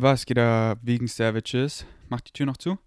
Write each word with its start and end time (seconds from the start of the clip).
Was 0.00 0.26
geht 0.26 0.36
da 0.36 0.76
wegen 0.80 1.08
Savages? 1.08 1.84
Macht 2.08 2.28
die 2.28 2.32
Tür 2.32 2.46
noch 2.46 2.56
zu. 2.56 2.78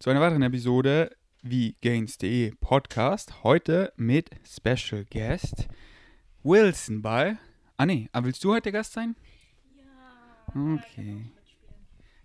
Zu 0.00 0.10
einer 0.10 0.20
weiteren 0.20 0.42
Episode 0.42 1.16
wie 1.40 1.74
Gains.de 1.80 2.52
Podcast. 2.60 3.42
Heute 3.42 3.90
mit 3.96 4.28
Special 4.46 5.06
Guest 5.10 5.66
Wilson 6.42 7.00
bei. 7.00 7.38
Ah, 7.78 7.86
nee, 7.86 8.10
aber 8.12 8.26
willst 8.26 8.44
du 8.44 8.52
heute 8.52 8.64
der 8.64 8.72
Gast 8.72 8.92
sein? 8.92 9.16
Ja. 9.78 10.74
Okay. 10.74 11.30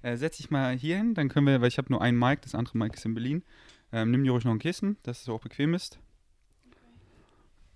Äh, 0.01 0.17
setz 0.17 0.35
dich 0.35 0.51
mal 0.51 0.75
hier 0.75 0.97
hin, 0.97 1.13
dann 1.13 1.29
können 1.29 1.47
wir, 1.47 1.61
weil 1.61 1.69
ich 1.69 1.77
habe 1.77 1.89
nur 1.89 2.01
ein 2.01 2.19
Mic, 2.19 2.41
das 2.41 2.53
andere 2.53 2.77
Mic 2.77 2.97
ist 2.97 3.05
in 3.05 3.13
Berlin. 3.13 3.43
Ähm, 3.93 4.11
nimm 4.11 4.25
dir 4.25 4.31
ruhig 4.31 4.43
noch 4.43 4.51
ein 4.51 4.59
Kissen, 4.59 4.97
dass 5.03 5.21
es 5.21 5.29
auch 5.29 5.39
bequem 5.39 5.73
ist. 5.73 5.99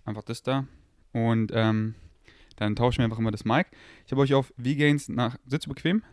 Einfach 0.04 0.24
das 0.24 0.44
da. 0.44 0.68
Und 1.14 1.50
ähm, 1.56 1.96
dann 2.58 2.76
tauschen 2.76 2.98
wir 2.98 3.06
einfach 3.06 3.20
immer 3.20 3.32
das 3.32 3.46
Mic. 3.46 3.68
Ich 4.06 4.12
habe 4.12 4.20
euch 4.20 4.34
auf 4.34 4.54
VGains 4.58 5.08
nach 5.08 5.38
Sitzt 5.46 5.68
du 5.68 5.70
bequem? 5.70 6.04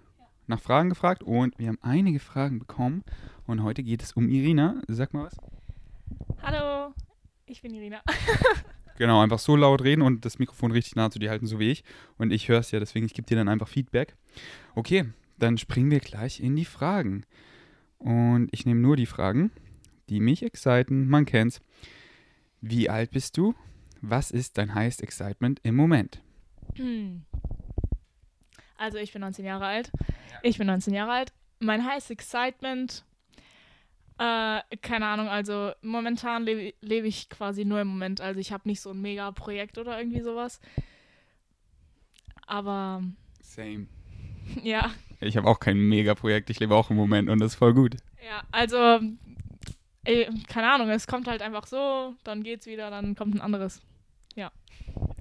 Nach 0.46 0.60
Fragen 0.60 0.90
gefragt 0.90 1.22
und 1.22 1.58
wir 1.58 1.68
haben 1.68 1.78
einige 1.80 2.20
Fragen 2.20 2.58
bekommen. 2.58 3.02
Und 3.46 3.62
heute 3.62 3.82
geht 3.82 4.02
es 4.02 4.12
um 4.12 4.28
Irina. 4.28 4.82
Sag 4.88 5.14
mal 5.14 5.24
was. 5.24 5.36
Hallo, 6.42 6.94
ich 7.46 7.62
bin 7.62 7.74
Irina. 7.74 8.02
Genau, 8.96 9.20
einfach 9.20 9.40
so 9.40 9.56
laut 9.56 9.82
reden 9.82 10.02
und 10.02 10.24
das 10.24 10.38
Mikrofon 10.38 10.70
richtig 10.70 10.94
nah 10.94 11.10
zu 11.10 11.18
dir 11.18 11.30
halten, 11.30 11.46
so 11.46 11.58
wie 11.58 11.70
ich. 11.70 11.82
Und 12.16 12.32
ich 12.32 12.48
höre 12.48 12.60
es 12.60 12.70
ja, 12.70 12.78
deswegen 12.78 13.06
ich 13.06 13.14
gebe 13.14 13.26
dir 13.26 13.36
dann 13.36 13.48
einfach 13.48 13.66
Feedback. 13.66 14.14
Okay, 14.76 15.06
dann 15.38 15.58
springen 15.58 15.90
wir 15.90 16.00
gleich 16.00 16.40
in 16.40 16.54
die 16.54 16.64
Fragen. 16.64 17.24
Und 17.98 18.48
ich 18.52 18.66
nehme 18.66 18.80
nur 18.80 18.96
die 18.96 19.06
Fragen, 19.06 19.50
die 20.08 20.20
mich 20.20 20.44
exciten. 20.44 21.08
Man 21.08 21.26
kennt's. 21.26 21.60
Wie 22.60 22.88
alt 22.88 23.10
bist 23.10 23.36
du? 23.36 23.54
Was 24.00 24.30
ist 24.30 24.58
dein 24.58 24.74
highest 24.74 25.02
excitement 25.02 25.60
im 25.64 25.74
Moment? 25.74 26.22
Also 28.76 28.98
ich 28.98 29.12
bin 29.12 29.20
19 29.20 29.44
Jahre 29.44 29.66
alt. 29.66 29.90
Ich 30.42 30.58
bin 30.58 30.66
19 30.66 30.94
Jahre 30.94 31.12
alt. 31.12 31.32
Mein 31.58 31.86
highest 31.86 32.10
excitement, 32.10 33.04
äh, 34.18 34.60
keine 34.82 35.06
Ahnung, 35.06 35.28
also 35.28 35.72
momentan 35.82 36.44
lebe 36.44 36.74
lebe 36.80 37.06
ich 37.06 37.28
quasi 37.30 37.64
nur 37.64 37.80
im 37.80 37.88
Moment. 37.88 38.20
Also 38.20 38.40
ich 38.40 38.52
habe 38.52 38.68
nicht 38.68 38.80
so 38.80 38.90
ein 38.90 39.00
mega 39.00 39.30
Projekt 39.30 39.78
oder 39.78 39.98
irgendwie 39.98 40.20
sowas. 40.20 40.60
Aber 42.46 43.02
Same. 43.40 43.86
ja, 44.62 44.90
Ich 45.20 45.36
habe 45.36 45.48
auch 45.48 45.58
kein 45.58 45.78
Mega-Projekt, 45.78 46.50
ich 46.50 46.60
lebe 46.60 46.74
auch 46.74 46.90
im 46.90 46.96
Moment 46.96 47.30
und 47.30 47.38
das 47.40 47.52
ist 47.52 47.58
voll 47.58 47.72
gut. 47.72 47.96
ja, 48.22 48.42
also 48.52 49.00
äh, 50.04 50.30
keine 50.48 50.70
Ahnung, 50.70 50.90
es 50.90 51.06
kommt 51.06 51.26
halt 51.28 51.40
einfach 51.40 51.66
so, 51.66 52.14
dann 52.24 52.42
geht's 52.42 52.66
wieder, 52.66 52.90
dann 52.90 53.14
kommt 53.14 53.34
ein 53.34 53.40
anderes. 53.40 53.80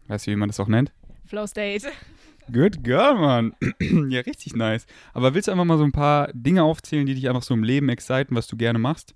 Weißt 0.07 0.27
du, 0.27 0.31
wie 0.31 0.35
man 0.35 0.49
das 0.49 0.59
auch 0.59 0.67
nennt? 0.67 0.91
Flow 1.25 1.47
State. 1.47 1.87
Good 2.51 2.83
girl, 2.83 3.15
Mann. 3.15 3.55
ja, 4.09 4.21
richtig 4.21 4.55
nice. 4.55 4.85
Aber 5.13 5.33
willst 5.33 5.47
du 5.47 5.51
einfach 5.51 5.65
mal 5.65 5.77
so 5.77 5.83
ein 5.83 5.91
paar 5.91 6.29
Dinge 6.33 6.63
aufzählen, 6.63 7.05
die 7.05 7.15
dich 7.15 7.27
einfach 7.29 7.43
so 7.43 7.53
im 7.53 7.63
Leben 7.63 7.89
exciten, 7.89 8.35
was 8.35 8.47
du 8.47 8.57
gerne 8.57 8.79
machst? 8.79 9.15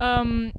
Ähm, 0.00 0.52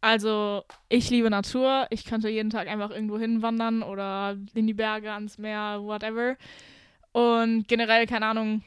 also, 0.00 0.64
ich 0.88 1.10
liebe 1.10 1.30
Natur. 1.30 1.86
Ich 1.90 2.04
könnte 2.04 2.28
jeden 2.28 2.50
Tag 2.50 2.68
einfach 2.68 2.90
irgendwo 2.90 3.18
hinwandern 3.18 3.82
oder 3.82 4.36
in 4.54 4.66
die 4.66 4.74
Berge, 4.74 5.12
ans 5.12 5.38
Meer, 5.38 5.80
whatever. 5.82 6.36
Und 7.12 7.68
generell, 7.68 8.06
keine 8.06 8.26
Ahnung, 8.26 8.62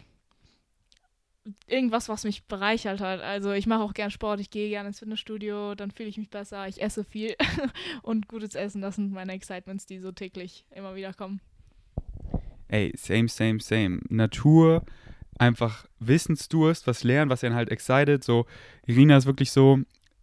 irgendwas, 1.68 2.10
was 2.10 2.24
mich 2.24 2.46
bereichert 2.46 3.02
hat. 3.02 3.22
Also, 3.22 3.52
ich 3.52 3.68
mache 3.68 3.84
auch 3.84 3.94
gern 3.94 4.12
Sport, 4.12 4.40
ich 4.40 4.50
gehe 4.50 4.70
gerne 4.70 4.90
ins 4.90 5.00
Fitnessstudio, 5.00 5.76
dann 5.76 5.92
fühle 5.92 6.10
ich 6.10 6.18
mich 6.18 6.30
besser, 6.30 6.68
ich 6.68 6.82
esse 6.82 7.04
viel. 7.04 7.36
Und 8.04 8.28
gutes 8.28 8.56
Essen, 8.56 8.82
das 8.82 8.96
sind 8.96 9.12
meine 9.12 9.34
Excitements, 9.34 9.86
die 9.86 10.00
so 10.00 10.12
täglich 10.12 10.66
immer 10.72 10.96
wieder 10.96 11.14
kommen. 11.14 11.42
Ey, 12.72 12.94
same, 12.96 13.28
same, 13.28 13.60
same. 13.60 14.00
Natur, 14.10 14.84
einfach 15.38 15.86
Wissensdurst, 16.00 16.88
was 16.88 17.04
lernen, 17.04 17.30
was 17.30 17.44
einen 17.44 17.54
halt 17.56 17.70
excited. 17.70 18.24
So, 18.24 18.46
Irina 18.88 19.18
ist 19.18 19.26
wirklich 19.26 19.52
so, 19.52 19.80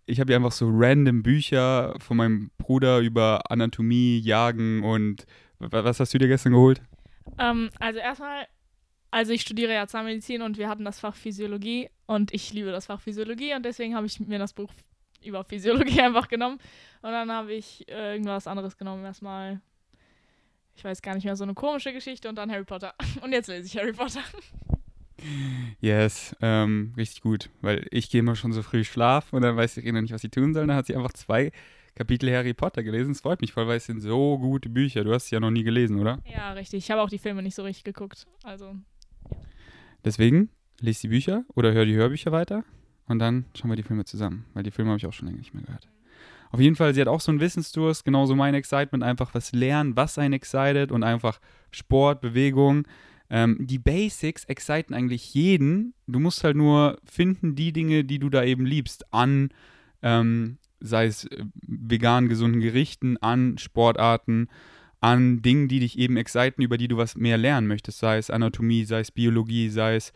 ich 0.07 0.19
habe 0.19 0.33
ihr 0.33 0.37
einfach 0.37 0.53
so 0.53 0.67
random 0.73 1.23
Bücher 1.23 1.95
von 1.99 2.17
meinem 2.17 2.51
Bruder 2.57 3.01
über 3.01 3.51
Anatomie, 3.51 4.19
Jagen 4.19 4.83
und 4.83 5.27
wa- 5.59 5.85
was 5.85 6.01
hast 6.01 6.15
du 6.15 6.19
dir 6.19 6.29
gestern 6.29 6.53
geholt? 6.53 6.81
Ähm, 7.39 7.69
also 7.79 7.99
erstmal, 7.99 8.47
also 9.11 9.33
ich 9.33 9.43
studiere 9.43 9.75
ja 9.75 9.87
Zahnmedizin 9.87 10.41
und 10.41 10.57
wir 10.57 10.71
hatten 10.71 10.85
das 10.87 11.01
Fach 11.01 11.15
Physiologie 11.15 11.91
und 12.07 12.33
ich 12.33 12.53
liebe 12.55 12.71
das 12.73 12.87
Fach 12.87 13.01
Physiologie 13.03 13.55
und 13.55 13.65
deswegen 13.67 13.95
habe 13.95 14.07
ich 14.07 14.19
mir 14.21 14.39
das 14.39 14.55
Buch 14.55 14.73
über 15.23 15.45
Physiologie 15.45 16.01
einfach 16.03 16.29
genommen 16.29 16.59
und 17.03 17.11
dann 17.11 17.31
habe 17.31 17.53
ich 17.53 17.87
äh, 17.91 18.13
irgendwas 18.15 18.47
anderes 18.47 18.79
genommen. 18.79 19.05
Erstmal, 19.05 19.61
ich 20.79 20.85
weiß 20.85 21.03
gar 21.03 21.15
nicht 21.15 21.25
mehr, 21.25 21.37
so 21.37 21.45
eine 21.45 21.55
komische 21.55 21.93
Geschichte 21.93 22.29
und 22.29 22.37
dann 22.37 22.51
Harry 22.51 22.65
Potter. 22.65 22.95
Und 23.23 23.33
jetzt 23.33 23.49
lese 23.49 23.67
ich 23.67 23.77
Harry 23.77 23.93
Potter. 23.93 24.21
Yes, 25.81 26.37
ähm, 26.41 26.93
richtig 26.97 27.23
gut, 27.23 27.51
weil 27.61 27.87
ich 27.91 28.09
gehe 28.09 28.21
immer 28.21 28.37
schon 28.37 28.53
so 28.53 28.63
früh 28.63 28.85
schlafen 28.85 29.35
und 29.35 29.43
dann 29.43 29.57
weiß 29.57 29.79
Irina 29.79 30.01
nicht, 30.01 30.13
was 30.13 30.21
sie 30.21 30.29
tun 30.29 30.55
soll. 30.55 30.69
Dann 30.69 30.77
hat 30.77 30.87
sie 30.87 30.95
einfach 30.95 31.13
zwei 31.13 31.51
Kapitel 31.97 32.33
Harry 32.33 32.55
Potter 32.55 32.85
gelesen. 32.85 33.11
Es 33.11 33.21
freut 33.21 33.41
mich 33.41 33.53
voll, 33.53 33.67
weil 33.67 33.79
es 33.79 33.87
sind 33.87 34.01
so 34.01 34.39
gute 34.39 34.69
Bücher. 34.69 35.03
Du 35.03 35.13
hast 35.13 35.27
sie 35.27 35.35
ja 35.35 35.41
noch 35.41 35.51
nie 35.51 35.65
gelesen, 35.65 35.99
oder? 35.99 36.21
Ja, 36.25 36.53
richtig. 36.53 36.85
Ich 36.85 36.91
habe 36.93 37.03
auch 37.03 37.11
die 37.11 37.19
Filme 37.19 37.43
nicht 37.43 37.57
so 37.57 37.65
richtig 37.65 37.83
geguckt. 37.83 38.29
Also, 38.45 38.77
Deswegen 40.05 40.51
lese 40.81 41.03
die 41.03 41.09
Bücher 41.09 41.45
oder 41.55 41.73
hör 41.73 41.85
die 41.85 41.97
Hörbücher 41.97 42.31
weiter 42.31 42.65
und 43.09 43.19
dann 43.19 43.47
schauen 43.55 43.71
wir 43.71 43.77
die 43.77 43.83
Filme 43.83 44.05
zusammen, 44.05 44.45
weil 44.55 44.63
die 44.63 44.71
Filme 44.71 44.91
habe 44.91 44.99
ich 44.99 45.07
auch 45.07 45.13
schon 45.13 45.27
länger 45.27 45.39
nicht 45.39 45.55
mehr 45.55 45.65
gehört. 45.65 45.89
Auf 46.51 46.61
jeden 46.61 46.77
Fall, 46.77 46.95
sie 46.95 47.01
hat 47.01 47.09
auch 47.09 47.21
so 47.21 47.31
einen 47.31 47.41
Wissensdurst, 47.41 48.05
genauso 48.05 48.35
mein 48.35 48.55
Excitement, 48.55 49.05
einfach 49.05 49.35
was 49.35 49.53
lernen, 49.53 49.97
was 49.97 50.19
einen 50.19 50.35
excited 50.35 50.93
und 50.93 51.03
einfach 51.03 51.41
Sport, 51.71 52.21
Bewegung. 52.21 52.87
Ähm, 53.31 53.59
die 53.61 53.79
Basics 53.79 54.45
exciten 54.45 54.95
eigentlich 54.95 55.35
jeden. 55.35 55.93
Du 56.07 56.19
musst 56.19 56.45
halt 56.45 56.57
nur 56.57 56.99
finden 57.05 57.55
die 57.55 57.73
Dinge, 57.73 58.05
die 58.05 58.19
du 58.19 58.31
da 58.31 58.43
eben 58.43 58.65
liebst, 58.65 59.13
an, 59.13 59.51
ähm, 60.03 60.57
sei 60.81 61.07
es 61.07 61.25
äh, 61.25 61.45
vegan 61.67 62.29
gesunden 62.29 62.61
Gerichten, 62.61 63.19
an 63.19 63.59
Sportarten, 63.59 64.49
an 65.01 65.43
Dingen, 65.43 65.69
die 65.69 65.81
dich 65.81 65.99
eben 65.99 66.17
exciten, 66.17 66.63
über 66.63 66.79
die 66.79 66.89
du 66.89 66.97
was 66.97 67.17
mehr 67.17 67.37
lernen 67.37 67.67
möchtest, 67.67 67.99
sei 67.99 68.17
es 68.17 68.31
Anatomie, 68.31 68.85
sei 68.85 69.01
es 69.01 69.11
Biologie, 69.11 69.69
sei 69.69 69.97
es 69.97 70.13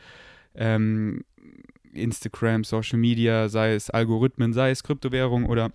ähm, 0.55 1.25
Instagram, 1.93 2.65
Social 2.65 2.99
Media, 2.99 3.49
sei 3.49 3.75
es 3.75 3.91
Algorithmen, 3.91 4.53
sei 4.53 4.71
es 4.71 4.83
Kryptowährung 4.83 5.45
oder 5.47 5.73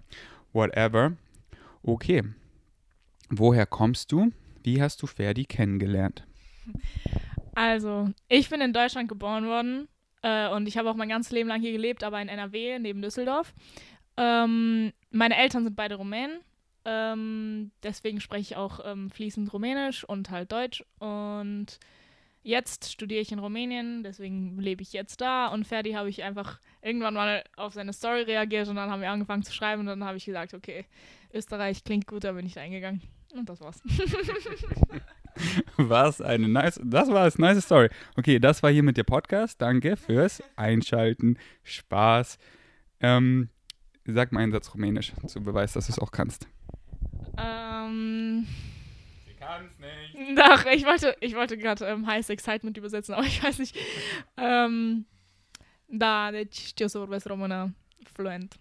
whatever. 0.53 1.13
Okay. 1.83 2.23
Woher 3.29 3.65
kommst 3.65 4.11
du? 4.11 4.31
Wie 4.63 4.81
hast 4.81 5.01
du 5.01 5.07
Ferdi 5.07 5.45
kennengelernt? 5.45 6.25
also 7.55 8.09
ich 8.27 8.49
bin 8.49 8.61
in 8.61 8.73
Deutschland 8.73 9.09
geboren 9.09 9.45
worden 9.45 9.87
äh, 10.21 10.49
und 10.49 10.67
ich 10.67 10.77
habe 10.77 10.89
auch 10.89 10.95
mein 10.95 11.09
ganzes 11.09 11.31
Leben 11.31 11.49
lang 11.49 11.61
hier 11.61 11.71
gelebt, 11.71 12.03
aber 12.03 12.21
in 12.21 12.27
NRW, 12.27 12.79
neben 12.79 13.01
Düsseldorf. 13.01 13.53
Ähm, 14.17 14.91
meine 15.11 15.37
Eltern 15.37 15.63
sind 15.63 15.75
beide 15.75 15.95
Rumänen. 15.95 16.39
Ähm, 16.85 17.71
deswegen 17.83 18.21
spreche 18.21 18.41
ich 18.41 18.55
auch 18.55 18.79
ähm, 18.83 19.09
fließend 19.09 19.51
Rumänisch 19.51 20.03
und 20.03 20.29
halt 20.29 20.51
Deutsch. 20.51 20.83
Und 20.99 21.79
jetzt 22.47 22.89
studiere 22.89 23.19
ich 23.19 23.31
in 23.31 23.39
Rumänien, 23.39 24.03
deswegen 24.03 24.57
lebe 24.57 24.81
ich 24.81 24.93
jetzt 24.93 25.19
da. 25.19 25.47
Und 25.47 25.67
Ferdi 25.67 25.91
habe 25.91 26.09
ich 26.09 26.23
einfach 26.23 26.59
irgendwann 26.81 27.13
mal 27.13 27.43
auf 27.57 27.73
seine 27.73 27.91
Story 27.91 28.21
reagiert 28.21 28.69
und 28.69 28.77
dann 28.77 28.89
haben 28.89 29.01
wir 29.01 29.11
angefangen 29.11 29.43
zu 29.43 29.53
schreiben. 29.53 29.81
Und 29.81 29.87
dann 29.87 30.03
habe 30.05 30.17
ich 30.17 30.25
gesagt, 30.25 30.53
okay, 30.53 30.85
Österreich 31.33 31.83
klingt 31.83 32.07
gut, 32.07 32.23
da 32.23 32.31
bin 32.31 32.45
ich 32.45 32.53
da 32.53 32.61
eingegangen. 32.61 33.01
Und 33.35 33.49
das 33.49 33.59
war's. 33.59 33.81
Was 35.77 36.21
eine 36.21 36.47
nice, 36.47 36.79
das 36.83 37.09
war 37.09 37.23
eine 37.23 37.33
nice 37.37 37.63
Story. 37.63 37.89
Okay, 38.15 38.39
das 38.39 38.63
war 38.63 38.71
hier 38.71 38.81
mit 38.81 38.95
der 38.95 39.03
Podcast. 39.03 39.61
Danke 39.61 39.97
fürs 39.97 40.41
Einschalten. 40.55 41.37
Spaß. 41.63 42.37
Ähm, 43.01 43.49
sag 44.05 44.31
mal 44.31 44.39
einen 44.39 44.53
Satz 44.53 44.73
Rumänisch, 44.73 45.11
zu 45.27 45.43
Beweis, 45.43 45.73
dass 45.73 45.87
du 45.87 45.91
es 45.91 45.99
auch 45.99 46.11
kannst. 46.11 46.47
ähm, 47.37 48.47
Sie 48.47 48.76
kann 49.47 49.65
es 49.65 49.79
nicht. 49.79 50.37
Doch, 50.37 50.65
ich 50.65 50.85
wollte, 50.85 51.15
ich 51.21 51.35
wollte 51.35 51.57
gerade 51.57 51.85
ähm, 51.85 52.05
Highest 52.07 52.29
Excitement 52.29 52.77
übersetzen, 52.77 53.13
aber 53.13 53.25
ich 53.31 53.43
weiß 53.43 53.59
nicht. 53.59 53.75
Ähm, 54.37 55.05
da, 55.87 56.31
deci 56.31 56.59
știu 56.59 56.87
să 56.87 56.97
vorbesc 56.97 57.25
română 57.25 57.75
fluent. 58.03 58.59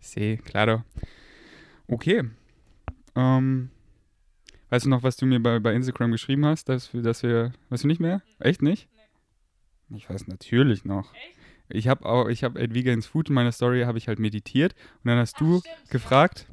Sí, 0.00 0.36
claro. 0.36 0.84
Okay. 1.86 2.30
Ähm, 3.14 3.70
weißt 4.70 4.84
du 4.84 4.88
noch, 4.88 5.02
was 5.02 5.16
du 5.16 5.26
mir 5.26 5.40
bei, 5.40 5.58
bei 5.58 5.74
Instagram 5.74 6.10
geschrieben 6.12 6.46
hast, 6.46 6.68
dass 6.68 6.92
wir, 6.92 7.02
dass 7.02 7.22
wir, 7.22 7.52
weißt 7.68 7.84
du 7.84 7.88
nicht 7.88 8.00
mehr? 8.00 8.22
Echt 8.38 8.62
nicht? 8.62 8.88
Ich 9.90 10.08
weiß 10.08 10.26
natürlich 10.26 10.84
noch. 10.84 11.14
Echt? 11.14 11.38
Ich 11.68 11.88
habe 11.88 12.06
auch, 12.06 12.28
ich 12.28 12.42
habe 12.42 12.60
at 12.60 12.72
Vegans 12.74 13.06
Food 13.06 13.28
in 13.28 13.34
meiner 13.34 13.52
Story 13.52 13.82
habe 13.82 13.98
ich 13.98 14.08
halt 14.08 14.18
meditiert 14.18 14.74
und 15.02 15.08
dann 15.08 15.18
hast 15.18 15.38
du 15.40 15.62
gefragt, 15.90 16.46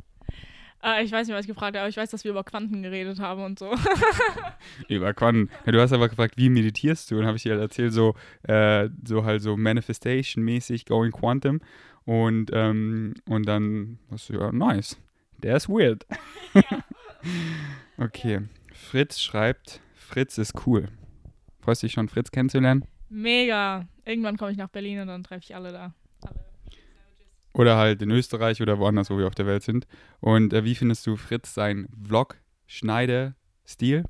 Äh, 0.85 1.03
ich 1.03 1.11
weiß 1.11 1.27
nicht, 1.27 1.35
was 1.35 1.45
ich 1.45 1.47
gefragt 1.47 1.75
habe, 1.75 1.79
aber 1.79 1.89
ich 1.89 1.97
weiß, 1.97 2.11
dass 2.11 2.23
wir 2.23 2.31
über 2.31 2.43
Quanten 2.43 2.83
geredet 2.83 3.19
haben 3.19 3.43
und 3.43 3.57
so. 3.57 3.73
über 4.87 5.13
Quanten. 5.13 5.49
Ja, 5.65 5.71
du 5.71 5.81
hast 5.81 5.93
aber 5.93 6.09
gefragt, 6.09 6.35
wie 6.37 6.49
meditierst 6.49 7.09
du? 7.09 7.17
Und 7.17 7.25
habe 7.25 7.37
ich 7.37 7.43
dir 7.43 7.53
halt 7.53 7.61
erzählt, 7.61 7.91
so, 7.91 8.13
äh, 8.43 8.89
so 9.03 9.25
halt 9.25 9.41
so 9.41 9.57
Manifestation-mäßig, 9.57 10.85
Going 10.85 11.11
Quantum. 11.11 11.61
Und, 12.05 12.51
ähm, 12.53 13.15
und 13.27 13.47
dann 13.47 13.97
hast 14.11 14.29
du 14.29 14.33
ja, 14.33 14.51
nice. 14.51 14.97
Der 15.41 15.57
ist 15.57 15.67
weird. 15.67 16.05
okay. 17.97 18.41
Fritz 18.71 19.19
schreibt, 19.19 19.81
Fritz 19.95 20.37
ist 20.37 20.67
cool. 20.67 20.89
Freust 21.61 21.81
dich 21.81 21.93
schon, 21.93 22.09
Fritz 22.09 22.29
kennenzulernen? 22.29 22.85
Mega. 23.09 23.87
Irgendwann 24.05 24.37
komme 24.37 24.51
ich 24.51 24.57
nach 24.57 24.69
Berlin 24.69 24.99
und 24.99 25.07
dann 25.07 25.23
treffe 25.23 25.41
ich 25.43 25.55
alle 25.55 25.71
da. 25.71 25.95
Oder 27.55 27.77
halt 27.77 28.01
in 28.01 28.11
Österreich 28.11 28.61
oder 28.61 28.79
woanders, 28.79 29.09
wo 29.09 29.17
wir 29.17 29.27
auf 29.27 29.35
der 29.35 29.45
Welt 29.45 29.63
sind. 29.63 29.87
Und 30.19 30.51
äh, 30.51 30.65
wie 30.65 30.75
findest 30.75 31.07
du 31.07 31.15
Fritz 31.15 31.53
seinen 31.53 31.87
Vlog, 32.05 32.35
Schneide-Stil? 32.67 34.03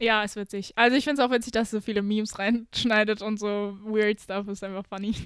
Ja, 0.00 0.24
ist 0.24 0.34
witzig. 0.34 0.72
Also 0.74 0.96
ich 0.96 1.04
finde 1.04 1.22
es 1.22 1.28
auch 1.28 1.32
witzig, 1.32 1.52
dass 1.52 1.70
so 1.70 1.80
viele 1.80 2.02
Memes 2.02 2.40
reinschneidet 2.40 3.22
und 3.22 3.38
so 3.38 3.78
weird 3.84 4.20
stuff 4.20 4.48
ist 4.48 4.64
einfach 4.64 4.84
funny. 4.86 5.14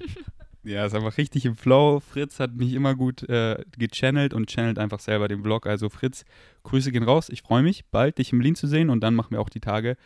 Ja, 0.65 0.85
ist 0.85 0.95
einfach 0.95 1.17
richtig 1.17 1.45
im 1.45 1.57
Flow. 1.57 1.99
Fritz 1.99 2.39
hat 2.39 2.55
mich 2.55 2.71
immer 2.71 2.95
gut 2.95 3.27
äh, 3.27 3.65
gechannelt 3.77 4.33
und 4.33 4.49
channelt 4.49 4.79
einfach 4.79 5.01
selber 5.01 5.27
den 5.27 5.43
Vlog. 5.43 5.67
Also 5.67 5.89
Fritz, 5.89 6.23
Grüße 6.63 6.93
gehen 6.93 7.03
raus. 7.03 7.27
Ich 7.27 7.41
freue 7.41 7.63
mich, 7.63 7.83
bald 7.91 8.17
dich 8.17 8.31
im 8.31 8.39
Berlin 8.39 8.55
zu 8.55 8.67
sehen 8.67 8.89
und 8.89 9.01
dann 9.01 9.13
machen 9.13 9.31
wir 9.31 9.41
auch 9.41 9.49
die 9.49 9.59
Tage 9.59 9.97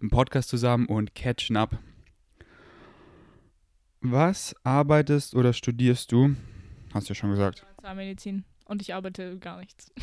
einen 0.00 0.10
Podcast 0.10 0.48
zusammen 0.48 0.86
und 0.86 1.16
catchen 1.16 1.56
up. 1.56 1.76
Was 4.00 4.54
arbeitest 4.62 5.34
oder 5.34 5.52
studierst 5.52 6.12
du? 6.12 6.36
Hast 6.96 7.10
du 7.10 7.12
ja 7.12 7.14
schon 7.14 7.30
gesagt. 7.30 7.66
Zahnmedizin. 7.82 8.44
Und 8.64 8.80
ich 8.80 8.94
arbeite 8.94 9.38
gar 9.38 9.58
nichts. 9.58 9.92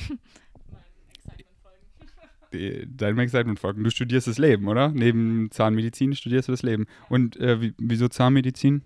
Deinem 2.51 3.17
Excitement 3.17 3.59
folgen. 3.59 3.83
Du 3.83 3.89
studierst 3.89 4.27
das 4.27 4.37
Leben, 4.37 4.67
oder? 4.67 4.89
Neben 4.89 5.49
Zahnmedizin 5.49 6.13
studierst 6.13 6.49
du 6.49 6.51
das 6.51 6.61
Leben. 6.61 6.85
Und 7.09 7.35
äh, 7.37 7.59
wie, 7.59 7.73
wieso 7.79 8.09
Zahnmedizin? 8.09 8.83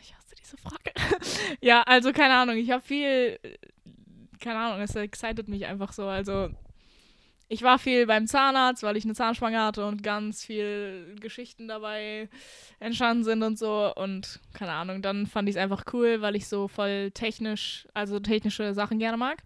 Ich 0.00 0.14
hasse 0.14 0.34
diese 0.40 0.56
Frage. 0.56 0.90
ja, 1.60 1.82
also 1.82 2.12
keine 2.12 2.32
Ahnung. 2.32 2.56
Ich 2.56 2.70
habe 2.70 2.80
viel, 2.82 3.38
äh, 3.42 3.58
keine 4.40 4.58
Ahnung, 4.58 4.80
es 4.80 4.94
excited 4.94 5.48
mich 5.48 5.66
einfach 5.66 5.92
so. 5.92 6.06
Also 6.06 6.48
ich 7.54 7.62
war 7.62 7.78
viel 7.78 8.04
beim 8.06 8.26
Zahnarzt, 8.26 8.82
weil 8.82 8.96
ich 8.96 9.04
eine 9.04 9.14
Zahnspange 9.14 9.62
hatte 9.62 9.86
und 9.86 10.02
ganz 10.02 10.44
viel 10.44 11.14
Geschichten 11.20 11.68
dabei 11.68 12.28
entstanden 12.80 13.22
sind 13.22 13.44
und 13.44 13.56
so. 13.56 13.94
Und 13.94 14.40
keine 14.54 14.72
Ahnung, 14.72 15.02
dann 15.02 15.28
fand 15.28 15.48
ich 15.48 15.54
es 15.54 15.60
einfach 15.60 15.84
cool, 15.92 16.20
weil 16.20 16.34
ich 16.34 16.48
so 16.48 16.66
voll 16.66 17.12
technisch, 17.12 17.86
also 17.94 18.18
technische 18.18 18.74
Sachen 18.74 18.98
gerne 18.98 19.16
mag. 19.16 19.44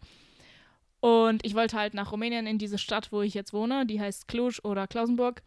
Und 1.00 1.44
ich 1.44 1.55
wollte 1.55 1.76
halt 1.76 1.93
nach 1.93 2.10
Rumänien 2.10 2.46
in 2.46 2.56
diese 2.56 2.78
Stadt, 2.78 3.12
wo 3.12 3.20
ich 3.20 3.34
jetzt 3.34 3.52
wohne. 3.52 3.84
Die 3.84 4.00
heißt 4.00 4.26
Cluj 4.26 4.61
oder 4.62 4.87
Klausenburg. 4.87 5.43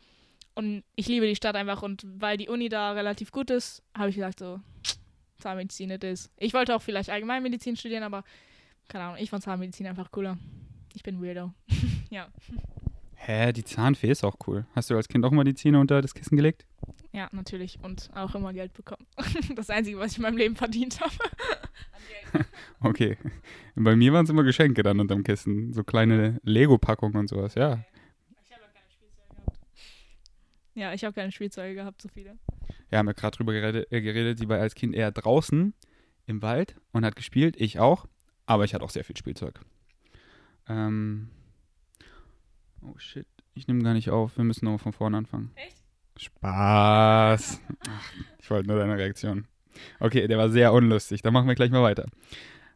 Und 0.53 0.83
ich 0.95 1.07
liebe 1.07 1.25
die 1.25 1.35
Stadt 1.35 1.55
einfach. 1.55 1.81
Und 1.81 2.03
weil 2.05 2.37
die 2.37 2.47
Uni 2.47 2.69
da 2.69 2.91
relativ 2.91 3.31
gut 3.31 3.49
ist, 3.49 3.81
habe 3.97 4.09
ich 4.09 4.15
gesagt, 4.17 4.37
so, 4.37 4.59
Zahnmedizin 5.39 5.89
it 5.89 6.03
is. 6.03 6.29
Ich 6.37 6.53
wollte 6.53 6.75
auch 6.75 6.83
vielleicht 6.83 7.09
Allgemeinmedizin 7.09 7.75
studieren, 7.75 8.03
aber 8.03 8.23
keine 8.87 9.05
Ahnung, 9.05 9.17
ich 9.19 9.31
fand 9.31 9.41
Zahnmedizin 9.41 9.87
einfach 9.87 10.11
cooler. 10.11 10.37
Ich 10.93 11.03
bin 11.03 11.21
Weirdo. 11.21 11.53
ja. 12.09 12.27
Hä, 13.15 13.53
die 13.53 13.63
Zahnfee 13.63 14.09
ist 14.09 14.23
auch 14.23 14.35
cool. 14.47 14.65
Hast 14.73 14.89
du 14.89 14.95
als 14.95 15.07
Kind 15.07 15.23
auch 15.25 15.31
mal 15.31 15.43
die 15.43 15.53
Zähne 15.53 15.79
unter 15.79 16.01
das 16.01 16.13
Kissen 16.13 16.35
gelegt? 16.35 16.65
Ja, 17.13 17.29
natürlich. 17.31 17.77
Und 17.83 18.09
auch 18.15 18.33
immer 18.35 18.53
Geld 18.53 18.73
bekommen. 18.73 19.05
Das 19.55 19.69
Einzige, 19.69 19.99
was 19.99 20.11
ich 20.11 20.17
in 20.17 20.23
meinem 20.23 20.37
Leben 20.37 20.55
verdient 20.55 20.99
habe. 20.99 21.13
Okay. 22.79 23.17
Bei 23.75 23.95
mir 23.95 24.11
waren 24.13 24.23
es 24.23 24.29
immer 24.31 24.43
Geschenke 24.43 24.81
dann 24.83 24.99
unterm 24.99 25.23
Kissen. 25.23 25.71
So 25.73 25.83
kleine 25.83 26.39
Lego-Packungen 26.43 27.15
und 27.15 27.27
sowas, 27.27 27.53
ja. 27.55 27.83
Ich 28.41 28.51
habe 28.51 28.63
ja 28.63 28.69
keine 28.73 28.89
Spielzeuge 28.89 29.35
gehabt. 29.35 29.59
Ja, 30.73 30.93
ich 30.93 31.03
habe 31.03 31.13
keine 31.13 31.31
Spielzeuge 31.31 31.75
gehabt, 31.75 32.01
so 32.01 32.09
viele. 32.09 32.37
Ja, 32.89 32.99
haben 32.99 33.07
wir 33.07 33.13
gerade 33.13 33.37
drüber 33.37 33.53
geredet, 33.53 33.91
äh, 33.91 34.01
geredet, 34.01 34.39
sie 34.39 34.49
war 34.49 34.59
als 34.59 34.73
Kind 34.73 34.95
eher 34.95 35.11
draußen 35.11 35.73
im 36.25 36.41
Wald 36.41 36.75
und 36.91 37.05
hat 37.05 37.15
gespielt. 37.15 37.55
Ich 37.59 37.79
auch. 37.79 38.07
Aber 38.45 38.63
ich 38.63 38.73
hatte 38.73 38.83
auch 38.83 38.89
sehr 38.89 39.03
viel 39.03 39.17
Spielzeug. 39.17 39.59
Ähm. 40.67 41.29
Oh 42.81 42.97
shit. 42.97 43.27
Ich 43.53 43.67
nehme 43.67 43.83
gar 43.83 43.93
nicht 43.93 44.09
auf. 44.09 44.37
Wir 44.37 44.43
müssen 44.43 44.65
nochmal 44.65 44.79
von 44.79 44.93
vorne 44.93 45.17
anfangen. 45.17 45.51
Echt? 45.55 45.77
Spaß. 46.17 47.61
Ach, 47.89 48.13
ich 48.39 48.49
wollte 48.49 48.67
nur 48.67 48.77
deine 48.77 48.97
Reaktion. 48.97 49.47
Okay, 49.99 50.27
der 50.27 50.37
war 50.37 50.49
sehr 50.49 50.73
unlustig. 50.73 51.21
Dann 51.21 51.33
machen 51.33 51.47
wir 51.47 51.55
gleich 51.55 51.71
mal 51.71 51.83
weiter. 51.83 52.05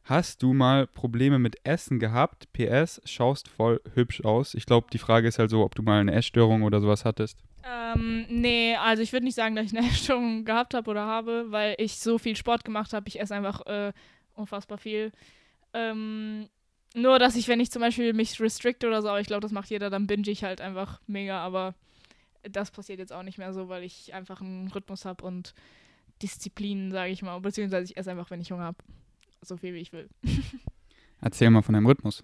Hast 0.04 0.44
du 0.44 0.54
mal 0.54 0.86
Probleme 0.86 1.40
mit 1.40 1.58
Essen 1.64 2.00
gehabt? 2.00 2.52
PS, 2.54 3.02
schaust 3.06 3.48
voll 3.48 3.82
hübsch 3.96 4.24
aus. 4.24 4.54
Ich 4.54 4.66
glaube, 4.66 4.88
die 4.94 5.00
Frage 5.00 5.28
ist 5.28 5.40
halt 5.40 5.50
so, 5.50 5.64
ob 5.64 5.74
du 5.74 5.82
mal 5.82 6.00
eine 6.00 6.14
Essstörung 6.14 6.62
oder 6.62 6.80
sowas 6.80 7.06
hattest. 7.06 7.40
Ähm, 7.64 8.28
nee, 8.30 8.76
also 8.76 9.02
ich 9.02 9.14
würde 9.14 9.26
nicht 9.26 9.36
sagen, 9.36 9.56
dass 9.56 9.66
ich 9.66 9.76
eine 9.76 9.88
Essstörung 9.90 10.46
gehabt 10.46 10.76
habe 10.76 10.92
oder 10.92 11.06
habe, 11.06 11.48
weil 11.50 11.76
ich 11.80 11.98
so 11.98 12.20
viel 12.20 12.36
Sport 12.36 12.64
gemacht 12.64 12.94
habe. 12.94 13.08
Ich 13.08 13.20
esse 13.20 13.34
einfach 13.34 13.66
äh, 13.66 13.94
unfassbar 14.36 14.78
viel. 14.78 15.12
Ähm, 15.74 16.50
nur, 16.96 17.20
dass 17.20 17.36
ich, 17.36 17.48
wenn 17.48 17.60
ich 17.60 17.72
zum 17.72 17.82
Beispiel 17.82 18.14
mich 18.14 18.40
restricte 18.40 18.88
oder 18.88 19.02
so, 19.02 19.10
aber 19.10 19.20
ich 19.20 19.28
glaube, 19.28 19.42
das 19.42 19.52
macht 19.52 19.70
jeder, 19.70 19.90
dann 19.90 20.08
binge 20.08 20.30
ich 20.30 20.44
halt 20.44 20.62
einfach 20.62 21.02
mega, 21.08 21.40
aber 21.40 21.76
das 22.44 22.72
passiert 22.72 23.00
jetzt 23.00 23.14
auch 23.14 23.24
nicht 23.24 23.38
mehr 23.38 23.54
so, 23.54 23.70
weil 23.70 23.84
ich 23.84 24.14
einfach 24.14 24.42
einen 24.42 24.68
Rhythmus 24.70 25.06
habe 25.06 25.24
und 25.24 25.54
Disziplin, 26.22 26.92
sage 26.92 27.12
ich 27.12 27.22
mal, 27.22 27.40
beziehungsweise 27.40 27.92
ich 27.92 27.98
esse 27.98 28.12
einfach, 28.12 28.30
wenn 28.32 28.42
ich 28.42 28.52
Hunger 28.52 28.64
habe. 28.64 28.78
So 29.42 29.58
viel, 29.58 29.74
wie 29.74 29.80
ich 29.80 29.92
will. 29.92 30.10
Erzähl 31.22 31.50
mal 31.50 31.62
von 31.62 31.74
deinem 31.74 31.88
Rhythmus. 31.88 32.24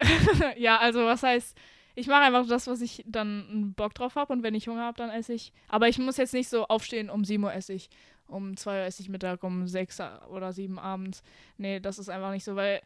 ja, 0.56 0.78
also 0.78 1.04
was 1.04 1.22
heißt, 1.22 1.56
ich 1.94 2.06
mache 2.06 2.22
einfach 2.22 2.46
das, 2.46 2.66
was 2.66 2.80
ich 2.80 3.04
dann 3.06 3.74
Bock 3.74 3.94
drauf 3.94 4.14
habe 4.14 4.32
und 4.32 4.42
wenn 4.42 4.54
ich 4.54 4.68
Hunger 4.68 4.84
habe, 4.84 4.96
dann 4.96 5.10
esse 5.10 5.32
ich. 5.32 5.52
Aber 5.68 5.88
ich 5.88 5.98
muss 5.98 6.16
jetzt 6.16 6.34
nicht 6.34 6.48
so 6.48 6.66
aufstehen, 6.66 7.10
um 7.10 7.24
7 7.24 7.42
Uhr 7.42 7.52
esse 7.52 7.72
ich, 7.72 7.90
um 8.30 8.56
2 8.56 8.80
Uhr 8.80 8.86
esse 8.86 9.02
ich 9.02 9.08
Mittag, 9.08 9.42
um 9.44 9.66
6 9.66 10.00
oder 10.30 10.52
7 10.52 10.78
abends. 10.78 11.22
Nee, 11.56 11.80
das 11.80 11.98
ist 11.98 12.08
einfach 12.08 12.30
nicht 12.30 12.44
so, 12.44 12.56
weil 12.56 12.80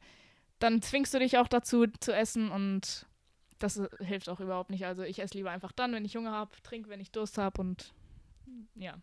dann 0.58 0.82
zwingst 0.82 1.12
du 1.14 1.18
dich 1.18 1.38
auch 1.38 1.48
dazu 1.48 1.86
zu 2.00 2.14
essen 2.14 2.50
und 2.50 3.06
das 3.58 3.78
äh, 3.78 3.88
hilft 4.00 4.28
auch 4.28 4.40
überhaupt 4.40 4.70
nicht. 4.70 4.86
Also 4.86 5.02
ich 5.02 5.20
esse 5.20 5.36
lieber 5.36 5.50
einfach 5.50 5.72
dann, 5.72 5.92
wenn 5.92 6.04
ich 6.04 6.16
Hunger 6.16 6.32
habe, 6.32 6.50
trinke, 6.62 6.88
wenn 6.88 7.00
ich 7.00 7.10
Durst 7.10 7.38
habe 7.38 7.60
und 7.60 7.92
ja. 8.74 8.94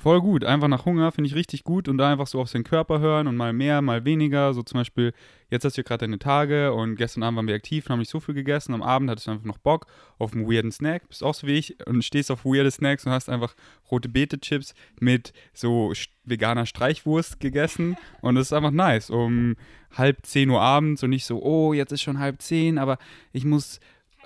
Voll 0.00 0.22
gut. 0.22 0.44
Einfach 0.44 0.68
nach 0.68 0.86
Hunger 0.86 1.12
finde 1.12 1.28
ich 1.28 1.34
richtig 1.34 1.62
gut 1.62 1.86
und 1.86 1.98
da 1.98 2.10
einfach 2.10 2.26
so 2.26 2.40
auf 2.40 2.48
seinen 2.48 2.64
Körper 2.64 3.00
hören 3.00 3.26
und 3.26 3.36
mal 3.36 3.52
mehr, 3.52 3.82
mal 3.82 4.06
weniger. 4.06 4.54
So 4.54 4.62
zum 4.62 4.80
Beispiel, 4.80 5.12
jetzt 5.50 5.66
hast 5.66 5.76
du 5.76 5.84
gerade 5.84 6.06
deine 6.06 6.18
Tage 6.18 6.72
und 6.72 6.96
gestern 6.96 7.22
Abend 7.22 7.36
waren 7.36 7.46
wir 7.46 7.54
aktiv 7.54 7.84
und 7.84 7.92
haben 7.92 7.98
nicht 7.98 8.10
so 8.10 8.18
viel 8.18 8.32
gegessen. 8.32 8.72
Am 8.72 8.80
Abend 8.80 9.10
hattest 9.10 9.26
du 9.26 9.32
einfach 9.32 9.44
noch 9.44 9.58
Bock 9.58 9.88
auf 10.18 10.32
einen 10.32 10.50
weirden 10.50 10.72
Snack. 10.72 11.06
Bist 11.06 11.22
auch 11.22 11.34
so 11.34 11.46
wie 11.46 11.58
ich 11.58 11.86
und 11.86 12.02
stehst 12.02 12.30
auf 12.30 12.46
weirde 12.46 12.70
Snacks 12.70 13.04
und 13.04 13.12
hast 13.12 13.28
einfach 13.28 13.54
rote 13.90 14.08
Beete-Chips 14.08 14.72
mit 15.00 15.34
so 15.52 15.92
veganer 16.24 16.64
Streichwurst 16.64 17.38
gegessen. 17.38 17.98
Und 18.22 18.36
das 18.36 18.46
ist 18.46 18.52
einfach 18.54 18.70
nice. 18.70 19.10
Um 19.10 19.56
halb 19.94 20.24
zehn 20.24 20.48
Uhr 20.48 20.62
abends 20.62 21.02
und 21.02 21.10
nicht 21.10 21.26
so, 21.26 21.42
oh, 21.42 21.74
jetzt 21.74 21.92
ist 21.92 22.00
schon 22.00 22.20
halb 22.20 22.40
zehn, 22.40 22.78
aber 22.78 22.96
ich 23.34 23.44
muss 23.44 23.80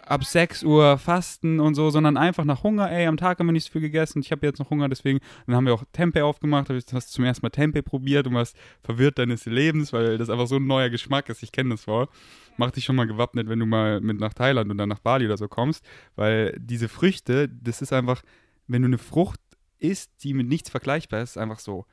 ab 0.06 0.24
6 0.24 0.62
Uhr 0.64 0.98
fasten 0.98 1.60
und 1.60 1.74
so, 1.74 1.90
sondern 1.90 2.16
einfach 2.16 2.44
nach 2.44 2.62
Hunger, 2.62 2.90
ey, 2.90 3.06
am 3.06 3.16
Tag 3.16 3.38
haben 3.38 3.46
wir 3.46 3.52
nicht 3.52 3.64
so 3.66 3.72
viel 3.72 3.80
gegessen, 3.80 4.20
ich 4.20 4.30
habe 4.32 4.46
jetzt 4.46 4.58
noch 4.58 4.70
Hunger, 4.70 4.88
deswegen, 4.88 5.20
dann 5.46 5.56
haben 5.56 5.66
wir 5.66 5.74
auch 5.74 5.84
Tempeh 5.92 6.22
aufgemacht, 6.22 6.68
hab 6.68 6.76
ich- 6.76 6.84
hast 6.92 7.12
zum 7.12 7.24
ersten 7.24 7.44
Mal 7.44 7.50
Tempeh 7.50 7.82
probiert 7.82 8.26
und 8.26 8.34
warst 8.34 8.56
verwirrt 8.82 9.18
deines 9.18 9.46
Lebens, 9.46 9.92
weil 9.92 10.18
das 10.18 10.30
einfach 10.30 10.46
so 10.46 10.56
ein 10.56 10.66
neuer 10.66 10.90
Geschmack 10.90 11.28
ist, 11.28 11.42
ich 11.42 11.52
kenne 11.52 11.70
das 11.70 11.84
voll. 11.84 12.08
Mach 12.56 12.70
dich 12.70 12.84
schon 12.84 12.96
mal 12.96 13.06
gewappnet, 13.06 13.48
wenn 13.48 13.58
du 13.58 13.66
mal 13.66 14.00
mit 14.00 14.20
nach 14.20 14.34
Thailand 14.34 14.70
und 14.70 14.78
dann 14.78 14.88
nach 14.88 15.00
Bali 15.00 15.26
oder 15.26 15.36
so 15.36 15.48
kommst, 15.48 15.84
weil 16.16 16.56
diese 16.60 16.88
Früchte, 16.88 17.48
das 17.48 17.82
ist 17.82 17.92
einfach, 17.92 18.22
wenn 18.68 18.82
du 18.82 18.86
eine 18.86 18.98
Frucht 18.98 19.40
isst, 19.78 20.10
die 20.22 20.34
mit 20.34 20.48
nichts 20.48 20.70
vergleichbar 20.70 21.22
ist, 21.22 21.30
ist 21.30 21.38
einfach 21.38 21.58
so, 21.58 21.84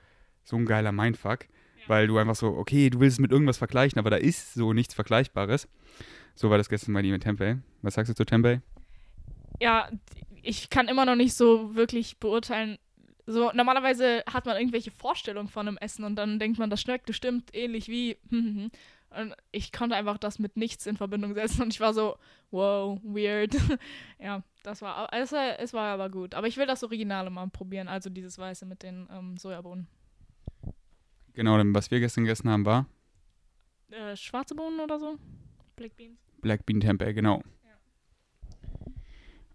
so 0.43 0.55
ein 0.55 0.65
geiler 0.65 0.91
Mindfuck, 0.91 1.39
weil 1.88 2.07
du 2.07 2.17
einfach 2.17 2.35
so, 2.35 2.47
okay, 2.57 2.89
du 2.89 3.00
willst 3.00 3.15
es 3.15 3.19
mit 3.19 3.31
irgendwas 3.31 3.57
vergleichen, 3.57 4.00
aber 4.00 4.09
da 4.12 4.17
ist 4.17 4.53
so 4.53 4.71
nichts 4.74 4.93
Vergleichbares. 4.93 5.67
So 6.35 6.50
war 6.50 6.57
das 6.57 6.69
gestern 6.69 6.93
bei 6.93 7.01
dir 7.01 7.11
mit 7.11 7.23
Tempeh. 7.23 7.57
Was 7.81 7.93
sagst 7.95 8.09
du 8.09 8.15
zu 8.15 8.25
Tempeh? 8.25 8.59
ja, 9.59 9.89
ich 10.43 10.69
kann 10.69 10.88
immer 10.88 11.05
noch 11.05 11.15
nicht 11.15 11.35
so 11.35 11.75
wirklich 11.75 12.17
beurteilen. 12.17 12.79
So, 13.27 13.51
normalerweise 13.53 14.23
hat 14.31 14.45
man 14.47 14.57
irgendwelche 14.57 14.89
Vorstellungen 14.91 15.47
von 15.47 15.67
einem 15.67 15.77
Essen 15.77 16.03
und 16.03 16.15
dann 16.15 16.39
denkt 16.39 16.57
man, 16.57 16.69
das 16.71 16.81
schmeckt 16.81 17.05
bestimmt 17.05 17.53
ähnlich 17.53 17.88
wie. 17.88 18.17
Und 19.13 19.35
ich 19.51 19.73
konnte 19.73 19.97
einfach 19.97 20.17
das 20.17 20.39
mit 20.39 20.55
nichts 20.55 20.85
in 20.85 20.95
Verbindung 20.95 21.33
setzen 21.33 21.63
und 21.63 21.73
ich 21.73 21.81
war 21.81 21.93
so, 21.93 22.15
wow, 22.50 22.97
weird. 23.03 23.53
ja, 24.19 24.41
das 24.63 24.81
war, 24.81 25.09
es, 25.13 25.33
war- 25.33 25.59
es 25.59 25.73
war 25.73 25.93
aber 25.93 26.09
gut. 26.09 26.33
Aber 26.33 26.47
ich 26.47 26.55
will 26.55 26.65
das 26.65 26.81
Originale 26.81 27.29
mal 27.29 27.50
probieren, 27.50 27.89
also 27.89 28.09
dieses 28.09 28.38
Weiße 28.38 28.65
mit 28.65 28.83
den 28.83 29.09
ähm, 29.11 29.35
Sojabohnen. 29.35 29.88
Genau, 31.33 31.57
denn 31.57 31.73
was 31.75 31.91
wir 31.91 32.00
gestern 32.00 32.23
gegessen 32.23 32.50
haben, 32.50 32.65
war 32.65 32.85
Äh, 33.91 34.15
schwarze 34.15 34.55
Bohnen 34.55 34.79
oder 34.79 34.97
so? 35.00 35.17
Black 35.81 35.97
Beans. 35.97 36.19
Black 36.41 36.65
Bean 36.67 36.79
Tempeh, 36.79 37.13
genau. 37.13 37.41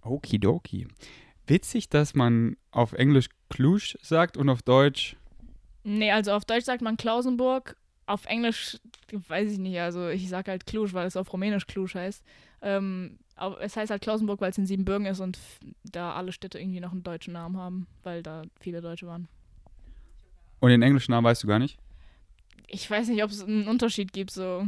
Okidoki. 0.02 0.88
Witzig, 1.46 1.88
dass 1.88 2.14
man 2.14 2.56
auf 2.72 2.92
Englisch 2.94 3.28
Cluj 3.48 3.96
sagt 4.02 4.36
und 4.36 4.48
auf 4.48 4.62
Deutsch. 4.62 5.16
Nee, 5.84 6.10
also 6.10 6.32
auf 6.32 6.44
Deutsch 6.44 6.64
sagt 6.64 6.82
man 6.82 6.96
Klausenburg. 6.96 7.76
Auf 8.06 8.24
Englisch 8.26 8.78
weiß 9.12 9.52
ich 9.52 9.58
nicht. 9.58 9.78
Also 9.78 10.08
ich 10.08 10.28
sag 10.28 10.48
halt 10.48 10.66
Cluj, 10.66 10.92
weil 10.92 11.06
es 11.06 11.16
auf 11.16 11.32
Rumänisch 11.32 11.68
Cluj 11.68 11.88
heißt. 11.94 12.24
Ähm, 12.62 13.18
es 13.60 13.76
heißt 13.76 13.90
halt 13.90 14.02
Klausenburg, 14.02 14.40
weil 14.40 14.50
es 14.50 14.58
in 14.58 14.66
Siebenbürgen 14.66 15.06
ist 15.06 15.20
und 15.20 15.38
da 15.84 16.14
alle 16.14 16.32
Städte 16.32 16.58
irgendwie 16.58 16.80
noch 16.80 16.92
einen 16.92 17.04
deutschen 17.04 17.34
Namen 17.34 17.56
haben, 17.56 17.86
weil 18.02 18.22
da 18.22 18.42
viele 18.58 18.80
Deutsche 18.80 19.06
waren. 19.06 19.28
Und 20.58 20.70
den 20.70 20.82
englischen 20.82 21.12
Namen 21.12 21.26
weißt 21.26 21.44
du 21.44 21.46
gar 21.46 21.60
nicht? 21.60 21.78
Ich 22.66 22.90
weiß 22.90 23.08
nicht, 23.08 23.22
ob 23.22 23.30
es 23.30 23.44
einen 23.44 23.68
Unterschied 23.68 24.12
gibt. 24.12 24.32
So. 24.32 24.66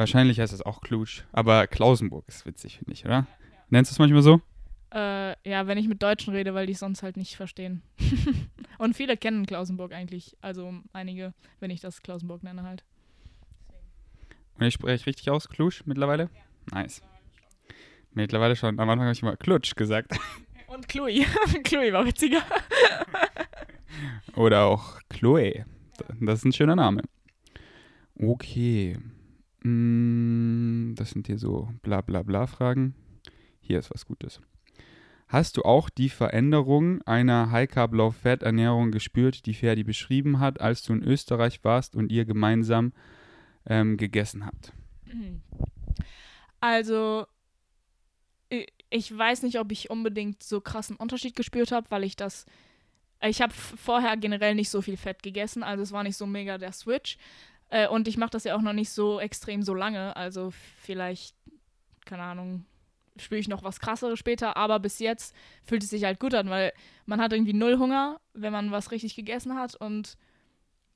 Wahrscheinlich 0.00 0.40
heißt 0.40 0.54
es 0.54 0.62
auch 0.62 0.80
Cluj. 0.80 1.20
Aber 1.30 1.66
Klausenburg 1.66 2.24
ist 2.26 2.46
witzig, 2.46 2.78
finde 2.78 2.94
ich, 2.94 3.04
oder? 3.04 3.26
Nennst 3.68 3.90
du 3.90 3.92
es 3.92 3.98
manchmal 3.98 4.22
so? 4.22 4.40
Äh, 4.94 5.36
ja, 5.46 5.66
wenn 5.66 5.76
ich 5.76 5.88
mit 5.88 6.02
Deutschen 6.02 6.32
rede, 6.32 6.54
weil 6.54 6.64
die 6.64 6.72
es 6.72 6.78
sonst 6.78 7.02
halt 7.02 7.18
nicht 7.18 7.36
verstehen. 7.36 7.82
und 8.78 8.96
viele 8.96 9.18
kennen 9.18 9.44
Klausenburg 9.44 9.92
eigentlich. 9.92 10.38
Also 10.40 10.72
einige, 10.94 11.34
wenn 11.58 11.70
ich 11.70 11.82
das 11.82 12.00
Klausenburg 12.00 12.42
nenne 12.42 12.62
halt. 12.62 12.82
Und 14.58 14.64
ich 14.64 14.72
spreche 14.72 15.04
richtig 15.04 15.28
aus, 15.28 15.50
Klusch 15.50 15.84
mittlerweile? 15.84 16.30
Nice. 16.72 17.02
Mittlerweile 18.14 18.56
schon. 18.56 18.80
Am 18.80 18.88
Anfang 18.88 19.00
habe 19.04 19.12
ich 19.12 19.20
immer 19.20 19.36
Klutsch 19.36 19.76
gesagt. 19.76 20.18
Und 20.66 20.88
Chloe. 20.88 21.26
Chloe 21.64 21.92
war 21.92 22.06
witziger. 22.06 22.40
Oder 24.34 24.64
auch 24.64 24.98
Chloe. 25.10 25.66
Das 26.20 26.38
ist 26.38 26.46
ein 26.46 26.54
schöner 26.54 26.76
Name. 26.76 27.02
Okay. 28.18 28.96
Mm, 29.62 30.94
Das 30.96 31.10
sind 31.10 31.26
hier 31.26 31.38
so 31.38 31.68
bla 31.82 32.00
bla 32.00 32.22
bla 32.22 32.46
Fragen. 32.46 32.94
Hier 33.60 33.78
ist 33.78 33.90
was 33.90 34.06
Gutes. 34.06 34.40
Hast 35.28 35.56
du 35.56 35.62
auch 35.62 35.90
die 35.90 36.08
Veränderung 36.08 37.02
einer 37.02 37.52
High 37.52 37.70
Carb 37.70 37.94
Low 37.94 38.10
Fat 38.10 38.42
Ernährung 38.42 38.90
gespürt, 38.90 39.46
die 39.46 39.54
Ferdi 39.54 39.84
beschrieben 39.84 40.40
hat, 40.40 40.60
als 40.60 40.82
du 40.82 40.92
in 40.92 41.04
Österreich 41.04 41.62
warst 41.62 41.94
und 41.94 42.10
ihr 42.10 42.24
gemeinsam 42.24 42.92
ähm, 43.66 43.96
gegessen 43.96 44.44
habt? 44.44 44.72
Also, 46.58 47.26
ich 48.90 49.16
weiß 49.16 49.44
nicht, 49.44 49.60
ob 49.60 49.70
ich 49.70 49.88
unbedingt 49.88 50.42
so 50.42 50.60
krassen 50.60 50.96
Unterschied 50.96 51.36
gespürt 51.36 51.70
habe, 51.70 51.90
weil 51.90 52.02
ich 52.02 52.16
das. 52.16 52.44
Ich 53.22 53.40
habe 53.40 53.52
vorher 53.52 54.16
generell 54.16 54.54
nicht 54.56 54.70
so 54.70 54.82
viel 54.82 54.96
Fett 54.96 55.22
gegessen, 55.22 55.62
also 55.62 55.82
es 55.82 55.92
war 55.92 56.02
nicht 56.02 56.16
so 56.16 56.26
mega 56.26 56.58
der 56.58 56.72
Switch. 56.72 57.18
Äh, 57.70 57.88
und 57.88 58.08
ich 58.08 58.16
mache 58.16 58.30
das 58.30 58.44
ja 58.44 58.56
auch 58.56 58.62
noch 58.62 58.72
nicht 58.72 58.90
so 58.90 59.20
extrem 59.20 59.62
so 59.62 59.74
lange, 59.74 60.14
also 60.16 60.50
vielleicht, 60.82 61.34
keine 62.04 62.22
Ahnung, 62.22 62.64
spüre 63.16 63.40
ich 63.40 63.48
noch 63.48 63.62
was 63.62 63.80
krasseres 63.80 64.18
später, 64.18 64.56
aber 64.56 64.78
bis 64.78 64.98
jetzt 64.98 65.34
fühlt 65.64 65.82
es 65.82 65.90
sich 65.90 66.04
halt 66.04 66.20
gut 66.20 66.34
an, 66.34 66.48
weil 66.50 66.72
man 67.06 67.20
hat 67.20 67.32
irgendwie 67.32 67.52
null 67.52 67.78
Hunger, 67.78 68.20
wenn 68.34 68.52
man 68.52 68.70
was 68.70 68.90
richtig 68.90 69.14
gegessen 69.14 69.56
hat 69.56 69.74
und 69.76 70.16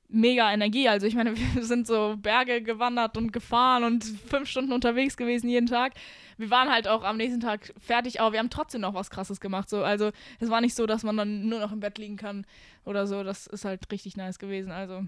mega 0.07 0.51
Energie. 0.51 0.87
Also 0.87 1.07
ich 1.07 1.15
meine, 1.15 1.35
wir 1.55 1.63
sind 1.63 1.87
so 1.87 2.15
Berge 2.17 2.61
gewandert 2.61 3.17
und 3.17 3.31
gefahren 3.31 3.83
und 3.83 4.03
fünf 4.03 4.49
Stunden 4.49 4.71
unterwegs 4.71 5.17
gewesen 5.17 5.49
jeden 5.49 5.67
Tag. 5.67 5.93
Wir 6.37 6.49
waren 6.49 6.69
halt 6.69 6.87
auch 6.87 7.03
am 7.03 7.17
nächsten 7.17 7.39
Tag 7.39 7.73
fertig, 7.79 8.21
aber 8.21 8.33
wir 8.33 8.39
haben 8.39 8.49
trotzdem 8.49 8.81
noch 8.81 8.93
was 8.93 9.09
Krasses 9.09 9.39
gemacht. 9.39 9.69
So, 9.69 9.83
also 9.83 10.11
es 10.39 10.49
war 10.49 10.61
nicht 10.61 10.75
so, 10.75 10.85
dass 10.85 11.03
man 11.03 11.15
dann 11.17 11.47
nur 11.47 11.59
noch 11.59 11.71
im 11.71 11.79
Bett 11.79 11.97
liegen 11.97 12.17
kann 12.17 12.45
oder 12.85 13.07
so. 13.07 13.23
Das 13.23 13.47
ist 13.47 13.65
halt 13.65 13.89
richtig 13.91 14.17
nice 14.17 14.39
gewesen. 14.39 14.71
Also 14.71 15.05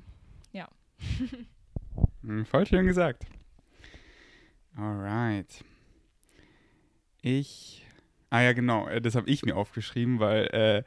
Hm, 1.00 1.46
Voll 2.46 2.66
schön 2.66 2.86
gesagt. 2.86 3.26
Alright. 4.76 5.64
Ich. 7.22 7.86
Ah 8.30 8.42
ja, 8.42 8.54
genau. 8.54 8.88
äh, 8.88 9.02
Das 9.02 9.16
habe 9.16 9.30
ich 9.30 9.44
mir 9.44 9.56
aufgeschrieben, 9.56 10.20
weil 10.20 10.46
äh, 10.48 10.84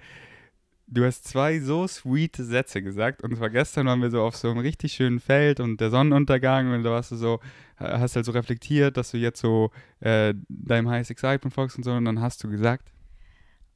du 0.87 1.05
hast 1.05 1.27
zwei 1.27 1.59
so 1.61 1.87
sweet 1.87 2.37
Sätze 2.37 2.83
gesagt. 2.83 3.23
Und 3.23 3.37
zwar 3.37 3.49
gestern 3.49 3.87
waren 3.87 4.03
wir 4.03 4.11
so 4.11 4.23
auf 4.23 4.37
so 4.37 4.51
einem 4.51 4.59
richtig 4.59 4.93
schönen 4.93 5.19
Feld 5.19 5.61
und 5.61 5.81
der 5.81 5.91
Sonnenuntergang 5.91 6.73
und 6.73 6.83
da 6.83 6.91
warst 6.91 7.13
du 7.13 7.17
so, 7.17 7.41
hast 7.79 8.17
halt 8.17 8.27
so 8.27 8.33
reflektiert, 8.33 8.97
dass 8.97 9.13
du 9.13 9.17
jetzt 9.17 9.41
so 9.41 9.71
äh, 10.01 10.35
deinem 10.49 10.89
Highest 10.91 11.11
Excitement 11.11 11.55
folgst 11.55 11.79
und 11.79 11.85
so. 11.85 11.93
Und 11.93 12.05
dann 12.05 12.21
hast 12.21 12.45
du 12.45 12.51
gesagt, 12.51 12.93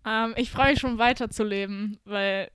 ähm, 0.06 0.34
ich 0.36 0.50
freue 0.50 0.72
mich 0.72 0.80
schon 0.80 0.98
weiterzuleben, 0.98 1.98
weil 2.04 2.50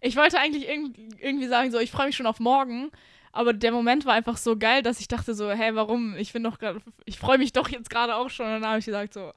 ich 0.00 0.16
wollte 0.16 0.38
eigentlich 0.38 0.68
irg 0.68 0.96
irgendwie 1.18 1.48
sagen, 1.48 1.72
so 1.72 1.80
ich 1.80 1.90
freue 1.90 2.06
mich 2.06 2.16
schon 2.16 2.26
auf 2.26 2.38
morgen. 2.38 2.92
Aber 3.32 3.54
der 3.54 3.72
Moment 3.72 4.04
war 4.04 4.12
einfach 4.12 4.36
so 4.36 4.56
geil, 4.58 4.82
dass 4.82 5.00
ich 5.00 5.08
dachte 5.08 5.34
so, 5.34 5.50
hey, 5.50 5.74
warum? 5.74 6.14
Ich 6.16 6.32
bin 6.32 6.44
doch 6.44 6.58
gerade, 6.58 6.80
ich 7.06 7.18
freue 7.18 7.38
mich 7.38 7.52
doch 7.52 7.68
jetzt 7.68 7.88
gerade 7.88 8.14
auch 8.14 8.28
schon. 8.28 8.46
Und 8.46 8.52
dann 8.60 8.66
habe 8.66 8.78
ich 8.78 8.84
gesagt 8.84 9.14
so, 9.14 9.32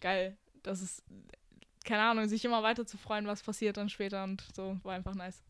geil, 0.00 0.36
das 0.64 0.82
ist, 0.82 1.04
keine 1.84 2.02
Ahnung, 2.02 2.28
sich 2.28 2.44
immer 2.44 2.62
weiter 2.64 2.84
zu 2.84 2.98
freuen, 2.98 3.26
was 3.26 3.42
passiert 3.42 3.76
dann 3.76 3.88
später 3.88 4.24
und 4.24 4.44
so, 4.54 4.76
war 4.82 4.94
einfach 4.94 5.14
nice. 5.14 5.42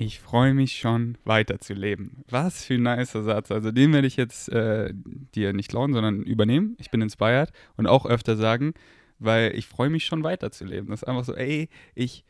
Ich 0.00 0.20
freue 0.20 0.54
mich 0.54 0.78
schon, 0.78 1.18
weiterzuleben. 1.24 2.24
Was 2.30 2.64
für 2.64 2.74
ein 2.74 2.84
nicer 2.84 3.24
Satz. 3.24 3.50
Also 3.50 3.72
den 3.72 3.92
werde 3.92 4.06
ich 4.06 4.16
jetzt 4.16 4.48
äh, 4.48 4.94
dir 5.34 5.52
nicht 5.52 5.70
klauen, 5.70 5.92
sondern 5.92 6.22
übernehmen. 6.22 6.76
Ich 6.78 6.90
bin 6.90 7.02
inspired 7.02 7.50
und 7.76 7.88
auch 7.88 8.06
öfter 8.06 8.36
sagen, 8.36 8.74
weil 9.18 9.56
ich 9.56 9.66
freue 9.66 9.90
mich 9.90 10.06
schon, 10.06 10.22
weiterzuleben. 10.22 10.90
Das 10.90 11.02
ist 11.02 11.08
einfach 11.08 11.24
so, 11.24 11.34
ey, 11.34 11.68
ich, 11.96 12.24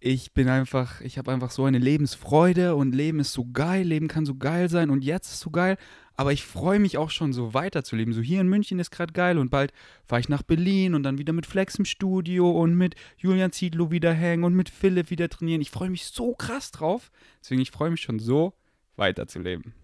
ich 0.00 0.32
bin 0.32 0.48
einfach, 0.48 1.00
ich 1.00 1.18
habe 1.18 1.32
einfach 1.32 1.50
so 1.50 1.64
eine 1.64 1.78
Lebensfreude 1.78 2.76
und 2.76 2.94
Leben 2.94 3.20
ist 3.20 3.32
so 3.32 3.46
geil, 3.52 3.84
Leben 3.84 4.08
kann 4.08 4.26
so 4.26 4.36
geil 4.36 4.68
sein 4.68 4.90
und 4.90 5.02
jetzt 5.04 5.32
ist 5.32 5.40
so 5.40 5.50
geil. 5.50 5.76
Aber 6.14 6.32
ich 6.32 6.44
freue 6.44 6.80
mich 6.80 6.98
auch 6.98 7.10
schon, 7.10 7.32
so 7.32 7.54
weiterzuleben. 7.54 8.12
So 8.12 8.20
hier 8.20 8.40
in 8.40 8.48
München 8.48 8.80
ist 8.80 8.90
gerade 8.90 9.12
geil 9.12 9.38
und 9.38 9.50
bald 9.50 9.72
fahre 10.04 10.20
ich 10.20 10.28
nach 10.28 10.42
Berlin 10.42 10.94
und 10.94 11.04
dann 11.04 11.18
wieder 11.18 11.32
mit 11.32 11.46
Flex 11.46 11.76
im 11.76 11.84
Studio 11.84 12.50
und 12.50 12.74
mit 12.74 12.96
Julian 13.16 13.52
Ziedlow 13.52 13.92
wieder 13.92 14.12
hängen 14.12 14.42
und 14.44 14.54
mit 14.54 14.68
Philipp 14.68 15.10
wieder 15.10 15.28
trainieren. 15.28 15.60
Ich 15.60 15.70
freue 15.70 15.90
mich 15.90 16.06
so 16.06 16.34
krass 16.34 16.72
drauf. 16.72 17.12
Deswegen, 17.40 17.60
ich 17.60 17.70
freue 17.70 17.90
mich 17.90 18.00
schon 18.00 18.18
so, 18.18 18.52
weiterzuleben. 18.96 19.74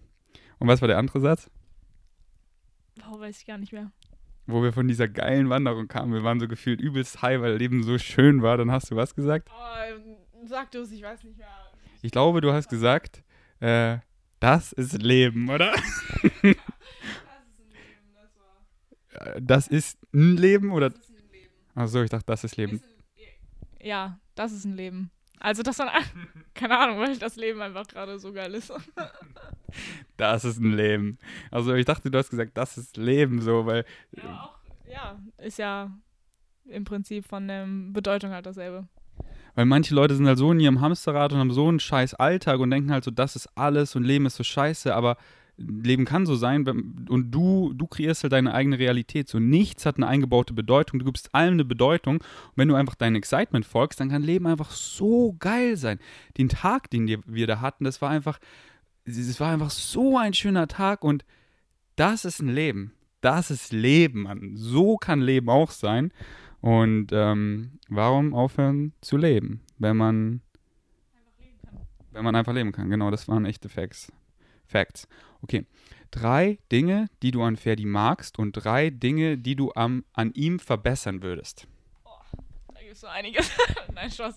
Und 0.59 0.67
was 0.67 0.81
war 0.81 0.87
der 0.87 0.97
andere 0.97 1.21
Satz? 1.21 1.49
Wow, 3.03 3.19
weiß 3.19 3.39
ich 3.39 3.45
gar 3.45 3.57
nicht 3.57 3.73
mehr. 3.73 3.91
Wo 4.47 4.61
wir 4.61 4.73
von 4.73 4.87
dieser 4.87 5.07
geilen 5.07 5.49
Wanderung 5.49 5.87
kamen. 5.87 6.13
Wir 6.13 6.23
waren 6.23 6.39
so 6.39 6.47
gefühlt 6.47 6.79
übelst 6.79 7.21
high, 7.21 7.41
weil 7.41 7.55
Leben 7.55 7.81
so 7.81 7.97
schön 7.97 8.41
war. 8.41 8.57
Dann 8.57 8.71
hast 8.71 8.91
du 8.91 8.95
was 8.95 9.15
gesagt? 9.15 9.49
Oh, 9.51 10.04
sag 10.47 10.71
du 10.71 10.79
es, 10.81 10.91
ich 10.91 11.01
weiß 11.01 11.23
nicht 11.23 11.37
mehr. 11.37 11.47
Ich 12.01 12.11
glaube, 12.11 12.41
du 12.41 12.51
hast 12.53 12.67
gesagt, 12.69 13.23
äh, 13.59 13.97
das 14.39 14.71
ist 14.73 15.01
Leben, 15.01 15.49
oder? 15.49 15.73
Das 15.81 15.87
ist 17.47 17.59
ein 17.59 17.71
Leben, 17.71 18.13
das 18.13 18.37
war. 18.37 19.35
Äh, 19.35 19.41
Das 19.41 19.67
ist 19.67 19.97
ein 20.13 20.37
Leben 20.37 20.71
oder? 20.71 20.89
Das 20.91 20.99
ist 21.09 21.09
ein 21.17 21.31
Leben. 21.31 21.53
Achso, 21.75 22.01
ich 22.03 22.09
dachte, 22.09 22.25
das 22.27 22.43
ist 22.43 22.57
Leben. 22.57 22.81
Ja, 23.81 24.19
das 24.35 24.51
ist 24.51 24.65
ein 24.65 24.73
Leben. 24.73 25.11
Also 25.39 25.63
das 25.63 25.77
war, 25.79 25.91
keine 26.53 26.77
Ahnung, 26.77 26.99
weil 26.99 27.17
das 27.17 27.35
Leben 27.35 27.61
einfach 27.61 27.87
gerade 27.87 28.17
so 28.19 28.31
geil 28.33 28.53
ist. 28.55 28.71
Das 30.15 30.45
ist 30.45 30.57
ein 30.61 30.71
Leben. 30.71 31.17
Also 31.51 31.73
ich 31.73 31.83
dachte, 31.85 32.09
du 32.09 32.17
hast 32.17 32.29
gesagt, 32.29 32.51
das 32.57 32.77
ist 32.77 32.95
Leben, 32.95 33.41
so, 33.41 33.65
weil 33.65 33.83
Ja, 34.11 34.43
auch, 34.43 34.57
ja, 34.89 35.19
ist 35.37 35.57
ja 35.59 35.91
im 36.63 36.85
Prinzip 36.85 37.25
von 37.25 37.45
der 37.49 37.65
Bedeutung 37.67 38.31
halt 38.31 38.45
dasselbe. 38.45 38.87
Weil 39.55 39.65
manche 39.65 39.95
Leute 39.95 40.15
sind 40.15 40.27
halt 40.27 40.37
so 40.37 40.51
in 40.51 40.59
ihrem 40.59 40.81
Hamsterrad 40.81 41.33
und 41.33 41.39
haben 41.39 41.51
so 41.51 41.67
einen 41.67 41.79
scheiß 41.79 42.13
Alltag 42.15 42.59
und 42.59 42.69
denken 42.69 42.91
halt 42.91 43.03
so, 43.03 43.11
das 43.11 43.35
ist 43.35 43.47
alles 43.55 43.95
und 43.95 44.03
Leben 44.03 44.25
ist 44.25 44.35
so 44.35 44.43
scheiße, 44.43 44.93
aber 44.93 45.17
Leben 45.57 46.03
kann 46.03 46.25
so 46.25 46.35
sein 46.35 46.67
und 47.07 47.31
du, 47.31 47.71
du 47.73 47.87
kreierst 47.87 48.23
halt 48.23 48.33
deine 48.33 48.53
eigene 48.53 48.77
Realität. 48.77 49.29
So 49.29 49.39
nichts 49.39 49.85
hat 49.85 49.95
eine 49.95 50.07
eingebaute 50.07 50.53
Bedeutung, 50.53 50.99
du 50.99 51.05
gibst 51.05 51.33
allem 51.33 51.53
eine 51.53 51.63
Bedeutung. 51.63 52.15
Und 52.17 52.23
wenn 52.55 52.67
du 52.67 52.75
einfach 52.75 52.95
deinem 52.95 53.15
Excitement 53.15 53.65
folgst, 53.65 54.01
dann 54.01 54.09
kann 54.09 54.21
Leben 54.21 54.47
einfach 54.47 54.71
so 54.71 55.33
geil 55.39 55.77
sein. 55.77 55.99
Den 56.37 56.49
Tag, 56.49 56.89
den 56.89 57.07
wir- 57.07 57.21
wir 57.25 57.47
da 57.47 57.61
hatten, 57.61 57.85
das 57.85 58.01
war 58.01 58.09
einfach, 58.09 58.39
es 59.05 59.39
war 59.39 59.53
einfach 59.53 59.69
so 59.69 60.17
ein 60.17 60.33
schöner 60.33 60.67
Tag 60.67 61.05
und 61.05 61.23
das 61.95 62.25
ist 62.25 62.41
ein 62.41 62.49
Leben. 62.49 62.91
Das 63.21 63.49
ist 63.49 63.71
Leben, 63.71 64.23
Mann. 64.23 64.51
So 64.55 64.97
kann 64.97 65.21
Leben 65.21 65.49
auch 65.49 65.71
sein. 65.71 66.11
Und 66.65 67.11
ähm, 67.11 67.77
warum 67.89 68.33
aufhören 68.33 68.93
zu 68.99 69.17
leben, 69.17 69.61
wenn 69.77 69.95
man, 69.95 70.41
wenn 72.09 72.23
man 72.23 72.35
einfach 72.35 72.53
leben 72.53 72.71
kann? 72.71 72.89
Genau, 72.89 73.11
das 73.11 73.27
waren 73.27 73.45
echte 73.45 73.69
Facts. 73.69 74.11
Facts. 74.65 75.07
Okay. 75.43 75.67
Drei 76.09 76.57
Dinge, 76.71 77.07
die 77.21 77.29
du 77.29 77.43
an 77.43 77.55
Ferdi 77.55 77.85
magst 77.85 78.39
und 78.39 78.53
drei 78.53 78.89
Dinge, 78.89 79.37
die 79.37 79.55
du 79.55 79.73
am, 79.75 80.05
an 80.13 80.33
ihm 80.33 80.57
verbessern 80.57 81.21
würdest. 81.21 81.67
Da 82.73 82.79
gibt 82.79 82.93
es 82.93 83.01
so 83.01 83.07
einiges. 83.07 83.51
Nein, 83.93 84.09
Spaß. 84.09 84.35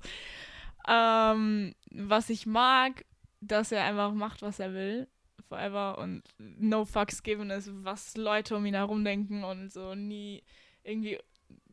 Ähm, 0.86 1.74
was 1.92 2.28
ich 2.28 2.44
mag, 2.44 3.06
dass 3.40 3.72
er 3.72 3.84
einfach 3.84 4.12
macht, 4.12 4.42
was 4.42 4.58
er 4.58 4.74
will. 4.74 5.08
Forever 5.48 5.96
und 5.96 6.24
no 6.36 6.84
fucks 6.84 7.22
given 7.22 7.48
ist, 7.48 7.70
was 7.72 8.18
Leute 8.18 8.54
um 8.54 8.66
ihn 8.66 8.74
herum 8.74 9.02
denken 9.02 9.44
und 9.44 9.72
so 9.72 9.94
nie 9.94 10.42
irgendwie, 10.84 11.18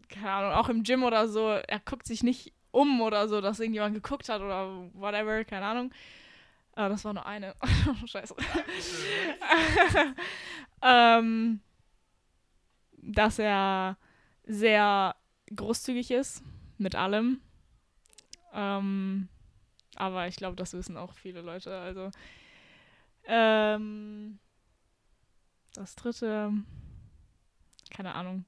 keine 0.09 0.31
Ahnung, 0.31 0.51
auch 0.53 0.69
im 0.69 0.83
Gym 0.83 1.03
oder 1.03 1.27
so, 1.27 1.49
er 1.49 1.79
guckt 1.79 2.05
sich 2.05 2.23
nicht 2.23 2.53
um 2.71 3.01
oder 3.01 3.27
so, 3.27 3.41
dass 3.41 3.59
irgendjemand 3.59 3.95
geguckt 3.95 4.29
hat 4.29 4.41
oder 4.41 4.89
whatever, 4.93 5.43
keine 5.45 5.65
Ahnung. 5.65 5.91
Aber 6.73 6.89
das 6.89 7.05
war 7.05 7.13
nur 7.13 7.25
eine. 7.25 7.55
Scheiße. 8.05 8.35
ähm, 10.81 11.61
dass 12.97 13.39
er 13.39 13.97
sehr 14.43 15.15
großzügig 15.55 16.11
ist 16.11 16.43
mit 16.77 16.95
allem. 16.95 17.39
Ähm, 18.53 19.29
aber 19.95 20.27
ich 20.27 20.35
glaube, 20.35 20.57
das 20.57 20.73
wissen 20.73 20.97
auch 20.97 21.13
viele 21.13 21.41
Leute. 21.41 21.77
Also 21.77 22.11
ähm, 23.23 24.39
das 25.73 25.95
dritte, 25.95 26.51
keine 27.89 28.15
Ahnung, 28.15 28.45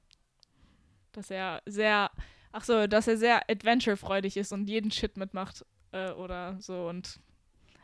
dass 1.12 1.30
er 1.30 1.62
sehr, 1.66 2.10
ach 2.52 2.64
so, 2.64 2.86
dass 2.86 3.08
er 3.08 3.16
sehr 3.16 3.48
adventurefreudig 3.50 4.36
ist 4.36 4.52
und 4.52 4.68
jeden 4.68 4.90
Shit 4.90 5.16
mitmacht 5.16 5.64
äh, 5.92 6.10
oder 6.12 6.56
so 6.60 6.88
und 6.88 7.20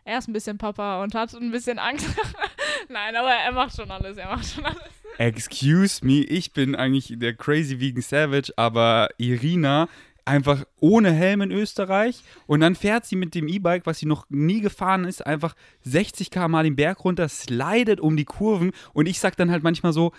er 0.04 0.18
ist 0.18 0.28
ein 0.28 0.34
bisschen 0.34 0.58
Papa 0.58 1.02
und 1.02 1.14
hat 1.14 1.32
ein 1.34 1.50
bisschen 1.50 1.78
Angst, 1.78 2.06
Nein, 2.88 3.16
aber 3.16 3.30
er 3.30 3.52
macht 3.52 3.76
schon 3.76 3.90
alles, 3.90 4.16
er 4.16 4.28
macht 4.28 4.46
schon 4.46 4.64
alles. 4.64 4.82
Excuse 5.18 6.04
me, 6.04 6.20
ich 6.24 6.52
bin 6.52 6.74
eigentlich 6.74 7.14
der 7.16 7.34
Crazy 7.34 7.80
Vegan 7.80 8.02
Savage, 8.02 8.52
aber 8.56 9.08
Irina 9.16 9.88
einfach 10.24 10.64
ohne 10.80 11.12
Helm 11.12 11.42
in 11.42 11.50
Österreich 11.50 12.22
und 12.46 12.60
dann 12.60 12.74
fährt 12.74 13.04
sie 13.04 13.16
mit 13.16 13.34
dem 13.34 13.46
E-Bike, 13.46 13.86
was 13.86 13.98
sie 13.98 14.06
noch 14.06 14.26
nie 14.30 14.60
gefahren 14.60 15.04
ist, 15.04 15.26
einfach 15.26 15.54
60 15.82 16.30
km 16.30 16.62
den 16.62 16.76
Berg 16.76 17.04
runter, 17.04 17.28
slidet 17.28 18.00
um 18.00 18.16
die 18.16 18.24
Kurven 18.24 18.72
und 18.92 19.06
ich 19.06 19.20
sag 19.20 19.36
dann 19.36 19.50
halt 19.50 19.62
manchmal 19.62 19.92
so, 19.92 20.12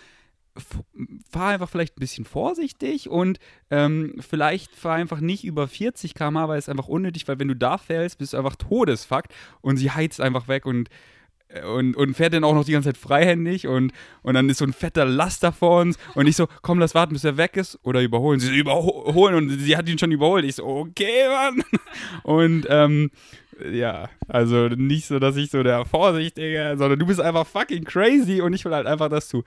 fahr 1.30 1.50
einfach 1.50 1.70
vielleicht 1.70 1.98
ein 1.98 2.00
bisschen 2.00 2.26
vorsichtig 2.26 3.10
und 3.10 3.40
ähm, 3.70 4.16
vielleicht 4.20 4.76
fahr 4.76 4.96
einfach 4.96 5.20
nicht 5.20 5.44
über 5.44 5.68
40 5.68 6.14
km, 6.14 6.36
weil 6.48 6.60
es 6.60 6.70
einfach 6.70 6.88
unnötig, 6.88 7.28
weil 7.28 7.40
wenn 7.40 7.48
du 7.48 7.56
da 7.56 7.78
fällst, 7.78 8.18
bist 8.18 8.34
du 8.34 8.38
einfach 8.38 8.56
Todesfakt 8.56 9.34
und 9.62 9.78
sie 9.78 9.92
heizt 9.92 10.22
einfach 10.22 10.48
weg 10.48 10.66
und 10.66 10.90
und, 11.64 11.96
und 11.96 12.16
fährt 12.16 12.34
dann 12.34 12.44
auch 12.44 12.56
noch 12.56 12.66
die 12.66 12.72
ganze 12.72 12.90
Zeit 12.90 12.98
freihändig 12.98 13.68
und, 13.68 13.94
und 14.24 14.34
dann 14.34 14.50
ist 14.50 14.58
so 14.58 14.66
ein 14.66 14.74
fetter 14.74 15.06
Laster 15.06 15.52
vor 15.52 15.82
uns 15.82 15.98
und 16.16 16.28
ich 16.28 16.36
so, 16.36 16.48
komm, 16.62 16.80
lass 16.80 16.96
warten, 16.96 17.14
bis 17.14 17.24
er 17.24 17.38
weg 17.38 17.56
ist 17.56 17.80
oder 17.84 18.02
überholen. 18.02 18.40
Sie 18.40 18.48
so, 18.48 18.54
überholen 18.54 19.36
und 19.36 19.50
sie 19.50 19.78
hat 19.78 19.88
ihn 19.88 20.00
schon 20.00 20.12
überholt. 20.12 20.44
Ich 20.44 20.56
so, 20.56 20.66
okay, 20.66 21.30
Mann. 21.30 21.64
Und 22.24 22.66
ähm, 22.70 23.12
ja, 23.72 24.10
also 24.28 24.68
nicht 24.68 25.06
so, 25.06 25.20
dass 25.20 25.38
ich 25.38 25.50
so 25.50 25.64
der 25.64 25.86
Vorsichtige, 25.86 26.76
sondern 26.78 27.00
du 27.00 27.06
bist 27.06 27.22
einfach 27.22 27.48
fucking 27.48 27.86
crazy 27.86 28.42
und 28.42 28.54
ich 28.54 28.66
will 28.66 28.74
halt 28.74 28.88
einfach, 28.88 29.08
dass 29.08 29.30
du 29.30 29.44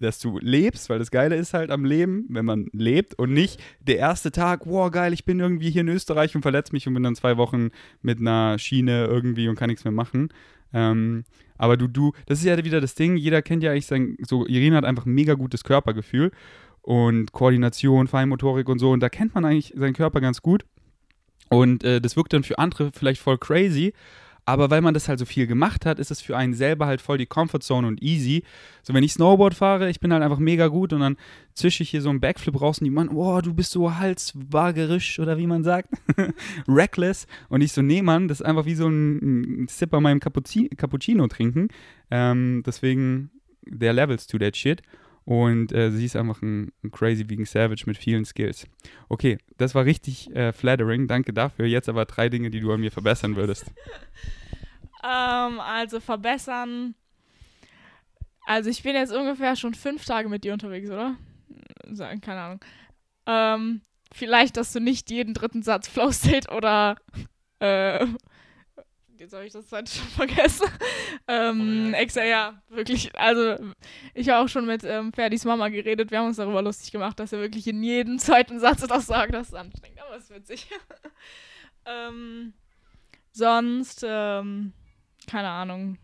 dass 0.00 0.18
du 0.18 0.38
lebst, 0.38 0.90
weil 0.90 0.98
das 0.98 1.10
Geile 1.10 1.36
ist 1.36 1.54
halt 1.54 1.70
am 1.70 1.84
Leben, 1.84 2.26
wenn 2.28 2.44
man 2.44 2.68
lebt 2.72 3.14
und 3.18 3.32
nicht 3.32 3.62
der 3.80 3.98
erste 3.98 4.30
Tag, 4.30 4.66
wow, 4.66 4.90
geil, 4.90 5.12
ich 5.12 5.24
bin 5.24 5.40
irgendwie 5.40 5.70
hier 5.70 5.82
in 5.82 5.88
Österreich 5.88 6.34
und 6.34 6.42
verletze 6.42 6.72
mich 6.72 6.86
und 6.86 6.94
bin 6.94 7.02
dann 7.02 7.16
zwei 7.16 7.36
Wochen 7.36 7.70
mit 8.02 8.20
einer 8.20 8.58
Schiene 8.58 9.06
irgendwie 9.06 9.48
und 9.48 9.56
kann 9.56 9.68
nichts 9.68 9.84
mehr 9.84 9.92
machen. 9.92 10.28
Ähm, 10.72 11.24
aber 11.58 11.76
du, 11.76 11.86
du, 11.86 12.12
das 12.26 12.38
ist 12.38 12.44
ja 12.44 12.62
wieder 12.62 12.80
das 12.80 12.94
Ding, 12.94 13.16
jeder 13.16 13.40
kennt 13.42 13.62
ja 13.62 13.70
eigentlich 13.70 13.86
sein, 13.86 14.16
so, 14.20 14.46
Irene 14.46 14.76
hat 14.76 14.84
einfach 14.84 15.06
ein 15.06 15.14
mega 15.14 15.34
gutes 15.34 15.64
Körpergefühl 15.64 16.32
und 16.82 17.32
Koordination, 17.32 18.08
Feinmotorik 18.08 18.68
und 18.68 18.78
so 18.78 18.90
und 18.90 19.00
da 19.00 19.08
kennt 19.08 19.34
man 19.34 19.44
eigentlich 19.44 19.72
seinen 19.76 19.94
Körper 19.94 20.20
ganz 20.20 20.42
gut 20.42 20.64
und 21.48 21.84
äh, 21.84 22.00
das 22.00 22.16
wirkt 22.16 22.32
dann 22.32 22.42
für 22.42 22.58
andere 22.58 22.90
vielleicht 22.92 23.20
voll 23.20 23.38
crazy, 23.38 23.92
aber 24.46 24.70
weil 24.70 24.80
man 24.80 24.94
das 24.94 25.08
halt 25.08 25.18
so 25.18 25.24
viel 25.24 25.48
gemacht 25.48 25.84
hat, 25.84 25.98
ist 25.98 26.12
es 26.12 26.22
für 26.22 26.36
einen 26.36 26.54
selber 26.54 26.86
halt 26.86 27.00
voll 27.00 27.18
die 27.18 27.26
Comfortzone 27.26 27.86
und 27.86 28.00
easy. 28.00 28.44
So, 28.84 28.94
wenn 28.94 29.02
ich 29.02 29.12
Snowboard 29.12 29.54
fahre, 29.54 29.90
ich 29.90 29.98
bin 29.98 30.12
halt 30.12 30.22
einfach 30.22 30.38
mega 30.38 30.68
gut 30.68 30.92
und 30.92 31.00
dann 31.00 31.16
zische 31.52 31.82
ich 31.82 31.90
hier 31.90 32.00
so 32.00 32.10
einen 32.10 32.20
Backflip 32.20 32.60
raus 32.60 32.78
und 32.78 32.84
die 32.84 32.90
Mann, 32.90 33.08
oh, 33.08 33.40
du 33.40 33.52
bist 33.52 33.72
so 33.72 33.96
halswagerisch 33.96 35.18
oder 35.18 35.36
wie 35.36 35.48
man 35.48 35.64
sagt, 35.64 35.90
reckless. 36.68 37.26
Und 37.48 37.60
ich 37.60 37.72
so, 37.72 37.82
nee, 37.82 38.02
Mann, 38.02 38.28
das 38.28 38.40
ist 38.40 38.46
einfach 38.46 38.66
wie 38.66 38.76
so 38.76 38.86
ein, 38.86 39.64
ein 39.64 39.68
Sip 39.68 39.90
bei 39.90 39.98
meinem 39.98 40.20
Cappuccino 40.20 41.26
trinken. 41.26 41.68
Ähm, 42.12 42.62
deswegen, 42.64 43.30
der 43.66 43.92
levels 43.92 44.28
to 44.28 44.38
that 44.38 44.56
shit. 44.56 44.80
Und 45.26 45.72
äh, 45.72 45.90
sie 45.90 46.04
ist 46.04 46.14
einfach 46.14 46.40
ein, 46.40 46.72
ein, 46.84 46.92
crazy 46.92 47.28
vegan 47.28 47.44
Savage 47.44 47.82
mit 47.86 47.98
vielen 47.98 48.24
Skills. 48.24 48.68
Okay, 49.08 49.38
das 49.58 49.74
war 49.74 49.84
richtig 49.84 50.34
äh, 50.36 50.52
flattering. 50.52 51.08
Danke 51.08 51.32
dafür. 51.32 51.66
Jetzt 51.66 51.88
aber 51.88 52.04
drei 52.04 52.28
Dinge, 52.28 52.48
die 52.48 52.60
du 52.60 52.72
an 52.72 52.78
mir 52.78 52.92
verbessern 52.92 53.34
würdest. 53.34 53.66
ähm, 55.04 55.58
also 55.58 55.98
verbessern. 55.98 56.94
Also 58.46 58.70
ich 58.70 58.84
bin 58.84 58.94
jetzt 58.94 59.12
ungefähr 59.12 59.56
schon 59.56 59.74
fünf 59.74 60.04
Tage 60.04 60.28
mit 60.28 60.44
dir 60.44 60.52
unterwegs, 60.52 60.88
oder? 60.90 61.16
Keine 62.20 62.40
Ahnung. 62.40 62.60
Ähm, 63.26 63.80
vielleicht, 64.12 64.56
dass 64.56 64.72
du 64.72 64.78
nicht 64.78 65.10
jeden 65.10 65.34
dritten 65.34 65.64
Satz 65.64 65.88
Flow 65.88 66.12
State 66.12 66.54
oder 66.54 66.98
äh, 67.58 68.06
jetzt 69.20 69.32
habe 69.32 69.46
ich 69.46 69.52
das 69.52 69.66
Zeit 69.68 69.88
schon 69.88 70.06
vergessen. 70.28 70.66
ähm, 71.28 71.92
oh, 71.92 71.96
extra, 71.96 72.24
ja, 72.24 72.62
wirklich. 72.68 73.16
Also, 73.18 73.56
ich 74.14 74.28
habe 74.28 74.44
auch 74.44 74.48
schon 74.48 74.66
mit 74.66 74.84
ähm, 74.84 75.12
Ferdis 75.12 75.44
Mama 75.44 75.68
geredet. 75.68 76.10
Wir 76.10 76.18
haben 76.18 76.26
uns 76.26 76.36
darüber 76.36 76.62
lustig 76.62 76.92
gemacht, 76.92 77.18
dass 77.18 77.32
er 77.32 77.40
wirklich 77.40 77.66
in 77.66 77.82
jedem 77.82 78.18
zweiten 78.18 78.60
Satz 78.60 78.86
das 78.86 79.06
sagt. 79.06 79.34
Das 79.34 79.48
ist 79.48 79.54
anstrengend, 79.54 80.00
aber 80.00 80.16
es 80.16 80.24
ist 80.24 80.34
witzig. 80.34 80.68
ähm, 81.86 82.54
sonst, 83.32 84.04
ähm, 84.06 84.72
keine 85.26 85.48
Ahnung. 85.48 85.98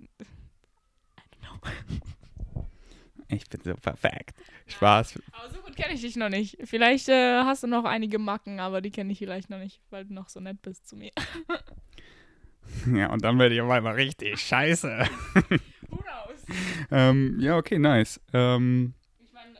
I 0.00 0.06
don't 1.32 1.40
know. 1.40 2.06
Ich 3.30 3.48
bin 3.48 3.60
so 3.62 3.74
perfekt. 3.74 4.36
Spaß. 4.66 5.18
Aber 5.32 5.50
so 5.50 5.60
gut 5.60 5.76
kenne 5.76 5.94
ich 5.94 6.00
dich 6.00 6.16
noch 6.16 6.30
nicht. 6.30 6.56
Vielleicht 6.64 7.08
äh, 7.08 7.42
hast 7.42 7.62
du 7.62 7.66
noch 7.66 7.84
einige 7.84 8.18
Macken, 8.18 8.58
aber 8.58 8.80
die 8.80 8.90
kenne 8.90 9.12
ich 9.12 9.18
vielleicht 9.18 9.50
noch 9.50 9.58
nicht, 9.58 9.82
weil 9.90 10.06
du 10.06 10.14
noch 10.14 10.28
so 10.28 10.40
nett 10.40 10.62
bist 10.62 10.88
zu 10.88 10.96
mir. 10.96 11.10
ja, 12.94 13.10
und 13.10 13.22
dann 13.22 13.38
werde 13.38 13.54
ich 13.54 13.60
auf 13.60 13.70
einmal 13.70 13.94
richtig 13.94 14.40
scheiße. 14.40 14.88
Who 15.90 15.96
knows? 15.98 16.56
ähm, 16.90 17.36
ja, 17.38 17.56
okay, 17.56 17.78
nice. 17.78 18.18
Ähm, 18.32 18.94
ich 19.22 19.32
meine, 19.32 19.58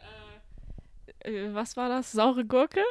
äh, 1.25 1.49
äh, 1.49 1.55
was 1.55 1.77
war 1.77 1.91
das? 1.91 2.13
Saure 2.13 2.47
Gurke? 2.47 2.83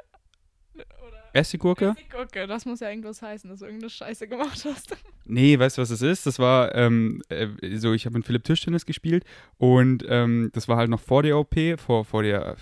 Essiggurke? 1.34 1.90
Essiggurke, 1.90 2.48
das 2.48 2.66
muss 2.66 2.80
ja 2.80 2.90
irgendwas 2.90 3.22
heißen, 3.22 3.50
dass 3.50 3.60
du 3.60 3.66
irgendeine 3.66 3.90
Scheiße 3.90 4.28
gemacht 4.28 4.66
hast. 4.66 4.96
Nee, 5.30 5.60
weißt 5.60 5.78
du, 5.78 5.82
was 5.82 5.90
es 5.90 6.02
ist? 6.02 6.26
Das 6.26 6.40
war 6.40 6.74
ähm, 6.74 7.22
äh, 7.28 7.50
so, 7.76 7.92
ich 7.92 8.06
habe 8.06 8.18
mit 8.18 8.26
Philipp 8.26 8.46
Tischtennis 8.46 8.86
gespielt 8.86 9.26
und 9.58 10.06
ähm, 10.08 10.52
das 10.54 10.70
war 10.70 10.78
halt 10.78 10.90
noch 10.90 11.02
vor 11.02 11.22
der 11.22 11.38
OP, 11.38 11.54
vor, 11.78 12.06
vor 12.06 12.24
der 12.24 12.56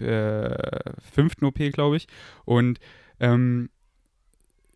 äh, 0.00 0.92
fünften 1.12 1.44
OP, 1.44 1.58
glaube 1.74 1.98
ich. 1.98 2.08
Und 2.46 2.78
ähm, 2.78 2.88
ähm, 3.20 3.68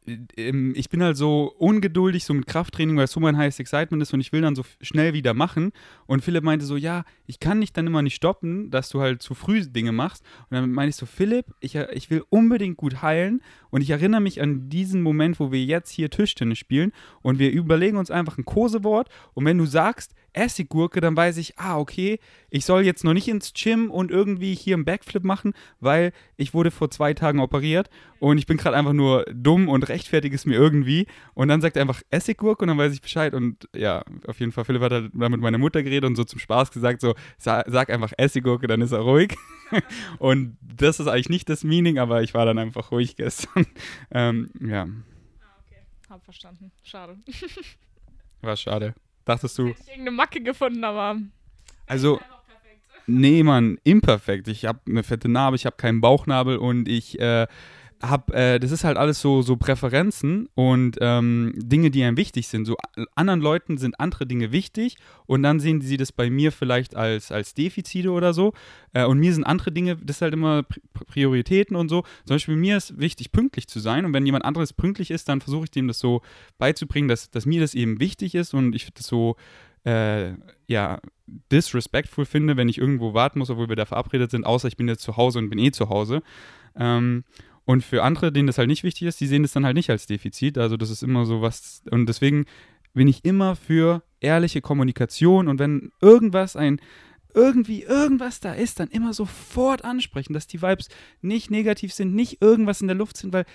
ich 0.04 0.88
bin 0.90 1.02
halt 1.02 1.16
so 1.16 1.54
ungeduldig, 1.58 2.24
so 2.24 2.34
mit 2.34 2.46
Krafttraining, 2.46 2.96
weil 2.96 3.04
es 3.04 3.12
so 3.12 3.20
mein 3.20 3.36
highest 3.36 3.60
excitement 3.60 4.02
ist 4.02 4.12
und 4.12 4.20
ich 4.20 4.32
will 4.32 4.40
dann 4.40 4.56
so 4.56 4.64
schnell 4.80 5.12
wieder 5.14 5.32
machen. 5.32 5.72
Und 6.06 6.24
Philipp 6.24 6.42
meinte 6.42 6.64
so, 6.64 6.76
ja, 6.76 7.04
ich 7.26 7.38
kann 7.38 7.60
dich 7.60 7.72
dann 7.72 7.86
immer 7.86 8.02
nicht 8.02 8.16
stoppen, 8.16 8.70
dass 8.70 8.88
du 8.88 9.00
halt 9.00 9.22
zu 9.22 9.34
früh 9.34 9.60
Dinge 9.62 9.92
machst. 9.92 10.24
Und 10.50 10.56
dann 10.56 10.72
meinte 10.72 10.90
ich 10.90 10.96
so, 10.96 11.06
Philipp, 11.06 11.46
ich, 11.60 11.76
ich 11.76 12.10
will 12.10 12.24
unbedingt 12.30 12.76
gut 12.78 13.02
heilen. 13.02 13.42
Und 13.70 13.82
ich 13.82 13.90
erinnere 13.90 14.20
mich 14.20 14.42
an 14.42 14.68
diesen 14.68 15.02
Moment, 15.02 15.38
wo 15.38 15.52
wir 15.52 15.64
jetzt 15.64 15.90
hier 15.90 16.10
Tischtennis 16.10 16.58
spielen 16.58 16.92
und 17.22 17.38
wir 17.38 17.52
überlegen 17.52 17.96
uns 17.96 18.10
einfach 18.10 18.38
ein 18.38 18.44
Kosewort. 18.44 19.08
Und 19.34 19.44
wenn 19.44 19.58
du 19.58 19.66
sagst, 19.66 20.14
Essiggurke, 20.32 21.00
dann 21.00 21.16
weiß 21.16 21.36
ich, 21.36 21.58
ah, 21.58 21.78
okay, 21.78 22.18
ich 22.50 22.64
soll 22.64 22.84
jetzt 22.84 23.04
noch 23.04 23.12
nicht 23.12 23.28
ins 23.28 23.52
Gym 23.54 23.90
und 23.90 24.10
irgendwie 24.10 24.54
hier 24.54 24.74
einen 24.74 24.84
Backflip 24.84 25.24
machen, 25.24 25.52
weil 25.80 26.12
ich 26.36 26.54
wurde 26.54 26.70
vor 26.70 26.90
zwei 26.90 27.14
Tagen 27.14 27.40
operiert 27.40 27.90
und 28.18 28.38
ich 28.38 28.46
bin 28.46 28.56
gerade 28.56 28.76
einfach 28.76 28.92
nur 28.92 29.24
dumm 29.32 29.68
und 29.68 29.88
rechtfertige 29.88 30.34
es 30.34 30.46
mir 30.46 30.54
irgendwie. 30.54 31.06
Und 31.34 31.48
dann 31.48 31.60
sagt 31.60 31.76
er 31.76 31.82
einfach 31.82 32.02
Essiggurke 32.10 32.62
und 32.62 32.68
dann 32.68 32.78
weiß 32.78 32.92
ich 32.92 33.02
Bescheid. 33.02 33.34
Und 33.34 33.68
ja, 33.74 34.04
auf 34.26 34.38
jeden 34.40 34.52
Fall, 34.52 34.64
Philipp 34.64 34.82
hat 34.82 34.92
halt 34.92 35.10
dann 35.12 35.32
mit 35.32 35.40
meiner 35.40 35.58
Mutter 35.58 35.82
geredet 35.82 36.08
und 36.08 36.16
so 36.16 36.24
zum 36.24 36.38
Spaß 36.38 36.70
gesagt, 36.70 37.00
so, 37.00 37.14
sag 37.38 37.90
einfach 37.90 38.12
Essiggurke, 38.16 38.66
dann 38.66 38.80
ist 38.80 38.92
er 38.92 39.00
ruhig. 39.00 39.36
und 40.18 40.56
das 40.62 41.00
ist 41.00 41.08
eigentlich 41.08 41.30
nicht 41.30 41.48
das 41.48 41.64
Meaning, 41.64 41.98
aber 41.98 42.22
ich 42.22 42.32
war 42.32 42.46
dann 42.46 42.58
einfach 42.58 42.92
ruhig 42.92 43.16
gestern. 43.16 43.66
ähm, 44.12 44.50
ja. 44.60 44.82
Ah, 44.84 45.58
okay. 45.66 45.80
Hab 46.08 46.24
verstanden. 46.24 46.70
Schade. 46.82 47.18
War 48.42 48.56
schade. 48.56 48.94
Dachtest 49.24 49.58
du. 49.58 49.68
Ich 49.68 49.78
irgendeine 49.88 50.10
Macke 50.12 50.40
gefunden, 50.40 50.84
aber. 50.84 51.18
Also. 51.86 52.20
Nee, 53.08 53.42
Mann, 53.42 53.78
imperfekt. 53.82 54.46
Ich 54.46 54.64
habe 54.64 54.78
eine 54.88 55.02
fette 55.02 55.28
Narbe, 55.28 55.56
ich 55.56 55.66
habe 55.66 55.76
keinen 55.76 56.00
Bauchnabel 56.00 56.56
und 56.56 56.88
ich 56.88 57.18
äh, 57.18 57.48
habe, 58.02 58.34
äh, 58.34 58.58
das 58.58 58.72
ist 58.72 58.84
halt 58.84 58.96
alles 58.96 59.20
so, 59.20 59.42
so 59.42 59.56
Präferenzen 59.56 60.48
und 60.54 60.98
ähm, 61.00 61.52
Dinge, 61.56 61.90
die 61.90 62.02
einem 62.02 62.16
wichtig 62.16 62.48
sind. 62.48 62.64
So 62.64 62.76
anderen 63.14 63.40
Leuten 63.40 63.78
sind 63.78 63.98
andere 64.00 64.26
Dinge 64.26 64.52
wichtig 64.52 64.96
und 65.26 65.42
dann 65.42 65.60
sehen 65.60 65.80
sie 65.80 65.96
das 65.96 66.10
bei 66.12 66.28
mir 66.28 66.52
vielleicht 66.52 66.96
als, 66.96 67.30
als 67.30 67.54
Defizite 67.54 68.10
oder 68.10 68.34
so. 68.34 68.52
Äh, 68.92 69.04
und 69.04 69.18
mir 69.18 69.32
sind 69.32 69.44
andere 69.44 69.72
Dinge, 69.72 69.96
das 69.96 70.16
ist 70.16 70.22
halt 70.22 70.34
immer 70.34 70.64
Prioritäten 70.92 71.76
und 71.76 71.88
so. 71.88 72.02
Zum 72.24 72.34
Beispiel 72.34 72.56
mir 72.56 72.76
ist 72.76 72.98
wichtig, 72.98 73.30
pünktlich 73.32 73.68
zu 73.68 73.78
sein 73.78 74.04
und 74.04 74.12
wenn 74.12 74.26
jemand 74.26 74.44
anderes 74.44 74.72
pünktlich 74.72 75.10
ist, 75.10 75.28
dann 75.28 75.40
versuche 75.40 75.64
ich 75.64 75.70
dem 75.70 75.88
das 75.88 75.98
so 75.98 76.22
beizubringen, 76.58 77.08
dass, 77.08 77.30
dass 77.30 77.46
mir 77.46 77.60
das 77.60 77.74
eben 77.74 78.00
wichtig 78.00 78.34
ist 78.34 78.52
und 78.52 78.74
ich 78.74 78.92
das 78.92 79.06
so 79.06 79.36
äh, 79.84 80.32
ja, 80.66 81.00
disrespectful 81.50 82.24
finde, 82.24 82.56
wenn 82.56 82.68
ich 82.68 82.78
irgendwo 82.78 83.14
warten 83.14 83.38
muss, 83.38 83.50
obwohl 83.50 83.68
wir 83.68 83.76
da 83.76 83.86
verabredet 83.86 84.30
sind, 84.30 84.44
außer 84.44 84.68
ich 84.68 84.76
bin 84.76 84.88
jetzt 84.88 85.02
zu 85.02 85.16
Hause 85.16 85.38
und 85.38 85.50
bin 85.50 85.58
eh 85.58 85.70
zu 85.70 85.88
Hause. 85.88 86.22
Ähm, 86.76 87.24
und 87.64 87.84
für 87.84 88.02
andere, 88.02 88.32
denen 88.32 88.46
das 88.46 88.58
halt 88.58 88.68
nicht 88.68 88.82
wichtig 88.82 89.06
ist, 89.06 89.20
die 89.20 89.26
sehen 89.26 89.42
das 89.42 89.52
dann 89.52 89.64
halt 89.64 89.76
nicht 89.76 89.90
als 89.90 90.06
Defizit. 90.06 90.58
Also 90.58 90.76
das 90.76 90.90
ist 90.90 91.02
immer 91.02 91.26
so 91.26 91.42
was. 91.42 91.82
Und 91.90 92.06
deswegen 92.06 92.44
bin 92.92 93.08
ich 93.08 93.24
immer 93.24 93.56
für 93.56 94.02
ehrliche 94.20 94.60
Kommunikation 94.60 95.48
und 95.48 95.58
wenn 95.58 95.92
irgendwas 96.00 96.56
ein 96.56 96.80
irgendwie 97.34 97.82
irgendwas 97.82 98.40
da 98.40 98.52
ist, 98.52 98.78
dann 98.78 98.88
immer 98.88 99.14
sofort 99.14 99.84
ansprechen, 99.84 100.34
dass 100.34 100.46
die 100.46 100.60
Vibes 100.60 100.88
nicht 101.22 101.50
negativ 101.50 101.94
sind, 101.94 102.14
nicht 102.14 102.42
irgendwas 102.42 102.82
in 102.82 102.88
der 102.88 102.96
Luft 102.96 103.16
sind, 103.16 103.32
weil 103.32 103.46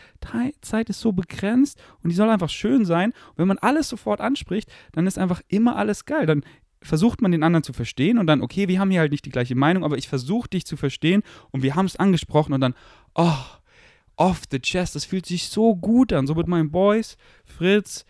Zeit 0.61 0.89
ist 0.89 0.99
so 0.99 1.11
begrenzt 1.11 1.79
und 2.01 2.09
die 2.09 2.15
soll 2.15 2.29
einfach 2.29 2.49
schön 2.49 2.85
sein. 2.85 3.11
Und 3.11 3.37
wenn 3.37 3.47
man 3.47 3.59
alles 3.59 3.87
sofort 3.89 4.19
anspricht, 4.19 4.71
dann 4.93 5.05
ist 5.05 5.19
einfach 5.19 5.41
immer 5.47 5.75
alles 5.75 6.05
geil. 6.05 6.25
Dann 6.25 6.43
versucht 6.81 7.21
man 7.21 7.31
den 7.31 7.43
anderen 7.43 7.63
zu 7.63 7.73
verstehen 7.73 8.17
und 8.17 8.27
dann, 8.27 8.41
okay, 8.41 8.67
wir 8.67 8.79
haben 8.79 8.91
hier 8.91 9.01
halt 9.01 9.11
nicht 9.11 9.25
die 9.25 9.31
gleiche 9.31 9.55
Meinung, 9.55 9.83
aber 9.83 9.97
ich 9.97 10.07
versuche 10.07 10.49
dich 10.49 10.65
zu 10.65 10.77
verstehen 10.77 11.23
und 11.51 11.63
wir 11.63 11.75
haben 11.75 11.85
es 11.85 11.97
angesprochen 11.97 12.53
und 12.53 12.61
dann, 12.61 12.75
oh, 13.15 13.35
off 14.17 14.41
the 14.51 14.59
chest, 14.59 14.95
das 14.95 15.05
fühlt 15.05 15.25
sich 15.25 15.47
so 15.47 15.75
gut 15.75 16.11
an, 16.11 16.27
so 16.27 16.35
mit 16.35 16.47
meinen 16.47 16.71
Boys, 16.71 17.17
Fritz, 17.45 18.05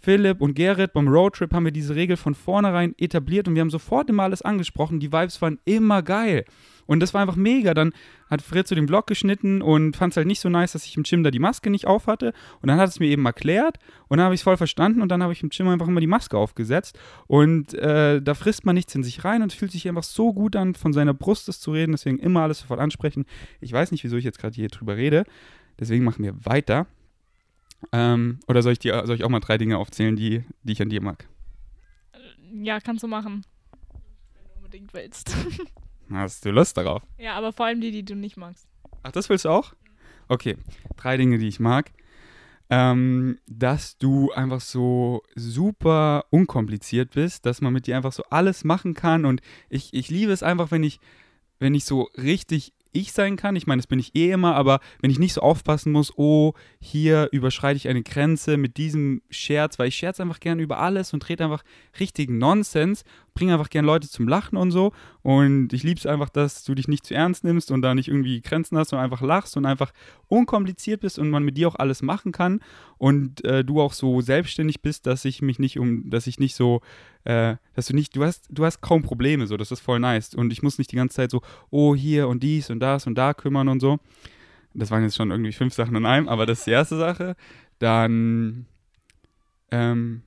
Philipp 0.00 0.40
und 0.40 0.54
Gerrit 0.54 0.92
beim 0.92 1.08
Roadtrip 1.08 1.52
haben 1.52 1.64
wir 1.64 1.72
diese 1.72 1.94
Regel 1.94 2.16
von 2.16 2.34
vornherein 2.34 2.94
etabliert 2.98 3.48
und 3.48 3.54
wir 3.54 3.60
haben 3.60 3.70
sofort 3.70 4.08
immer 4.08 4.22
alles 4.22 4.42
angesprochen. 4.42 5.00
Die 5.00 5.12
Vibes 5.12 5.42
waren 5.42 5.58
immer 5.64 6.02
geil. 6.02 6.44
Und 6.88 7.00
das 7.00 7.12
war 7.12 7.20
einfach 7.20 7.36
mega. 7.36 7.74
Dann 7.74 7.92
hat 8.30 8.40
Fritz 8.40 8.70
so 8.70 8.74
den 8.74 8.88
Vlog 8.88 9.06
geschnitten 9.06 9.60
und 9.60 9.94
fand 9.94 10.14
es 10.14 10.16
halt 10.16 10.26
nicht 10.26 10.40
so 10.40 10.48
nice, 10.48 10.72
dass 10.72 10.86
ich 10.86 10.96
im 10.96 11.02
Gym 11.02 11.22
da 11.22 11.30
die 11.30 11.38
Maske 11.38 11.68
nicht 11.68 11.86
auf 11.86 12.06
hatte. 12.06 12.32
Und 12.62 12.68
dann 12.68 12.78
hat 12.78 12.88
es 12.88 12.98
mir 12.98 13.08
eben 13.08 13.26
erklärt 13.26 13.76
und 14.08 14.16
dann 14.16 14.24
habe 14.24 14.34
ich 14.34 14.40
es 14.40 14.44
voll 14.44 14.56
verstanden 14.56 15.02
und 15.02 15.10
dann 15.10 15.22
habe 15.22 15.34
ich 15.34 15.42
im 15.42 15.50
Gym 15.50 15.68
einfach 15.68 15.86
immer 15.86 16.00
die 16.00 16.06
Maske 16.06 16.38
aufgesetzt. 16.38 16.98
Und 17.26 17.74
äh, 17.74 18.22
da 18.22 18.34
frisst 18.34 18.64
man 18.64 18.74
nichts 18.74 18.94
in 18.94 19.02
sich 19.02 19.22
rein 19.22 19.42
und 19.42 19.52
es 19.52 19.58
fühlt 19.58 19.70
sich 19.70 19.86
einfach 19.86 20.02
so 20.02 20.32
gut 20.32 20.56
an, 20.56 20.74
von 20.74 20.94
seiner 20.94 21.12
Brust 21.12 21.44
zu 21.60 21.72
reden. 21.72 21.92
Deswegen 21.92 22.18
immer 22.18 22.40
alles 22.40 22.60
sofort 22.60 22.80
ansprechen. 22.80 23.26
Ich 23.60 23.72
weiß 23.72 23.90
nicht, 23.90 24.02
wieso 24.02 24.16
ich 24.16 24.24
jetzt 24.24 24.38
gerade 24.38 24.54
hier 24.54 24.68
drüber 24.68 24.96
rede. 24.96 25.24
Deswegen 25.78 26.04
machen 26.04 26.24
wir 26.24 26.34
weiter. 26.46 26.86
Ähm, 27.92 28.40
oder 28.46 28.62
soll 28.62 28.72
ich, 28.72 28.78
dir, 28.78 29.06
soll 29.06 29.16
ich 29.16 29.24
auch 29.24 29.28
mal 29.28 29.40
drei 29.40 29.58
Dinge 29.58 29.78
aufzählen, 29.78 30.16
die, 30.16 30.44
die 30.62 30.72
ich 30.72 30.82
an 30.82 30.88
dir 30.88 31.02
mag? 31.02 31.28
Ja, 32.52 32.80
kannst 32.80 33.02
du 33.02 33.08
machen. 33.08 33.44
Wenn 34.34 34.44
du 34.44 34.50
unbedingt 34.56 34.94
willst. 34.94 35.34
Hast 36.10 36.44
du 36.44 36.50
Lust 36.50 36.76
darauf? 36.76 37.02
ja, 37.18 37.34
aber 37.34 37.52
vor 37.52 37.66
allem 37.66 37.80
die, 37.80 37.90
die 37.90 38.04
du 38.04 38.14
nicht 38.14 38.36
magst. 38.36 38.66
Ach, 39.02 39.12
das 39.12 39.28
willst 39.28 39.44
du 39.44 39.50
auch? 39.50 39.74
Okay, 40.28 40.56
drei 40.96 41.16
Dinge, 41.16 41.38
die 41.38 41.48
ich 41.48 41.60
mag. 41.60 41.92
Ähm, 42.70 43.38
dass 43.46 43.96
du 43.96 44.30
einfach 44.32 44.60
so 44.60 45.22
super 45.34 46.26
unkompliziert 46.30 47.12
bist, 47.12 47.46
dass 47.46 47.62
man 47.62 47.72
mit 47.72 47.86
dir 47.86 47.96
einfach 47.96 48.12
so 48.12 48.24
alles 48.28 48.62
machen 48.62 48.92
kann 48.92 49.24
und 49.24 49.40
ich, 49.70 49.94
ich 49.94 50.10
liebe 50.10 50.32
es 50.32 50.42
einfach, 50.42 50.70
wenn 50.70 50.82
ich, 50.82 51.00
wenn 51.58 51.74
ich 51.74 51.86
so 51.86 52.10
richtig 52.18 52.74
ich 52.92 53.12
sein 53.12 53.36
kann. 53.36 53.56
Ich 53.56 53.66
meine, 53.66 53.80
das 53.80 53.86
bin 53.86 53.98
ich 53.98 54.14
eh 54.14 54.30
immer, 54.30 54.54
aber 54.54 54.80
wenn 55.00 55.10
ich 55.10 55.18
nicht 55.18 55.34
so 55.34 55.40
aufpassen 55.40 55.92
muss, 55.92 56.16
oh, 56.16 56.54
hier 56.80 57.28
überschreite 57.32 57.76
ich 57.76 57.88
eine 57.88 58.02
Grenze 58.02 58.56
mit 58.56 58.76
diesem 58.76 59.22
Scherz, 59.30 59.78
weil 59.78 59.88
ich 59.88 59.96
scherze 59.96 60.22
einfach 60.22 60.40
gerne 60.40 60.62
über 60.62 60.78
alles 60.78 61.12
und 61.12 61.22
trete 61.22 61.44
einfach 61.44 61.64
richtigen 61.98 62.38
Nonsens, 62.38 63.04
bringe 63.38 63.52
einfach 63.52 63.70
gerne 63.70 63.86
Leute 63.86 64.08
zum 64.08 64.26
Lachen 64.26 64.56
und 64.56 64.72
so. 64.72 64.92
Und 65.22 65.72
ich 65.72 65.84
liebe 65.84 65.98
es 65.98 66.06
einfach, 66.06 66.28
dass 66.28 66.64
du 66.64 66.74
dich 66.74 66.88
nicht 66.88 67.06
zu 67.06 67.14
ernst 67.14 67.44
nimmst 67.44 67.70
und 67.70 67.82
da 67.82 67.94
nicht 67.94 68.08
irgendwie 68.08 68.40
Grenzen 68.40 68.76
hast, 68.76 68.88
sondern 68.88 69.04
einfach 69.04 69.24
lachst 69.24 69.56
und 69.56 69.64
einfach 69.64 69.92
unkompliziert 70.26 71.00
bist 71.00 71.20
und 71.20 71.30
man 71.30 71.44
mit 71.44 71.56
dir 71.56 71.68
auch 71.68 71.76
alles 71.76 72.02
machen 72.02 72.32
kann 72.32 72.60
und 72.98 73.44
äh, 73.44 73.64
du 73.64 73.80
auch 73.80 73.92
so 73.92 74.20
selbstständig 74.20 74.82
bist, 74.82 75.06
dass 75.06 75.24
ich 75.24 75.40
mich 75.40 75.60
nicht 75.60 75.78
um, 75.78 76.10
dass 76.10 76.26
ich 76.26 76.40
nicht 76.40 76.56
so, 76.56 76.80
äh, 77.22 77.54
dass 77.76 77.86
du 77.86 77.94
nicht, 77.94 78.16
du 78.16 78.24
hast, 78.24 78.48
du 78.50 78.64
hast 78.64 78.80
kaum 78.80 79.02
Probleme, 79.02 79.46
so, 79.46 79.56
das 79.56 79.70
ist 79.70 79.80
voll 79.80 80.00
nice. 80.00 80.34
Und 80.34 80.52
ich 80.52 80.64
muss 80.64 80.78
nicht 80.78 80.90
die 80.90 80.96
ganze 80.96 81.14
Zeit 81.14 81.30
so, 81.30 81.40
oh, 81.70 81.94
hier 81.94 82.26
und 82.26 82.42
dies 82.42 82.70
und 82.70 82.80
das 82.80 83.06
und 83.06 83.14
da 83.14 83.34
kümmern 83.34 83.68
und 83.68 83.78
so. 83.78 84.00
Das 84.74 84.90
waren 84.90 85.04
jetzt 85.04 85.16
schon 85.16 85.30
irgendwie 85.30 85.52
fünf 85.52 85.74
Sachen 85.74 85.94
in 85.94 86.06
einem, 86.06 86.28
aber 86.28 86.44
das 86.44 86.58
ist 86.58 86.66
die 86.66 86.72
erste 86.72 86.96
Sache. 86.96 87.36
Dann, 87.78 88.66
ähm, 89.70 90.22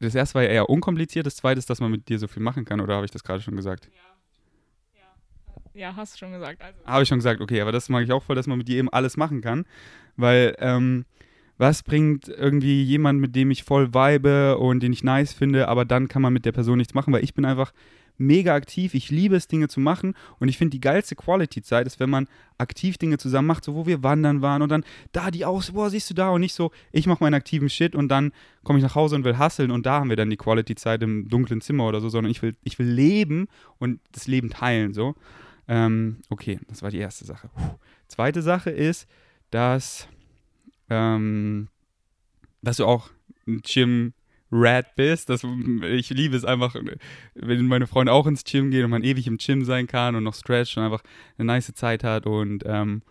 das 0.00 0.14
erste 0.14 0.34
war 0.34 0.42
ja 0.42 0.48
eher 0.48 0.68
unkompliziert, 0.70 1.26
das 1.26 1.36
zweite 1.36 1.58
ist, 1.58 1.70
dass 1.70 1.80
man 1.80 1.90
mit 1.90 2.08
dir 2.08 2.18
so 2.18 2.26
viel 2.26 2.42
machen 2.42 2.64
kann, 2.64 2.80
oder 2.80 2.96
habe 2.96 3.04
ich 3.04 3.10
das 3.10 3.22
gerade 3.22 3.42
schon 3.42 3.56
gesagt? 3.56 3.90
Ja, 5.72 5.94
hast 5.94 6.14
du 6.14 6.18
schon 6.18 6.32
gesagt. 6.32 6.60
Also. 6.60 6.78
Habe 6.84 7.02
ich 7.02 7.08
schon 7.08 7.18
gesagt, 7.18 7.40
okay, 7.40 7.60
aber 7.60 7.72
das 7.72 7.88
mag 7.88 8.02
ich 8.02 8.12
auch 8.12 8.22
voll, 8.22 8.36
dass 8.36 8.46
man 8.46 8.58
mit 8.58 8.68
dir 8.68 8.76
eben 8.78 8.88
alles 8.88 9.16
machen 9.16 9.40
kann, 9.40 9.64
weil, 10.16 10.54
ähm, 10.58 11.04
was 11.58 11.82
bringt 11.82 12.28
irgendwie 12.28 12.82
jemand, 12.82 13.20
mit 13.20 13.36
dem 13.36 13.50
ich 13.50 13.64
voll 13.64 13.94
vibe 13.94 14.58
und 14.58 14.82
den 14.82 14.92
ich 14.92 15.04
nice 15.04 15.32
finde, 15.32 15.68
aber 15.68 15.84
dann 15.84 16.08
kann 16.08 16.22
man 16.22 16.32
mit 16.32 16.44
der 16.44 16.52
Person 16.52 16.78
nichts 16.78 16.94
machen, 16.94 17.12
weil 17.12 17.22
ich 17.22 17.34
bin 17.34 17.44
einfach 17.44 17.72
mega 18.20 18.54
aktiv. 18.54 18.94
Ich 18.94 19.10
liebe 19.10 19.34
es, 19.34 19.48
Dinge 19.48 19.68
zu 19.68 19.80
machen. 19.80 20.14
Und 20.38 20.48
ich 20.48 20.58
finde, 20.58 20.70
die 20.70 20.80
geilste 20.80 21.16
Quality-Zeit 21.16 21.86
ist, 21.86 21.98
wenn 21.98 22.10
man 22.10 22.28
aktiv 22.58 22.98
Dinge 22.98 23.18
zusammen 23.18 23.48
macht, 23.48 23.64
so 23.64 23.74
wo 23.74 23.86
wir 23.86 24.02
wandern 24.02 24.42
waren 24.42 24.62
und 24.62 24.68
dann 24.68 24.84
da 25.12 25.30
die 25.30 25.44
aus, 25.44 25.72
boah, 25.72 25.90
siehst 25.90 26.10
du 26.10 26.14
da 26.14 26.28
und 26.30 26.42
nicht 26.42 26.54
so, 26.54 26.70
ich 26.92 27.06
mache 27.06 27.24
meinen 27.24 27.34
aktiven 27.34 27.70
Shit 27.70 27.96
und 27.96 28.08
dann 28.08 28.32
komme 28.62 28.78
ich 28.78 28.82
nach 28.82 28.94
Hause 28.94 29.16
und 29.16 29.24
will 29.24 29.38
hasseln 29.38 29.70
und 29.70 29.86
da 29.86 30.00
haben 30.00 30.10
wir 30.10 30.16
dann 30.16 30.30
die 30.30 30.36
Quality-Zeit 30.36 31.02
im 31.02 31.28
dunklen 31.28 31.62
Zimmer 31.62 31.86
oder 31.86 32.00
so, 32.00 32.10
sondern 32.10 32.30
ich 32.30 32.42
will, 32.42 32.54
ich 32.62 32.78
will 32.78 32.88
leben 32.88 33.48
und 33.78 34.00
das 34.12 34.26
Leben 34.26 34.50
teilen, 34.50 34.92
so. 34.92 35.14
Ähm, 35.66 36.18
okay, 36.28 36.60
das 36.68 36.82
war 36.82 36.90
die 36.90 36.98
erste 36.98 37.24
Sache. 37.24 37.48
Puh. 37.54 37.78
Zweite 38.08 38.42
Sache 38.42 38.70
ist, 38.70 39.08
dass, 39.50 40.08
ähm, 40.90 41.68
dass 42.60 42.76
du 42.76 42.84
auch 42.84 43.10
ein 43.46 43.62
Gym 43.62 44.12
Rat 44.52 44.94
bist. 44.96 45.28
Das, 45.28 45.44
ich 45.44 46.10
liebe 46.10 46.36
es 46.36 46.44
einfach, 46.44 46.74
wenn 47.34 47.66
meine 47.66 47.86
Freunde 47.86 48.12
auch 48.12 48.26
ins 48.26 48.44
Gym 48.44 48.70
gehen 48.70 48.84
und 48.84 48.90
man 48.90 49.04
ewig 49.04 49.26
im 49.26 49.38
Gym 49.38 49.64
sein 49.64 49.86
kann 49.86 50.16
und 50.16 50.24
noch 50.24 50.34
stretcht 50.34 50.76
und 50.76 50.84
einfach 50.84 51.02
eine 51.38 51.46
nice 51.46 51.72
Zeit 51.74 52.04
hat 52.04 52.26
und 52.26 52.64
ähm, 52.66 53.02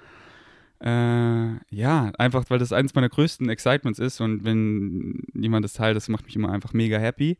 äh, 0.82 1.75
ja, 1.75 2.12
einfach, 2.17 2.45
weil 2.49 2.60
das 2.60 2.71
eines 2.71 2.95
meiner 2.95 3.10
größten 3.10 3.49
Excitements 3.49 3.99
ist 3.99 4.21
und 4.21 4.45
wenn 4.45 5.23
jemand 5.34 5.65
das 5.65 5.73
teilt, 5.73 5.95
das 5.95 6.08
macht 6.08 6.25
mich 6.25 6.36
immer 6.36 6.52
einfach 6.52 6.73
mega 6.73 6.97
happy, 6.97 7.38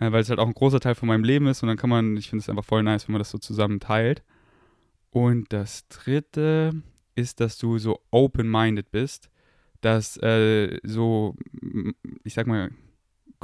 äh, 0.00 0.12
weil 0.12 0.22
es 0.22 0.30
halt 0.30 0.38
auch 0.38 0.46
ein 0.46 0.54
großer 0.54 0.80
Teil 0.80 0.94
von 0.94 1.08
meinem 1.08 1.24
Leben 1.24 1.46
ist 1.46 1.62
und 1.62 1.68
dann 1.68 1.76
kann 1.76 1.90
man, 1.90 2.16
ich 2.16 2.30
finde 2.30 2.42
es 2.42 2.48
einfach 2.48 2.64
voll 2.64 2.82
nice, 2.82 3.06
wenn 3.06 3.12
man 3.12 3.20
das 3.20 3.30
so 3.30 3.38
zusammen 3.38 3.80
teilt. 3.80 4.22
Und 5.10 5.52
das 5.52 5.86
dritte 5.88 6.72
ist, 7.14 7.38
dass 7.40 7.58
du 7.58 7.78
so 7.78 8.00
open-minded 8.10 8.90
bist, 8.90 9.30
dass 9.80 10.16
äh, 10.16 10.80
so, 10.82 11.36
ich 12.24 12.34
sag 12.34 12.46
mal, 12.46 12.70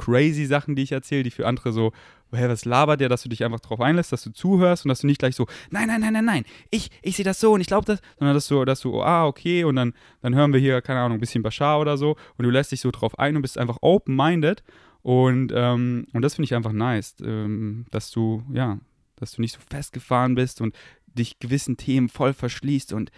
crazy 0.01 0.45
Sachen, 0.45 0.75
die 0.75 0.81
ich 0.81 0.91
erzähle, 0.91 1.23
die 1.23 1.31
für 1.31 1.47
andere 1.47 1.71
so, 1.71 1.91
hä, 2.33 2.47
was 2.47 2.65
labert 2.65 2.99
der, 2.99 3.09
dass 3.09 3.21
du 3.21 3.29
dich 3.29 3.43
einfach 3.43 3.59
drauf 3.59 3.79
einlässt, 3.79 4.11
dass 4.11 4.23
du 4.23 4.31
zuhörst 4.31 4.83
und 4.83 4.89
dass 4.89 5.01
du 5.01 5.07
nicht 5.07 5.19
gleich 5.19 5.35
so, 5.35 5.45
nein, 5.69 5.87
nein, 5.87 6.01
nein, 6.01 6.13
nein, 6.13 6.25
nein, 6.25 6.43
ich, 6.71 6.89
ich 7.03 7.15
sehe 7.15 7.25
das 7.25 7.39
so 7.39 7.53
und 7.53 7.61
ich 7.61 7.67
glaube 7.67 7.85
das, 7.85 8.01
sondern 8.17 8.35
dass 8.35 8.47
du, 8.47 8.65
dass 8.65 8.81
du, 8.81 8.95
oh, 8.95 9.03
ah, 9.03 9.27
okay, 9.27 9.63
und 9.63 9.75
dann, 9.75 9.93
dann 10.21 10.33
hören 10.33 10.53
wir 10.53 10.59
hier, 10.59 10.81
keine 10.81 11.01
Ahnung, 11.01 11.17
ein 11.17 11.21
bisschen 11.21 11.43
Bashar 11.43 11.79
oder 11.79 11.97
so 11.97 12.15
und 12.37 12.43
du 12.43 12.49
lässt 12.49 12.71
dich 12.71 12.81
so 12.81 12.89
drauf 12.89 13.19
ein 13.19 13.35
und 13.35 13.43
bist 13.43 13.59
einfach 13.59 13.77
open-minded 13.81 14.63
und, 15.03 15.53
ähm, 15.55 16.07
und 16.13 16.21
das 16.23 16.35
finde 16.35 16.45
ich 16.45 16.55
einfach 16.55 16.73
nice, 16.73 17.15
ähm, 17.23 17.85
dass 17.91 18.09
du, 18.09 18.43
ja, 18.51 18.79
dass 19.17 19.33
du 19.33 19.41
nicht 19.41 19.53
so 19.53 19.59
festgefahren 19.69 20.33
bist 20.33 20.61
und 20.61 20.75
dich 21.05 21.39
gewissen 21.39 21.77
Themen 21.77 22.09
voll 22.09 22.33
verschließt 22.33 22.93
und 22.93 23.11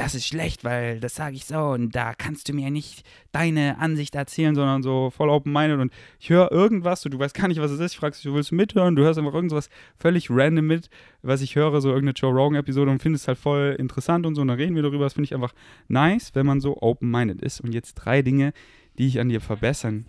das 0.00 0.14
ist 0.14 0.26
schlecht, 0.26 0.64
weil 0.64 0.98
das 0.98 1.14
sage 1.14 1.36
ich 1.36 1.44
so 1.44 1.58
und 1.58 1.94
da 1.94 2.14
kannst 2.14 2.48
du 2.48 2.54
mir 2.54 2.70
nicht 2.70 3.04
deine 3.32 3.76
Ansicht 3.78 4.14
erzählen, 4.14 4.54
sondern 4.54 4.82
so 4.82 5.10
voll 5.10 5.28
open-minded 5.28 5.78
und 5.78 5.92
ich 6.18 6.30
höre 6.30 6.50
irgendwas 6.50 7.04
und 7.04 7.12
du 7.12 7.18
weißt 7.18 7.34
gar 7.34 7.48
nicht, 7.48 7.60
was 7.60 7.70
es 7.70 7.80
ist. 7.80 7.92
Ich 7.92 7.98
frage 7.98 8.14
dich, 8.14 8.22
du 8.22 8.32
willst 8.32 8.50
mithören, 8.50 8.96
du 8.96 9.02
hörst 9.02 9.18
einfach 9.18 9.34
irgendwas 9.34 9.68
völlig 9.98 10.30
random 10.30 10.66
mit, 10.66 10.88
was 11.20 11.42
ich 11.42 11.54
höre, 11.54 11.82
so 11.82 11.90
irgendeine 11.90 12.14
Joe 12.14 12.32
Rogan-Episode 12.32 12.90
und 12.90 13.02
findest 13.02 13.28
halt 13.28 13.36
voll 13.36 13.76
interessant 13.78 14.24
und 14.24 14.36
so 14.36 14.40
und 14.40 14.48
dann 14.48 14.56
reden 14.56 14.74
wir 14.74 14.82
darüber. 14.82 15.04
Das 15.04 15.12
finde 15.12 15.26
ich 15.26 15.34
einfach 15.34 15.52
nice, 15.88 16.34
wenn 16.34 16.46
man 16.46 16.62
so 16.62 16.80
open-minded 16.80 17.42
ist. 17.42 17.60
Und 17.60 17.74
jetzt 17.74 17.92
drei 17.92 18.22
Dinge, 18.22 18.54
die 18.96 19.06
ich 19.06 19.20
an 19.20 19.28
dir 19.28 19.42
verbessern 19.42 20.06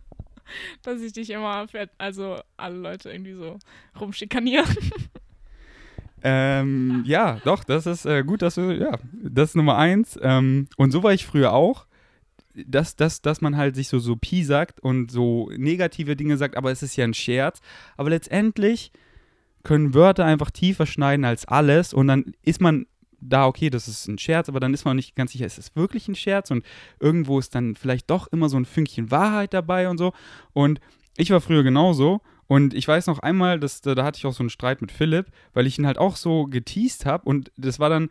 dass 0.82 1.00
ich 1.00 1.12
dich 1.12 1.30
immer, 1.30 1.66
also 1.98 2.38
alle 2.56 2.76
Leute 2.76 3.10
irgendwie 3.10 3.34
so 3.34 3.58
rumschikanieren. 3.98 4.66
Ähm, 6.22 7.02
ja, 7.06 7.38
doch, 7.44 7.64
das 7.64 7.86
ist 7.86 8.04
äh, 8.04 8.22
gut, 8.22 8.42
dass 8.42 8.56
du, 8.56 8.72
ja, 8.72 8.98
das 9.22 9.50
ist 9.50 9.56
Nummer 9.56 9.76
eins. 9.76 10.18
Ähm, 10.22 10.68
und 10.76 10.90
so 10.90 11.02
war 11.02 11.12
ich 11.12 11.26
früher 11.26 11.52
auch, 11.52 11.86
dass, 12.54 12.96
dass, 12.96 13.22
dass 13.22 13.40
man 13.40 13.56
halt 13.56 13.76
sich 13.76 13.88
so, 13.88 13.98
so 13.98 14.16
Pi 14.16 14.44
sagt 14.44 14.80
und 14.80 15.10
so 15.10 15.50
negative 15.56 16.16
Dinge 16.16 16.36
sagt, 16.36 16.56
aber 16.56 16.70
es 16.70 16.82
ist 16.82 16.96
ja 16.96 17.04
ein 17.04 17.14
Scherz. 17.14 17.60
Aber 17.96 18.10
letztendlich 18.10 18.92
können 19.62 19.94
Wörter 19.94 20.24
einfach 20.24 20.50
tiefer 20.50 20.86
schneiden 20.86 21.24
als 21.24 21.46
alles 21.46 21.92
und 21.92 22.06
dann 22.08 22.32
ist 22.42 22.60
man 22.60 22.86
da, 23.20 23.46
okay, 23.46 23.68
das 23.68 23.86
ist 23.86 24.08
ein 24.08 24.18
Scherz, 24.18 24.48
aber 24.48 24.60
dann 24.60 24.72
ist 24.72 24.84
man 24.84 24.96
nicht 24.96 25.14
ganz 25.14 25.32
sicher, 25.32 25.44
ist 25.44 25.58
es 25.58 25.76
wirklich 25.76 26.08
ein 26.08 26.14
Scherz 26.14 26.50
und 26.50 26.64
irgendwo 26.98 27.38
ist 27.38 27.54
dann 27.54 27.76
vielleicht 27.76 28.10
doch 28.10 28.28
immer 28.28 28.48
so 28.48 28.56
ein 28.56 28.64
Fünkchen 28.64 29.10
Wahrheit 29.10 29.52
dabei 29.52 29.88
und 29.88 29.98
so. 29.98 30.12
Und 30.54 30.80
ich 31.16 31.30
war 31.30 31.42
früher 31.42 31.62
genauso 31.62 32.22
und 32.50 32.74
ich 32.74 32.88
weiß 32.88 33.06
noch 33.06 33.20
einmal, 33.20 33.60
dass, 33.60 33.80
da, 33.80 33.94
da 33.94 34.02
hatte 34.02 34.18
ich 34.18 34.26
auch 34.26 34.32
so 34.32 34.42
einen 34.42 34.50
Streit 34.50 34.80
mit 34.80 34.90
Philipp, 34.90 35.26
weil 35.52 35.68
ich 35.68 35.78
ihn 35.78 35.86
halt 35.86 35.98
auch 35.98 36.16
so 36.16 36.46
geteased 36.46 37.06
habe 37.06 37.24
und 37.24 37.52
das 37.56 37.78
war 37.78 37.90
dann 37.90 38.10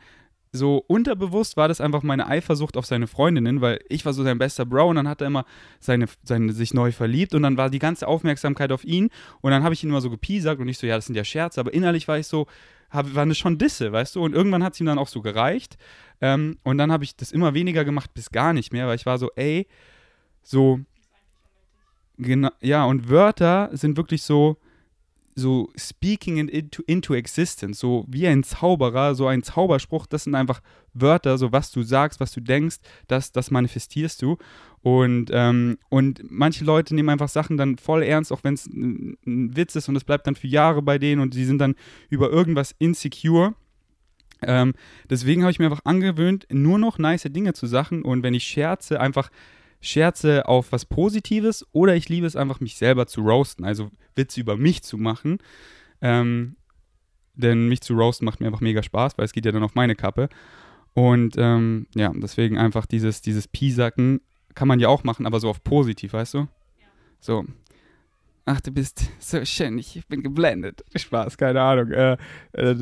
so 0.54 0.78
unterbewusst 0.88 1.58
war 1.58 1.68
das 1.68 1.82
einfach 1.82 2.04
meine 2.04 2.26
Eifersucht 2.26 2.78
auf 2.78 2.86
seine 2.86 3.08
Freundinnen, 3.08 3.60
weil 3.60 3.82
ich 3.90 4.06
war 4.06 4.14
so 4.14 4.24
sein 4.24 4.38
bester 4.38 4.66
Bro 4.66 4.92
und 4.92 4.96
dann 4.96 5.10
hat 5.10 5.20
er 5.20 5.28
immer 5.28 5.44
seine, 5.82 6.06
seine, 6.24 6.54
sich 6.54 6.74
neu 6.74 6.94
verliebt 6.94 7.36
und 7.36 7.44
dann 7.44 7.58
war 7.58 7.70
die 7.70 7.80
ganze 7.80 8.08
Aufmerksamkeit 8.08 8.72
auf 8.72 8.86
ihn. 8.86 9.10
Und 9.42 9.52
dann 9.52 9.62
habe 9.62 9.74
ich 9.74 9.84
ihn 9.84 9.90
immer 9.90 10.00
so 10.00 10.10
gepiesackt 10.10 10.62
und 10.62 10.70
ich 10.70 10.78
so, 10.78 10.88
ja, 10.88 10.96
das 10.96 11.08
sind 11.08 11.16
ja 11.16 11.26
Scherze, 11.26 11.60
aber 11.60 11.74
innerlich 11.74 12.08
war 12.08 12.18
ich 12.18 12.28
so, 12.28 12.48
hab, 12.92 13.14
waren 13.16 13.28
das 13.28 13.38
schon 13.38 13.58
Disse, 13.58 13.92
weißt 13.92 14.16
du, 14.16 14.24
und 14.24 14.34
irgendwann 14.34 14.64
hat 14.64 14.74
es 14.74 14.80
ihm 14.80 14.86
dann 14.86 15.00
auch 15.00 15.10
so 15.10 15.22
gereicht. 15.22 15.78
Ähm, 16.22 16.60
und 16.64 16.78
dann 16.78 16.94
habe 16.94 17.04
ich 17.04 17.18
das 17.18 17.34
immer 17.34 17.54
weniger 17.54 17.84
gemacht 17.84 18.14
bis 18.14 18.32
gar 18.32 18.54
nicht 18.54 18.72
mehr, 18.72 18.88
weil 18.88 18.96
ich 18.96 19.06
war 19.06 19.18
so, 19.18 19.32
ey, 19.36 19.68
so, 20.44 20.80
Genau, 22.22 22.50
ja, 22.60 22.84
und 22.84 23.10
Wörter 23.10 23.70
sind 23.72 23.96
wirklich 23.96 24.24
so, 24.24 24.58
so 25.36 25.70
speaking 25.78 26.50
into, 26.50 26.84
into 26.86 27.14
existence, 27.14 27.80
so 27.80 28.06
wie 28.10 28.28
ein 28.28 28.44
Zauberer, 28.44 29.16
so 29.16 29.28
ein 29.28 29.42
Zauberspruch, 29.42 30.06
das 30.06 30.26
sind 30.26 30.36
einfach 30.36 30.62
Wörter, 30.94 31.38
so 31.38 31.54
was 31.54 31.72
du 31.72 31.82
sagst, 31.82 32.20
was 32.20 32.34
du 32.34 32.42
denkst, 32.42 32.80
das, 33.08 33.32
das 33.32 33.52
manifestierst 33.52 34.22
du. 34.22 34.38
Und, 34.82 35.30
ähm, 35.32 35.78
und 35.88 36.22
manche 36.30 36.66
Leute 36.66 36.94
nehmen 36.94 37.08
einfach 37.08 37.30
Sachen 37.30 37.56
dann 37.56 37.78
voll 37.78 38.04
ernst, 38.04 38.34
auch 38.34 38.44
wenn 38.44 38.56
es 38.56 38.66
ein, 38.66 39.18
Witz 39.56 39.78
ist 39.78 39.88
und 39.88 39.96
es 39.96 40.04
bleibt 40.04 40.28
dann 40.28 40.36
für 40.36 40.48
Jahre 40.48 40.82
bei 40.82 40.98
denen 40.98 41.22
und 41.22 41.34
sie 41.34 41.46
sind 41.46 41.60
dann 41.60 41.76
über 42.10 42.30
irgendwas 42.30 42.76
insecure. 42.80 43.56
Ähm, 44.42 44.74
deswegen 45.10 45.44
habe 45.44 45.52
ich 45.52 45.60
mir 45.60 45.66
einfach 45.66 45.86
angewöhnt, 45.86 46.48
nur 46.52 46.80
noch 46.80 46.98
nice 46.98 47.24
Dinge 47.30 47.54
zu 47.54 47.66
sagen 47.66 48.04
und 48.04 48.24
wenn 48.24 48.34
ich 48.34 48.44
scherze, 48.44 49.00
einfach 49.00 49.30
Scherze 49.82 50.48
auf 50.48 50.72
was 50.72 50.86
Positives 50.86 51.66
oder 51.72 51.96
ich 51.96 52.10
liebe 52.10 52.28
es 52.28 52.36
einfach, 52.36 52.60
mich 52.60 52.78
selber 52.78 53.08
zu 53.08 53.22
roasten, 53.22 53.66
also 53.66 53.92
Witze 54.16 54.42
über 54.42 54.58
mich 54.58 54.84
zu 54.84 54.98
machen. 54.98 55.40
Ähm, 56.02 56.56
denn 57.36 57.70
mich 57.70 57.82
zu 57.82 57.94
roasten 57.94 58.26
macht 58.26 58.42
mir 58.42 58.48
einfach 58.48 58.62
mega 58.62 58.84
Spaß, 58.84 59.18
weil 59.18 59.26
es 59.26 59.32
geht 59.32 59.46
ja 59.46 59.52
dann 59.52 59.64
auf 59.64 59.76
meine 59.76 59.96
Kappe. 59.96 60.30
Und 60.94 61.36
ähm, 61.38 61.88
ja, 61.96 62.12
deswegen 62.14 62.58
einfach 62.58 62.86
dieses, 62.86 63.22
dieses 63.22 63.48
Piesacken 63.48 64.22
kann 64.56 64.68
man 64.68 64.80
ja 64.80 64.90
auch 64.90 65.04
machen, 65.04 65.26
aber 65.26 65.40
so 65.40 65.50
auf 65.50 65.64
positiv, 65.64 66.14
weißt 66.14 66.34
du? 66.34 66.38
Ja. 66.40 66.88
So. 67.22 67.46
Ach, 68.46 68.60
du 68.60 68.72
bist 68.72 69.10
so 69.20 69.46
schön, 69.46 69.78
ich 69.78 70.02
bin 70.08 70.24
geblendet. 70.24 70.84
Spaß, 70.96 71.38
keine 71.38 71.62
Ahnung. 71.62 71.92
Äh, 71.92 72.18
äh, 72.54 72.76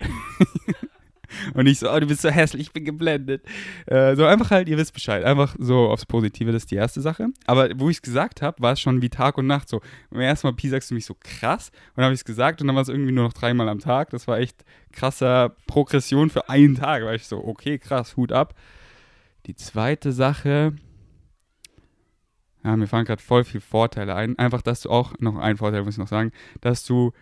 Und 1.54 1.64
nicht 1.64 1.78
so, 1.78 1.90
oh, 1.90 1.98
du 1.98 2.06
bist 2.06 2.22
so 2.22 2.30
hässlich, 2.30 2.62
ich 2.62 2.72
bin 2.72 2.84
geblendet. 2.84 3.44
Äh, 3.86 4.16
so 4.16 4.24
einfach 4.24 4.50
halt, 4.50 4.68
ihr 4.68 4.76
wisst 4.76 4.94
Bescheid. 4.94 5.24
Einfach 5.24 5.56
so 5.58 5.88
aufs 5.88 6.06
Positive, 6.06 6.52
das 6.52 6.62
ist 6.62 6.70
die 6.70 6.76
erste 6.76 7.00
Sache. 7.00 7.28
Aber 7.46 7.68
wo 7.76 7.90
ich 7.90 7.96
es 7.96 8.02
gesagt 8.02 8.42
habe, 8.42 8.62
war 8.62 8.72
es 8.72 8.80
schon 8.80 9.02
wie 9.02 9.10
Tag 9.10 9.38
und 9.38 9.46
Nacht. 9.46 9.68
So, 9.68 9.80
beim 10.10 10.20
ersten 10.20 10.46
Mal, 10.46 10.54
Pi, 10.54 10.68
sagst 10.68 10.90
du 10.90 10.94
mich 10.94 11.06
so 11.06 11.16
krass. 11.18 11.70
Und 11.70 11.98
dann 11.98 12.04
habe 12.06 12.14
ich 12.14 12.20
es 12.20 12.24
gesagt 12.24 12.60
und 12.60 12.66
dann 12.66 12.76
war 12.76 12.82
es 12.82 12.88
irgendwie 12.88 13.12
nur 13.12 13.24
noch 13.24 13.32
dreimal 13.32 13.68
am 13.68 13.78
Tag. 13.78 14.10
Das 14.10 14.26
war 14.28 14.38
echt 14.38 14.64
krasser 14.92 15.56
Progression 15.66 16.30
für 16.30 16.48
einen 16.48 16.74
Tag. 16.74 17.02
War 17.04 17.14
ich 17.14 17.26
so, 17.26 17.44
okay, 17.44 17.78
krass, 17.78 18.16
Hut 18.16 18.32
ab. 18.32 18.54
Die 19.46 19.56
zweite 19.56 20.12
Sache, 20.12 20.74
ja, 22.64 22.76
mir 22.76 22.86
fallen 22.86 23.04
gerade 23.04 23.22
voll 23.22 23.44
viele 23.44 23.60
Vorteile 23.60 24.14
ein. 24.14 24.38
Einfach, 24.38 24.62
dass 24.62 24.82
du 24.82 24.90
auch, 24.90 25.14
noch 25.18 25.36
einen 25.36 25.58
Vorteil 25.58 25.82
muss 25.82 25.94
ich 25.94 25.98
noch 25.98 26.08
sagen, 26.08 26.32
dass 26.60 26.84
du 26.84 27.12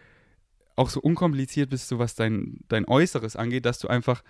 auch 0.80 0.90
so 0.90 1.00
unkompliziert 1.00 1.70
bist, 1.70 1.88
so 1.88 1.98
was 1.98 2.14
dein, 2.14 2.60
dein 2.68 2.88
Äußeres 2.88 3.36
angeht, 3.36 3.66
dass 3.66 3.78
du 3.78 3.88
einfach 3.88 4.22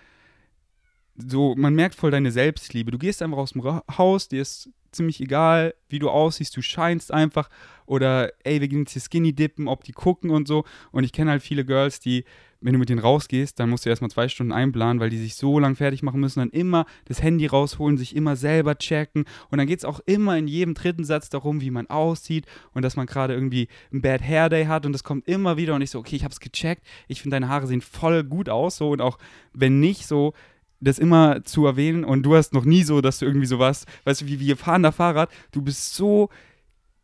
so, 1.15 1.55
man 1.55 1.73
merkt 1.73 1.95
voll 1.95 2.11
deine 2.11 2.31
Selbstliebe. 2.31 2.91
Du 2.91 2.97
gehst 2.97 3.21
einfach 3.21 3.37
aus 3.37 3.51
dem 3.51 3.63
Haus, 3.97 4.27
dir 4.27 4.41
ist 4.41 4.69
ziemlich 4.91 5.21
egal, 5.21 5.73
wie 5.87 5.99
du 5.99 6.09
aussiehst, 6.09 6.55
du 6.55 6.61
scheinst 6.61 7.13
einfach. 7.13 7.49
Oder, 7.85 8.31
ey, 8.43 8.59
wir 8.59 8.67
gehen 8.67 8.79
jetzt 8.79 8.93
hier 8.93 9.01
Skinny 9.01 9.33
dippen, 9.33 9.67
ob 9.67 9.83
die 9.83 9.93
gucken 9.93 10.29
und 10.29 10.47
so. 10.47 10.65
Und 10.91 11.03
ich 11.03 11.13
kenne 11.13 11.31
halt 11.31 11.41
viele 11.41 11.65
Girls, 11.65 11.99
die 11.99 12.25
wenn 12.61 12.73
du 12.73 12.79
mit 12.79 12.89
denen 12.89 12.99
rausgehst, 12.99 13.59
dann 13.59 13.69
musst 13.69 13.85
du 13.85 13.89
erstmal 13.89 14.11
zwei 14.11 14.27
Stunden 14.27 14.53
einplanen, 14.53 14.99
weil 14.99 15.09
die 15.09 15.17
sich 15.17 15.35
so 15.35 15.59
lang 15.59 15.75
fertig 15.75 16.03
machen 16.03 16.19
müssen, 16.19 16.39
dann 16.39 16.49
immer 16.51 16.85
das 17.05 17.21
Handy 17.21 17.47
rausholen, 17.47 17.97
sich 17.97 18.15
immer 18.15 18.35
selber 18.35 18.77
checken. 18.77 19.25
Und 19.49 19.57
dann 19.57 19.67
geht 19.67 19.79
es 19.79 19.85
auch 19.85 19.99
immer 20.05 20.37
in 20.37 20.47
jedem 20.47 20.75
dritten 20.75 21.03
Satz 21.03 21.29
darum, 21.29 21.61
wie 21.61 21.71
man 21.71 21.87
aussieht 21.87 22.45
und 22.73 22.83
dass 22.83 22.95
man 22.95 23.07
gerade 23.07 23.33
irgendwie 23.33 23.67
ein 23.91 24.01
Bad 24.01 24.21
Hair 24.21 24.49
Day 24.49 24.65
hat 24.65 24.85
und 24.85 24.93
das 24.93 25.03
kommt 25.03 25.27
immer 25.27 25.57
wieder 25.57 25.73
und 25.73 25.81
ich 25.81 25.89
so, 25.89 25.99
okay, 25.99 26.15
ich 26.15 26.23
hab's 26.23 26.39
gecheckt, 26.39 26.85
ich 27.07 27.21
finde 27.21 27.35
deine 27.35 27.49
Haare 27.49 27.67
sehen 27.67 27.81
voll 27.81 28.23
gut 28.23 28.47
aus, 28.47 28.77
so 28.77 28.91
und 28.91 29.01
auch 29.01 29.17
wenn 29.53 29.79
nicht 29.79 30.05
so, 30.05 30.33
das 30.81 30.97
immer 30.99 31.43
zu 31.43 31.65
erwähnen 31.65 32.03
und 32.03 32.23
du 32.23 32.35
hast 32.35 32.53
noch 32.53 32.65
nie 32.65 32.83
so, 32.83 33.01
dass 33.01 33.19
du 33.19 33.25
irgendwie 33.25 33.45
so 33.45 33.59
was, 33.59 33.85
weißt 34.03 34.21
du, 34.21 34.27
wie 34.27 34.39
wir 34.39 34.57
fahren 34.57 34.83
da 34.83 34.91
Fahrrad, 34.91 35.29
du 35.51 35.61
bist 35.61 35.93
so 35.93 36.29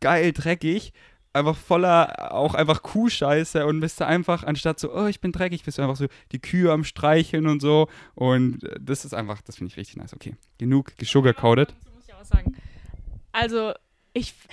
geil 0.00 0.32
dreckig 0.32 0.92
einfach 1.32 1.56
voller 1.56 2.32
auch 2.32 2.54
einfach 2.54 2.82
Kuhscheiße 2.82 3.66
und 3.66 3.80
bist 3.80 4.00
du 4.00 4.06
einfach, 4.06 4.44
anstatt 4.44 4.80
so, 4.80 4.92
oh, 4.94 5.06
ich 5.06 5.20
bin 5.20 5.32
dreckig, 5.32 5.64
bist 5.64 5.78
du 5.78 5.82
einfach 5.82 5.96
so 5.96 6.06
die 6.32 6.40
Kühe 6.40 6.72
am 6.72 6.84
Streicheln 6.84 7.46
und 7.46 7.60
so. 7.60 7.88
Und 8.14 8.64
äh, 8.64 8.76
das 8.80 9.04
ist 9.04 9.14
einfach, 9.14 9.42
das 9.42 9.56
finde 9.56 9.72
ich 9.72 9.76
richtig 9.76 9.96
nice. 9.96 10.14
Okay, 10.14 10.34
genug 10.58 10.96
gesugarcoated. 10.96 11.70
Ja, 11.70 11.92
muss 11.94 12.08
ich 12.08 12.14
auch 12.14 12.24
sagen. 12.24 12.56
Also, 13.32 13.72
ich. 14.12 14.34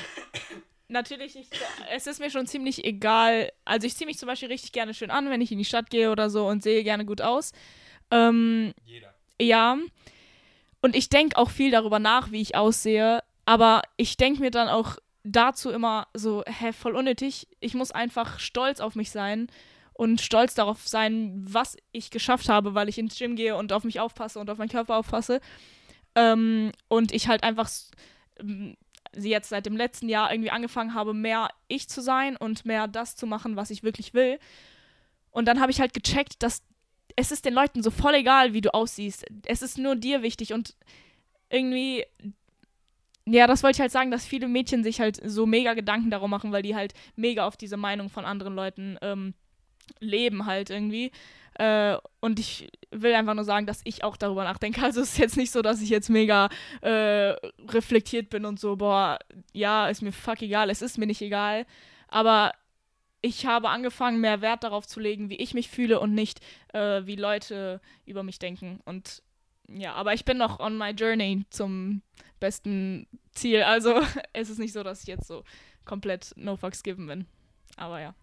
Natürlich, 0.88 1.36
ich, 1.36 1.50
es 1.96 2.06
ist 2.06 2.20
mir 2.20 2.30
schon 2.30 2.46
ziemlich 2.46 2.86
egal. 2.86 3.52
Also, 3.66 3.88
ich 3.88 3.96
ziehe 3.96 4.06
mich 4.06 4.20
zum 4.20 4.28
Beispiel 4.28 4.50
richtig 4.50 4.72
gerne 4.72 4.94
schön 4.94 5.10
an, 5.10 5.30
wenn 5.32 5.42
ich 5.42 5.52
in 5.52 5.58
die 5.58 5.66
Stadt 5.66 5.90
gehe 5.90 6.12
oder 6.12 6.30
so 6.30 6.48
und 6.48 6.62
sehe 6.62 6.84
gerne 6.84 7.06
gut 7.06 7.22
aus. 7.22 7.54
Ähm, 8.12 8.72
Jeder. 8.86 9.14
Ja. 9.42 9.78
Und 10.82 10.96
ich 10.96 11.10
denke 11.10 11.38
auch 11.38 11.50
viel 11.50 11.72
darüber 11.72 11.98
nach, 11.98 12.32
wie 12.32 12.42
ich 12.42 12.56
aussehe. 12.56 13.24
Aber 13.46 13.82
ich 13.98 14.18
denke 14.18 14.42
mir 14.42 14.52
dann 14.52 14.68
auch 14.68 14.98
dazu 15.26 15.72
immer 15.72 16.08
so, 16.14 16.44
hä, 16.46 16.72
voll 16.72 16.96
unnötig. 16.96 17.48
Ich 17.60 17.74
muss 17.74 17.92
einfach 17.92 18.40
stolz 18.40 18.80
auf 18.80 18.96
mich 18.96 19.10
sein 19.10 19.48
und 19.94 20.22
stolz 20.22 20.54
darauf 20.54 20.88
sein, 20.88 21.44
was 21.48 21.76
ich 21.92 22.12
geschafft 22.12 22.48
habe, 22.48 22.76
weil 22.76 22.90
ich 22.90 22.98
ins 22.98 23.18
Gym 23.18 23.36
gehe 23.36 23.56
und 23.56 23.74
auf 23.74 23.84
mich 23.84 24.00
aufpasse 24.00 24.40
und 24.40 24.50
auf 24.50 24.58
meinen 24.58 24.70
Körper 24.70 24.98
aufpasse. 24.98 25.42
Ähm, 26.16 26.72
und 26.88 27.12
ich 27.12 27.28
halt 27.28 27.44
einfach 27.44 27.70
ähm, 28.40 28.78
jetzt 29.18 29.50
seit 29.50 29.66
dem 29.66 29.76
letzten 29.76 30.10
Jahr 30.10 30.32
irgendwie 30.32 30.52
angefangen 30.52 30.94
habe, 30.94 31.14
mehr 31.14 31.50
ich 31.68 31.90
zu 31.90 32.02
sein 32.02 32.38
und 32.38 32.66
mehr 32.66 32.88
das 32.88 33.16
zu 33.16 33.26
machen, 33.26 33.56
was 33.56 33.72
ich 33.72 33.84
wirklich 33.84 34.14
will. 34.14 34.40
Und 35.32 35.48
dann 35.48 35.60
habe 35.60 35.72
ich 35.72 35.82
halt 35.82 35.94
gecheckt, 35.94 36.44
dass 36.44 36.62
es 37.16 37.32
ist 37.32 37.46
den 37.46 37.54
Leuten 37.54 37.82
so 37.82 37.92
voll 37.92 38.14
egal, 38.14 38.54
wie 38.54 38.62
du 38.62 38.74
aussiehst. 38.74 39.26
Es 39.46 39.62
ist 39.62 39.78
nur 39.78 39.96
dir 39.96 40.22
wichtig 40.22 40.54
und 40.54 40.76
irgendwie 41.50 42.06
ja, 43.26 43.48
das 43.48 43.64
wollte 43.64 43.78
ich 43.78 43.82
halt 43.82 43.92
sagen, 43.92 44.12
dass 44.12 44.26
viele 44.26 44.48
Mädchen 44.48 44.84
sich 44.84 45.00
halt 45.00 45.20
so 45.24 45.46
mega 45.46 45.74
Gedanken 45.74 46.12
darum 46.12 46.30
machen, 46.30 46.52
weil 46.52 46.62
die 46.62 46.76
halt 46.76 46.94
mega 47.16 47.48
auf 47.48 47.58
diese 47.58 47.78
Meinung 47.78 48.10
von 48.10 48.24
anderen 48.26 48.56
Leuten 48.56 48.98
ähm, 49.02 49.34
leben 50.00 50.46
halt 50.46 50.70
irgendwie. 50.70 51.12
Äh, 51.56 51.98
und 52.20 52.40
ich 52.40 52.70
will 52.92 53.14
einfach 53.14 53.34
nur 53.34 53.46
sagen, 53.46 53.66
dass 53.66 53.82
ich 53.84 54.04
auch 54.04 54.18
darüber 54.18 54.44
nachdenke. 54.44 54.82
Also 54.84 55.02
es 55.02 55.14
ist 55.14 55.18
jetzt 55.18 55.38
nicht 55.38 55.52
so, 55.52 55.62
dass 55.62 55.82
ich 55.82 55.90
jetzt 55.90 56.10
mega 56.10 56.50
äh, 56.82 57.36
reflektiert 57.68 58.30
bin 58.30 58.46
und 58.46 58.60
so, 58.60 58.76
boah, 58.76 59.18
ja, 59.54 59.88
ist 59.88 60.02
mir 60.02 60.12
fuck 60.12 60.42
egal, 60.42 60.70
es 60.70 60.82
ist 60.82 60.98
mir 60.98 61.08
nicht 61.08 61.22
egal. 61.22 61.66
Aber 62.08 62.52
ich 63.22 63.48
habe 63.48 63.70
angefangen, 63.70 64.22
mehr 64.22 64.42
Wert 64.42 64.64
darauf 64.64 64.86
zu 64.86 65.00
legen, 65.00 65.32
wie 65.32 65.38
ich 65.38 65.56
mich 65.56 65.70
fühle 65.70 66.00
und 66.00 66.14
nicht, 66.14 66.42
äh, 66.74 67.06
wie 67.08 67.16
Leute 67.16 67.82
über 68.06 68.22
mich 68.22 68.38
denken. 68.38 68.82
Und 68.86 69.24
ja, 69.68 69.94
aber 69.94 70.14
ich 70.14 70.26
bin 70.26 70.38
noch 70.38 70.60
on 70.60 70.78
my 70.78 70.92
journey 70.92 71.46
zum 71.50 72.02
besten 72.40 73.08
Ziel. 73.32 73.64
Also 73.64 74.02
es 74.34 74.50
ist 74.50 74.60
nicht 74.60 74.74
so, 74.74 74.84
dass 74.84 75.02
ich 75.02 75.08
jetzt 75.08 75.28
so 75.28 75.44
komplett 75.86 76.34
no 76.36 76.56
fucks 76.56 76.84
given 76.84 77.08
bin. 77.08 77.26
Aber 77.78 78.02
ja. 78.02 78.16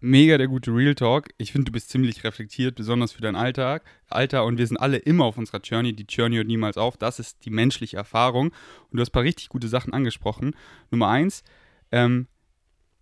Mega 0.00 0.36
der 0.36 0.48
gute 0.48 0.74
Real 0.74 0.94
Talk. 0.94 1.30
Ich 1.38 1.52
finde, 1.52 1.66
du 1.66 1.72
bist 1.72 1.88
ziemlich 1.88 2.24
reflektiert, 2.24 2.74
besonders 2.74 3.12
für 3.12 3.22
deinen 3.22 3.36
Alltag. 3.36 3.84
Alter, 4.08 4.44
und 4.44 4.58
wir 4.58 4.66
sind 4.66 4.76
alle 4.76 4.98
immer 4.98 5.24
auf 5.24 5.38
unserer 5.38 5.60
Journey. 5.60 5.94
Die 5.94 6.06
Journey 6.08 6.36
hört 6.36 6.46
niemals 6.46 6.76
auf. 6.76 6.96
Das 6.96 7.18
ist 7.18 7.44
die 7.44 7.50
menschliche 7.50 7.96
Erfahrung. 7.96 8.48
Und 8.48 8.96
du 8.96 9.00
hast 9.00 9.10
ein 9.10 9.12
paar 9.12 9.22
richtig 9.22 9.48
gute 9.48 9.68
Sachen 9.68 9.94
angesprochen. 9.94 10.54
Nummer 10.90 11.08
eins, 11.08 11.42
ähm, 11.90 12.26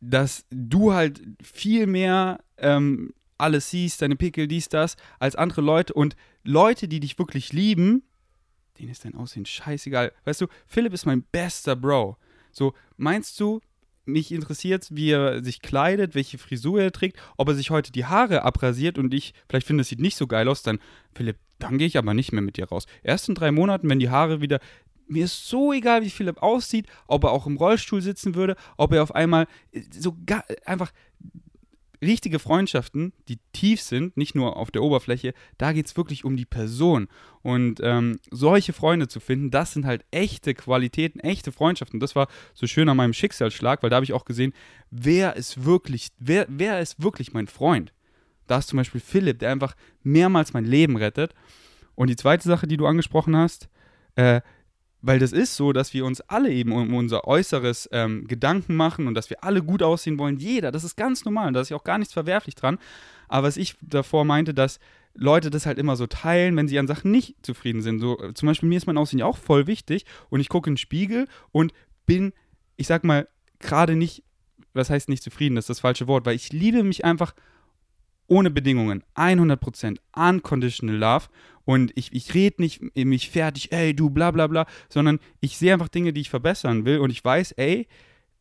dass 0.01 0.47
du 0.51 0.93
halt 0.93 1.23
viel 1.43 1.87
mehr 1.87 2.39
ähm, 2.59 3.15
alles 3.43 3.71
siehst, 3.71 4.01
deine 4.03 4.17
Pickel, 4.17 4.49
dies, 4.49 4.69
das, 4.69 4.97
als 5.19 5.37
andere 5.37 5.61
Leute. 5.61 5.93
Und 5.93 6.17
Leute, 6.45 6.89
die 6.89 7.01
dich 7.01 7.19
wirklich 7.19 7.53
lieben, 7.53 8.03
denen 8.79 8.91
ist 8.91 9.05
dein 9.05 9.15
Aussehen 9.15 9.47
scheißegal. 9.47 10.13
Weißt 10.25 10.41
du, 10.41 10.47
Philipp 10.67 10.93
ist 10.93 11.07
mein 11.07 11.23
bester 11.25 11.77
Bro. 11.77 12.17
So, 12.53 12.75
meinst 12.97 13.39
du, 13.41 13.61
mich 14.05 14.33
interessiert, 14.33 14.89
wie 14.91 15.11
er 15.11 15.43
sich 15.45 15.63
kleidet, 15.63 16.15
welche 16.15 16.39
Frisur 16.39 16.81
er 16.81 16.93
trägt, 16.93 17.19
ob 17.37 17.49
er 17.49 17.55
sich 17.55 17.71
heute 17.71 17.93
die 17.93 18.05
Haare 18.05 18.43
abrasiert 18.43 18.99
und 18.99 19.15
ich 19.15 19.33
vielleicht 19.49 19.67
finde, 19.67 19.83
es 19.83 19.89
sieht 19.89 20.01
nicht 20.01 20.17
so 20.17 20.27
geil 20.27 20.49
aus, 20.49 20.63
dann, 20.63 20.81
Philipp, 21.15 21.37
dann 21.59 21.79
gehe 21.79 21.87
ich 21.87 21.97
aber 21.97 22.15
nicht 22.15 22.33
mehr 22.33 22.43
mit 22.43 22.57
dir 22.57 22.69
raus. 22.69 22.87
Erst 23.03 23.29
in 23.29 23.35
drei 23.35 23.53
Monaten, 23.53 23.89
wenn 23.89 24.01
die 24.01 24.11
Haare 24.11 24.41
wieder. 24.41 24.59
Mir 25.07 25.25
ist 25.27 25.49
so 25.49 25.73
egal, 25.73 26.03
wie 26.03 26.11
Philipp 26.11 26.43
aussieht, 26.43 26.87
ob 27.07 27.25
er 27.25 27.31
auch 27.31 27.47
im 27.47 27.57
Rollstuhl 27.57 28.01
sitzen 28.01 28.35
würde, 28.35 28.57
ob 28.77 28.93
er 28.93 29.03
auf 29.03 29.15
einmal 29.15 29.47
so 29.91 30.17
einfach 30.65 30.91
richtige 32.03 32.39
Freundschaften, 32.39 33.13
die 33.29 33.39
tief 33.53 33.81
sind, 33.81 34.17
nicht 34.17 34.35
nur 34.35 34.57
auf 34.57 34.71
der 34.71 34.83
Oberfläche, 34.83 35.33
da 35.57 35.73
geht 35.73 35.87
es 35.87 35.97
wirklich 35.97 36.25
um 36.25 36.37
die 36.37 36.45
Person. 36.45 37.09
Und 37.43 37.81
ähm, 37.83 38.19
solche 38.31 38.73
Freunde 38.73 39.09
zu 39.09 39.21
finden, 39.21 39.51
das 39.51 39.73
sind 39.73 39.87
halt 39.87 40.05
echte 40.11 40.55
Qualitäten, 40.55 41.21
echte 41.21 41.53
Freundschaften. 41.53 42.01
Das 42.01 42.17
war 42.17 42.29
so 42.55 42.67
schön 42.67 42.89
an 42.89 42.97
meinem 42.97 43.13
Schicksalsschlag, 43.13 43.83
weil 43.83 43.91
da 43.91 43.97
habe 43.97 44.05
ich 44.05 44.13
auch 44.13 44.25
gesehen, 44.25 44.53
wer 44.91 45.37
ist 45.37 45.65
wirklich, 45.65 46.09
wer, 46.19 46.47
wer 46.49 46.81
ist 46.81 47.03
wirklich 47.03 47.33
mein 47.33 47.47
Freund? 47.47 47.93
Da 48.49 48.59
ist 48.59 48.69
zum 48.69 48.77
Beispiel 48.77 49.01
Philipp, 49.01 49.39
der 49.39 49.53
einfach 49.53 49.77
mehrmals 50.03 50.53
mein 50.53 50.65
Leben 50.65 50.97
rettet. 50.97 51.35
Und 51.95 52.11
die 52.11 52.17
zweite 52.17 52.49
Sache, 52.49 52.67
die 52.67 52.77
du 52.77 52.87
angesprochen 52.87 53.37
hast, 53.37 53.69
äh, 54.17 54.41
weil 55.03 55.19
das 55.19 55.33
ist 55.33 55.57
so, 55.57 55.73
dass 55.73 55.93
wir 55.93 56.05
uns 56.05 56.21
alle 56.23 56.51
eben 56.51 56.73
um 56.73 56.95
unser 56.95 57.27
Äußeres 57.27 57.89
ähm, 57.93 58.27
Gedanken 58.29 58.77
machen 58.77 59.09
und 59.09 59.15
dass 59.15 59.29
wir 59.29 59.43
alle 59.45 59.63
gut 59.63 59.83
aussehen 59.83 60.19
wollen. 60.19 60.39
Jeder, 60.39 60.71
das 60.71 60.85
ist 60.85 60.97
ganz 60.97 61.25
normal 61.25 61.49
und 61.49 61.55
da 61.55 61.61
ist 61.61 61.69
ja 61.69 61.77
auch 61.77 61.85
gar 61.85 61.99
nichts 61.99 62.15
verwerflich 62.15 62.55
dran. 62.55 62.79
Aber 63.29 63.49
was 63.49 63.57
ich 63.57 63.75
davor 63.83 64.25
meinte, 64.25 64.55
dass 64.55 64.79
Leute 65.15 65.51
das 65.51 65.67
halt 65.67 65.79
immer 65.79 65.97
so 65.97 66.07
teilen, 66.07 66.57
wenn 66.57 66.69
sie 66.69 66.79
an 66.79 66.87
Sachen 66.87 67.11
nicht 67.11 67.35
zufrieden 67.45 67.83
sind. 67.83 67.99
So, 67.99 68.17
zum 68.33 68.47
Beispiel 68.47 68.69
mir 68.69 68.77
ist 68.77 68.87
mein 68.87 68.97
Aussehen 68.97 69.19
ja 69.19 69.27
auch 69.27 69.37
voll 69.37 69.67
wichtig 69.67 70.07
und 70.31 70.41
ich 70.41 70.49
gucke 70.49 70.71
in 70.71 70.75
den 70.75 70.79
Spiegel 70.79 71.27
und 71.51 71.73
bin, 72.07 72.33
ich 72.77 72.87
sag 72.87 73.05
mal, 73.05 73.29
gerade 73.59 73.97
nicht, 73.97 74.23
was 74.73 74.89
heißt 74.89 75.09
nicht 75.09 75.23
zufrieden, 75.23 75.57
das 75.57 75.65
ist 75.65 75.71
das 75.71 75.81
falsche 75.81 76.07
Wort, 76.07 76.25
weil 76.25 76.37
ich 76.37 76.53
liebe 76.53 76.83
mich 76.83 77.05
einfach 77.05 77.35
ohne 78.27 78.51
Bedingungen, 78.51 79.05
100%, 79.17 79.99
unconditional 80.17 80.97
love 80.97 81.27
und 81.65 81.93
ich, 81.95 82.13
ich 82.13 82.35
rede 82.35 82.63
nicht 82.63 82.81
mich 82.97 83.31
fertig, 83.31 83.73
ey, 83.73 83.95
du, 83.95 84.11
bla 84.11 84.31
bla 84.31 84.47
bla, 84.47 84.67
sondern 84.89 85.19
ich 85.41 85.57
sehe 85.59 85.73
einfach 85.73 85.89
Dinge, 85.89 86.13
die 86.13 86.23
ich 86.23 86.31
verbessern 86.31 86.85
will. 86.85 86.99
Und 86.99 87.11
ich 87.11 87.25
weiß, 87.25 87.53
ey, 87.53 87.87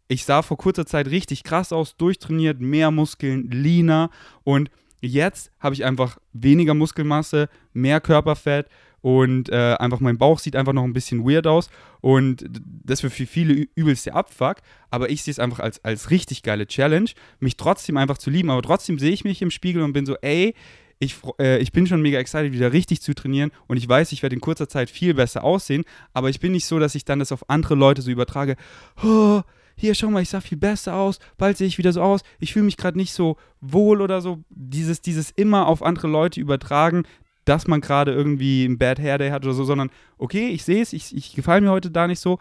ich 0.07 0.25
sah 0.25 0.41
vor 0.41 0.57
kurzer 0.57 0.86
Zeit 0.86 1.07
richtig 1.07 1.43
krass 1.43 1.71
aus, 1.71 1.95
durchtrainiert, 1.97 2.60
mehr 2.60 2.91
Muskeln, 2.91 3.49
leaner. 3.49 4.10
Und 4.43 4.69
jetzt 5.01 5.51
habe 5.60 5.75
ich 5.75 5.86
einfach 5.86 6.17
weniger 6.34 6.73
Muskelmasse, 6.73 7.49
mehr 7.73 8.01
Körperfett 8.01 8.67
und 9.01 9.49
äh, 9.49 9.75
einfach 9.79 9.99
mein 9.99 10.17
Bauch 10.17 10.39
sieht 10.39 10.55
einfach 10.55 10.73
noch 10.73 10.84
ein 10.84 10.93
bisschen 10.93 11.27
weird 11.27 11.47
aus. 11.47 11.69
Und 12.01 12.45
das 12.84 13.03
wird 13.03 13.13
für 13.13 13.25
viele 13.25 13.67
übelst 13.75 14.05
der 14.05 14.15
Abfuck, 14.15 14.57
aber 14.89 15.10
ich 15.10 15.23
sehe 15.23 15.31
es 15.31 15.39
einfach 15.39 15.60
als, 15.60 15.84
als 15.84 16.12
richtig 16.12 16.43
geile 16.43 16.67
Challenge, 16.67 17.10
mich 17.39 17.57
trotzdem 17.57 17.97
einfach 17.97 18.17
zu 18.17 18.29
lieben, 18.29 18.49
aber 18.49 18.62
trotzdem 18.62 18.99
sehe 18.99 19.12
ich 19.12 19.23
mich 19.23 19.41
im 19.41 19.51
Spiegel 19.51 19.81
und 19.81 19.93
bin 19.93 20.05
so, 20.05 20.15
ey, 20.21 20.53
ich, 21.02 21.18
äh, 21.40 21.58
ich 21.58 21.72
bin 21.72 21.88
schon 21.88 22.02
mega 22.02 22.20
excited, 22.20 22.54
wieder 22.54 22.72
richtig 22.72 23.02
zu 23.02 23.14
trainieren 23.16 23.52
und 23.68 23.78
ich 23.78 23.90
weiß, 23.90 24.12
ich 24.12 24.22
werde 24.22 24.36
in 24.36 24.42
kurzer 24.42 24.70
Zeit 24.70 24.90
viel 24.90 25.14
besser 25.16 25.44
aussehen, 25.44 25.84
aber 26.14 26.30
ich 26.30 26.40
bin 26.40 26.52
nicht 26.52 26.66
so, 26.66 26.80
dass 26.80 26.96
ich 26.96 27.06
dann 27.06 27.20
das 27.20 27.32
auf 27.32 27.50
andere 27.50 27.76
Leute 27.76 28.02
so 28.02 28.12
übertrage, 28.12 28.56
oh, 29.04 29.42
hier, 29.76 29.96
schau 29.96 30.12
mal, 30.12 30.22
ich 30.22 30.30
sah 30.30 30.42
viel 30.42 30.60
besser 30.60 30.96
aus, 30.96 31.20
bald 31.38 31.58
sehe 31.58 31.68
ich 31.68 31.80
wieder 31.80 31.92
so 31.92 32.04
aus, 32.04 32.22
ich 32.40 32.54
fühle 32.54 32.66
mich 32.66 32.78
gerade 32.78 32.98
nicht 32.98 33.14
so 33.14 33.38
wohl 33.62 34.00
oder 34.02 34.22
so. 34.22 34.44
Dieses, 34.50 35.02
dieses 35.02 35.32
immer 35.32 35.68
auf 35.68 35.82
andere 35.82 36.08
Leute 36.08 36.40
übertragen, 36.40 37.04
dass 37.46 37.68
man 37.68 37.82
gerade 37.82 38.12
irgendwie 38.14 38.66
ein 38.66 38.78
Bad 38.78 39.00
Hair 39.00 39.18
Day 39.18 39.32
hat 39.32 39.44
oder 39.44 39.56
so, 39.56 39.64
sondern 39.64 39.90
okay, 40.20 40.50
ich 40.50 40.64
sehe 40.64 40.84
es, 40.84 40.94
ich, 40.94 41.16
ich 41.16 41.34
gefalle 41.34 41.62
mir 41.62 41.72
heute 41.72 41.90
da 41.90 42.06
nicht 42.06 42.20
so. 42.20 42.38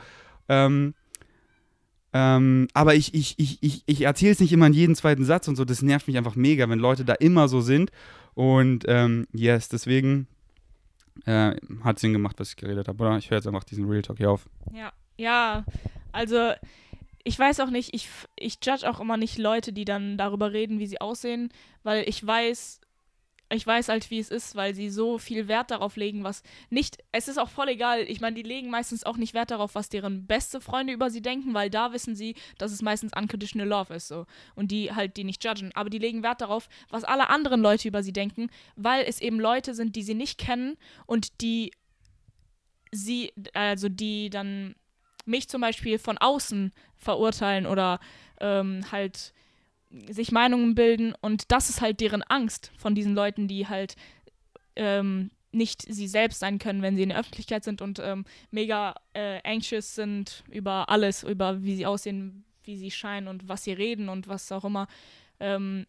Ähm, 0.50 0.92
ähm, 2.12 2.68
aber 2.74 2.94
ich, 2.94 3.14
ich, 3.14 3.38
ich, 3.38 3.58
ich, 3.62 3.82
ich 3.86 4.02
erzähle 4.02 4.32
es 4.32 4.40
nicht 4.40 4.52
immer 4.52 4.66
in 4.66 4.72
jedem 4.72 4.94
zweiten 4.94 5.24
Satz 5.24 5.48
und 5.48 5.56
so. 5.56 5.64
Das 5.64 5.80
nervt 5.80 6.08
mich 6.08 6.18
einfach 6.18 6.36
mega, 6.36 6.68
wenn 6.68 6.78
Leute 6.78 7.04
da 7.04 7.14
immer 7.14 7.48
so 7.48 7.60
sind. 7.60 7.90
Und 8.34 8.84
ähm, 8.88 9.26
yes, 9.32 9.68
deswegen 9.68 10.26
äh, 11.26 11.54
hat 11.84 11.98
Sinn 11.98 12.12
gemacht, 12.12 12.38
was 12.38 12.50
ich 12.50 12.56
geredet 12.56 12.88
habe, 12.88 13.02
oder? 13.02 13.16
Ich 13.18 13.30
höre 13.30 13.38
jetzt 13.38 13.46
einfach 13.46 13.64
diesen 13.64 13.88
Real 13.88 14.02
Talk 14.02 14.18
hier 14.18 14.30
auf. 14.30 14.48
Ja, 14.72 14.92
ja, 15.16 15.64
also 16.12 16.52
ich 17.24 17.38
weiß 17.38 17.60
auch 17.60 17.70
nicht, 17.70 17.94
ich, 17.94 18.08
ich 18.36 18.58
judge 18.62 18.88
auch 18.88 19.00
immer 19.00 19.16
nicht 19.16 19.38
Leute, 19.38 19.72
die 19.72 19.84
dann 19.84 20.16
darüber 20.16 20.52
reden, 20.52 20.78
wie 20.78 20.86
sie 20.86 21.00
aussehen, 21.00 21.52
weil 21.82 22.08
ich 22.08 22.26
weiß, 22.26 22.79
ich 23.52 23.66
weiß 23.66 23.88
halt, 23.88 24.10
wie 24.10 24.20
es 24.20 24.30
ist, 24.30 24.54
weil 24.54 24.74
sie 24.74 24.90
so 24.90 25.18
viel 25.18 25.48
Wert 25.48 25.70
darauf 25.70 25.96
legen, 25.96 26.22
was 26.22 26.42
nicht, 26.70 26.98
es 27.10 27.26
ist 27.26 27.38
auch 27.38 27.48
voll 27.48 27.68
egal, 27.68 28.02
ich 28.02 28.20
meine, 28.20 28.36
die 28.36 28.42
legen 28.42 28.70
meistens 28.70 29.04
auch 29.04 29.16
nicht 29.16 29.34
Wert 29.34 29.50
darauf, 29.50 29.74
was 29.74 29.88
deren 29.88 30.26
beste 30.26 30.60
Freunde 30.60 30.92
über 30.92 31.10
sie 31.10 31.20
denken, 31.20 31.52
weil 31.52 31.68
da 31.68 31.92
wissen 31.92 32.14
sie, 32.14 32.36
dass 32.58 32.70
es 32.70 32.80
meistens 32.80 33.12
unconditional 33.12 33.66
love 33.66 33.94
ist, 33.94 34.08
so. 34.08 34.26
Und 34.54 34.70
die 34.70 34.92
halt 34.92 35.16
die 35.16 35.24
nicht 35.24 35.44
judgen, 35.44 35.72
aber 35.74 35.90
die 35.90 35.98
legen 35.98 36.22
Wert 36.22 36.40
darauf, 36.40 36.68
was 36.90 37.04
alle 37.04 37.28
anderen 37.28 37.60
Leute 37.60 37.88
über 37.88 38.02
sie 38.02 38.12
denken, 38.12 38.50
weil 38.76 39.04
es 39.04 39.20
eben 39.20 39.40
Leute 39.40 39.74
sind, 39.74 39.96
die 39.96 40.02
sie 40.02 40.14
nicht 40.14 40.38
kennen 40.38 40.76
und 41.06 41.40
die 41.40 41.72
sie, 42.92 43.32
also 43.52 43.88
die 43.88 44.30
dann 44.30 44.76
mich 45.26 45.48
zum 45.48 45.60
Beispiel 45.60 45.98
von 45.98 46.18
außen 46.18 46.72
verurteilen 46.96 47.66
oder 47.66 48.00
ähm, 48.40 48.84
halt 48.90 49.32
sich 50.10 50.32
Meinungen 50.32 50.74
bilden 50.74 51.14
und 51.20 51.50
das 51.50 51.68
ist 51.68 51.80
halt 51.80 52.00
deren 52.00 52.22
Angst 52.22 52.70
von 52.76 52.94
diesen 52.94 53.14
Leuten, 53.14 53.48
die 53.48 53.66
halt 53.66 53.96
ähm, 54.76 55.30
nicht 55.52 55.82
sie 55.82 56.06
selbst 56.06 56.40
sein 56.40 56.58
können, 56.58 56.82
wenn 56.82 56.96
sie 56.96 57.02
in 57.02 57.08
der 57.08 57.18
Öffentlichkeit 57.18 57.64
sind 57.64 57.82
und 57.82 57.98
ähm, 57.98 58.24
mega 58.50 58.94
äh, 59.14 59.40
anxious 59.42 59.94
sind 59.94 60.44
über 60.50 60.88
alles, 60.88 61.24
über 61.24 61.62
wie 61.62 61.74
sie 61.74 61.86
aussehen, 61.86 62.44
wie 62.64 62.76
sie 62.76 62.90
scheinen 62.90 63.26
und 63.26 63.48
was 63.48 63.64
sie 63.64 63.72
reden 63.72 64.08
und 64.08 64.28
was 64.28 64.50
auch 64.52 64.64
immer. 64.64 64.86
Ähm, 65.40 65.86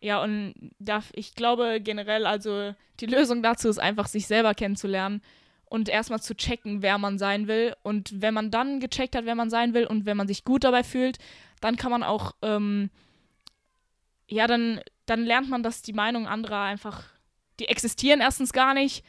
ja, 0.00 0.22
und 0.22 0.54
da, 0.78 1.02
ich 1.12 1.34
glaube 1.34 1.80
generell, 1.82 2.26
also 2.26 2.74
die 3.00 3.06
Lösung 3.06 3.42
dazu 3.42 3.68
ist 3.68 3.78
einfach, 3.78 4.06
sich 4.06 4.26
selber 4.26 4.54
kennenzulernen 4.54 5.20
und 5.66 5.88
erstmal 5.88 6.20
zu 6.20 6.34
checken, 6.34 6.82
wer 6.82 6.96
man 6.96 7.18
sein 7.18 7.48
will. 7.48 7.74
Und 7.82 8.20
wenn 8.22 8.32
man 8.32 8.50
dann 8.50 8.80
gecheckt 8.80 9.14
hat, 9.14 9.26
wer 9.26 9.34
man 9.34 9.50
sein 9.50 9.74
will 9.74 9.86
und 9.86 10.06
wenn 10.06 10.16
man 10.16 10.26
sich 10.26 10.44
gut 10.44 10.64
dabei 10.64 10.82
fühlt, 10.82 11.18
dann 11.60 11.76
kann 11.76 11.90
man 11.90 12.02
auch, 12.02 12.32
ähm, 12.40 12.90
ja, 14.30 14.46
dann, 14.46 14.80
dann 15.06 15.24
lernt 15.24 15.50
man, 15.50 15.62
dass 15.62 15.82
die 15.82 15.92
Meinungen 15.92 16.26
anderer 16.26 16.62
einfach, 16.62 17.04
die 17.58 17.66
existieren 17.66 18.20
erstens 18.20 18.52
gar 18.52 18.74
nicht 18.74 19.04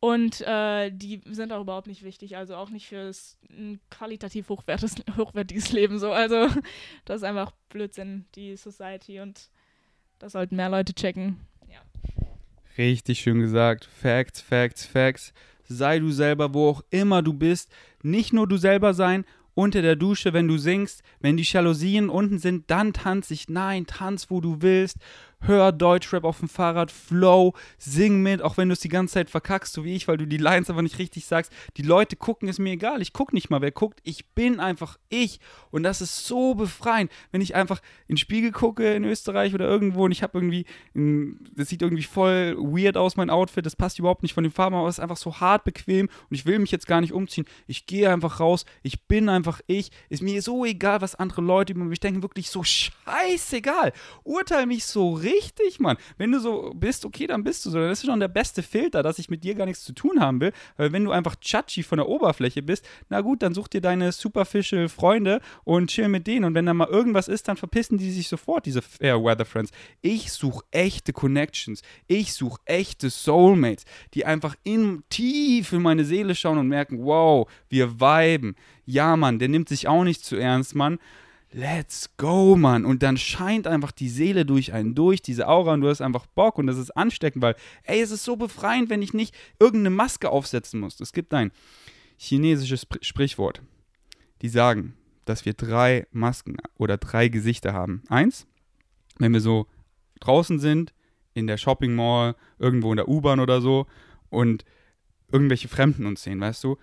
und 0.00 0.40
äh, 0.40 0.90
die 0.90 1.20
sind 1.26 1.52
auch 1.52 1.60
überhaupt 1.60 1.86
nicht 1.86 2.02
wichtig, 2.02 2.36
also 2.36 2.56
auch 2.56 2.70
nicht 2.70 2.88
für 2.88 3.10
ein 3.50 3.80
qualitativ 3.90 4.48
hochwertiges, 4.48 4.96
hochwertiges 5.16 5.72
Leben 5.72 5.98
so. 5.98 6.12
Also 6.12 6.48
das 7.04 7.18
ist 7.18 7.24
einfach 7.24 7.52
Blödsinn, 7.68 8.24
die 8.34 8.56
Society 8.56 9.20
und 9.20 9.50
das 10.18 10.32
sollten 10.32 10.56
mehr 10.56 10.68
Leute 10.68 10.94
checken. 10.94 11.40
Ja. 11.68 11.80
Richtig 12.76 13.20
schön 13.20 13.40
gesagt. 13.40 13.84
Facts, 13.84 14.40
Facts, 14.40 14.84
Facts 14.84 15.32
sei 15.70 16.00
du 16.00 16.10
selber, 16.10 16.52
wo 16.52 16.70
auch 16.70 16.82
immer 16.90 17.22
du 17.22 17.32
bist. 17.32 17.70
Nicht 18.02 18.32
nur 18.32 18.48
du 18.48 18.56
selber 18.56 18.92
sein, 18.92 19.24
unter 19.60 19.82
der 19.82 19.94
Dusche, 19.94 20.32
wenn 20.32 20.48
du 20.48 20.56
singst, 20.56 21.02
wenn 21.20 21.36
die 21.36 21.42
Jalousien 21.42 22.08
unten 22.08 22.38
sind, 22.38 22.70
dann 22.70 22.94
tanz 22.94 23.30
ich. 23.30 23.50
Nein, 23.50 23.86
tanz, 23.86 24.30
wo 24.30 24.40
du 24.40 24.62
willst 24.62 24.96
hör 25.42 25.72
Deutschrap 25.72 26.24
auf 26.24 26.40
dem 26.40 26.48
Fahrrad, 26.48 26.90
Flow, 26.90 27.54
sing 27.78 28.22
mit, 28.22 28.42
auch 28.42 28.56
wenn 28.56 28.68
du 28.68 28.74
es 28.74 28.80
die 28.80 28.88
ganze 28.88 29.14
Zeit 29.14 29.30
verkackst, 29.30 29.72
so 29.72 29.84
wie 29.84 29.94
ich, 29.94 30.06
weil 30.06 30.16
du 30.16 30.26
die 30.26 30.36
Lines 30.36 30.70
aber 30.70 30.82
nicht 30.82 30.98
richtig 30.98 31.26
sagst. 31.26 31.52
Die 31.76 31.82
Leute 31.82 32.16
gucken, 32.16 32.48
ist 32.48 32.58
mir 32.58 32.72
egal. 32.72 33.00
Ich 33.00 33.12
gucke 33.12 33.34
nicht 33.34 33.50
mal, 33.50 33.60
wer 33.60 33.70
guckt. 33.70 34.00
Ich 34.02 34.28
bin 34.30 34.60
einfach 34.60 34.98
ich. 35.08 35.40
Und 35.70 35.82
das 35.82 36.00
ist 36.00 36.26
so 36.26 36.54
befreiend, 36.54 37.10
wenn 37.32 37.40
ich 37.40 37.54
einfach 37.54 37.80
in 38.06 38.14
den 38.14 38.18
Spiegel 38.18 38.52
gucke 38.52 38.94
in 38.94 39.04
Österreich 39.04 39.54
oder 39.54 39.66
irgendwo 39.66 40.04
und 40.04 40.12
ich 40.12 40.22
habe 40.22 40.38
irgendwie, 40.38 40.66
das 41.54 41.68
sieht 41.68 41.82
irgendwie 41.82 42.02
voll 42.02 42.56
weird 42.58 42.96
aus, 42.96 43.16
mein 43.16 43.30
Outfit, 43.30 43.64
das 43.64 43.76
passt 43.76 43.98
überhaupt 43.98 44.22
nicht 44.22 44.34
von 44.34 44.44
den 44.44 44.52
Farben, 44.52 44.76
aber 44.76 44.88
es 44.88 44.98
ist 44.98 45.02
einfach 45.02 45.16
so 45.16 45.40
hart 45.40 45.64
bequem 45.64 46.06
und 46.06 46.34
ich 46.34 46.46
will 46.46 46.58
mich 46.58 46.70
jetzt 46.70 46.86
gar 46.86 47.00
nicht 47.00 47.12
umziehen. 47.12 47.46
Ich 47.66 47.86
gehe 47.86 48.12
einfach 48.12 48.40
raus, 48.40 48.66
ich 48.82 49.06
bin 49.06 49.28
einfach 49.28 49.60
ich. 49.66 49.90
Ist 50.08 50.22
mir 50.22 50.42
so 50.42 50.64
egal, 50.64 51.00
was 51.00 51.14
andere 51.14 51.40
Leute 51.40 51.72
über 51.72 51.84
mich 51.84 52.00
denken, 52.00 52.22
wirklich 52.22 52.50
so 52.50 52.62
scheißegal. 52.62 53.92
Urteil 54.22 54.66
mich 54.66 54.84
so 54.84 55.12
richtig 55.14 55.29
richtig, 55.30 55.80
Mann. 55.80 55.96
Wenn 56.18 56.32
du 56.32 56.40
so 56.40 56.72
bist, 56.74 57.04
okay, 57.04 57.26
dann 57.26 57.44
bist 57.44 57.64
du 57.64 57.70
so. 57.70 57.78
Das 57.78 58.00
ist 58.00 58.06
schon 58.06 58.20
der 58.20 58.28
beste 58.28 58.62
Filter, 58.62 59.02
dass 59.02 59.18
ich 59.18 59.30
mit 59.30 59.44
dir 59.44 59.54
gar 59.54 59.66
nichts 59.66 59.84
zu 59.84 59.92
tun 59.92 60.20
haben 60.20 60.40
will. 60.40 60.52
Weil 60.76 60.92
wenn 60.92 61.04
du 61.04 61.10
einfach 61.12 61.36
chachi 61.36 61.82
von 61.82 61.98
der 61.98 62.08
Oberfläche 62.08 62.62
bist, 62.62 62.86
na 63.08 63.20
gut, 63.20 63.42
dann 63.42 63.54
such 63.54 63.68
dir 63.68 63.80
deine 63.80 64.12
superficial 64.12 64.88
Freunde 64.88 65.40
und 65.64 65.90
chill 65.90 66.08
mit 66.08 66.26
denen. 66.26 66.44
Und 66.44 66.54
wenn 66.54 66.66
da 66.66 66.74
mal 66.74 66.88
irgendwas 66.88 67.28
ist, 67.28 67.48
dann 67.48 67.56
verpissen 67.56 67.98
die 67.98 68.10
sich 68.10 68.28
sofort, 68.28 68.66
diese 68.66 68.82
Fair 68.82 69.22
Weather 69.22 69.44
Friends. 69.44 69.70
Ich 70.00 70.32
suche 70.32 70.64
echte 70.70 71.12
Connections. 71.12 71.82
Ich 72.06 72.32
suche 72.32 72.60
echte 72.64 73.10
Soulmates, 73.10 73.84
die 74.14 74.24
einfach 74.24 74.56
in 74.64 75.02
tief 75.08 75.72
in 75.72 75.82
meine 75.82 76.04
Seele 76.04 76.34
schauen 76.34 76.58
und 76.58 76.68
merken, 76.68 77.04
wow, 77.04 77.48
wir 77.68 78.00
viben. 78.00 78.56
Ja, 78.86 79.16
Mann, 79.16 79.38
der 79.38 79.48
nimmt 79.48 79.68
sich 79.68 79.86
auch 79.86 80.04
nicht 80.04 80.24
zu 80.24 80.36
ernst, 80.36 80.74
Mann 80.74 80.98
let's 81.52 82.16
go, 82.16 82.56
Mann. 82.56 82.84
Und 82.84 83.02
dann 83.02 83.16
scheint 83.16 83.66
einfach 83.66 83.92
die 83.92 84.08
Seele 84.08 84.44
durch 84.46 84.72
einen 84.72 84.94
durch, 84.94 85.22
diese 85.22 85.48
Aura, 85.48 85.74
und 85.74 85.80
du 85.80 85.88
hast 85.88 86.00
einfach 86.00 86.26
Bock 86.26 86.58
und 86.58 86.66
das 86.66 86.78
ist 86.78 86.96
ansteckend, 86.96 87.42
weil, 87.42 87.56
ey, 87.84 88.00
es 88.00 88.10
ist 88.10 88.24
so 88.24 88.36
befreiend, 88.36 88.90
wenn 88.90 89.02
ich 89.02 89.14
nicht 89.14 89.34
irgendeine 89.58 89.94
Maske 89.94 90.30
aufsetzen 90.30 90.80
muss. 90.80 91.00
Es 91.00 91.12
gibt 91.12 91.34
ein 91.34 91.52
chinesisches 92.16 92.86
Sprichwort. 93.00 93.62
Die 94.42 94.48
sagen, 94.48 94.94
dass 95.24 95.44
wir 95.44 95.54
drei 95.54 96.06
Masken 96.12 96.56
oder 96.76 96.96
drei 96.96 97.28
Gesichter 97.28 97.72
haben. 97.72 98.02
Eins, 98.08 98.46
wenn 99.18 99.32
wir 99.32 99.40
so 99.40 99.66
draußen 100.20 100.58
sind, 100.58 100.92
in 101.34 101.46
der 101.46 101.56
Shopping 101.56 101.94
Mall, 101.94 102.34
irgendwo 102.58 102.92
in 102.92 102.96
der 102.96 103.08
U-Bahn 103.08 103.40
oder 103.40 103.60
so 103.60 103.86
und 104.28 104.64
irgendwelche 105.30 105.68
Fremden 105.68 106.06
uns 106.06 106.22
sehen, 106.22 106.40
weißt 106.40 106.64
du? 106.64 106.76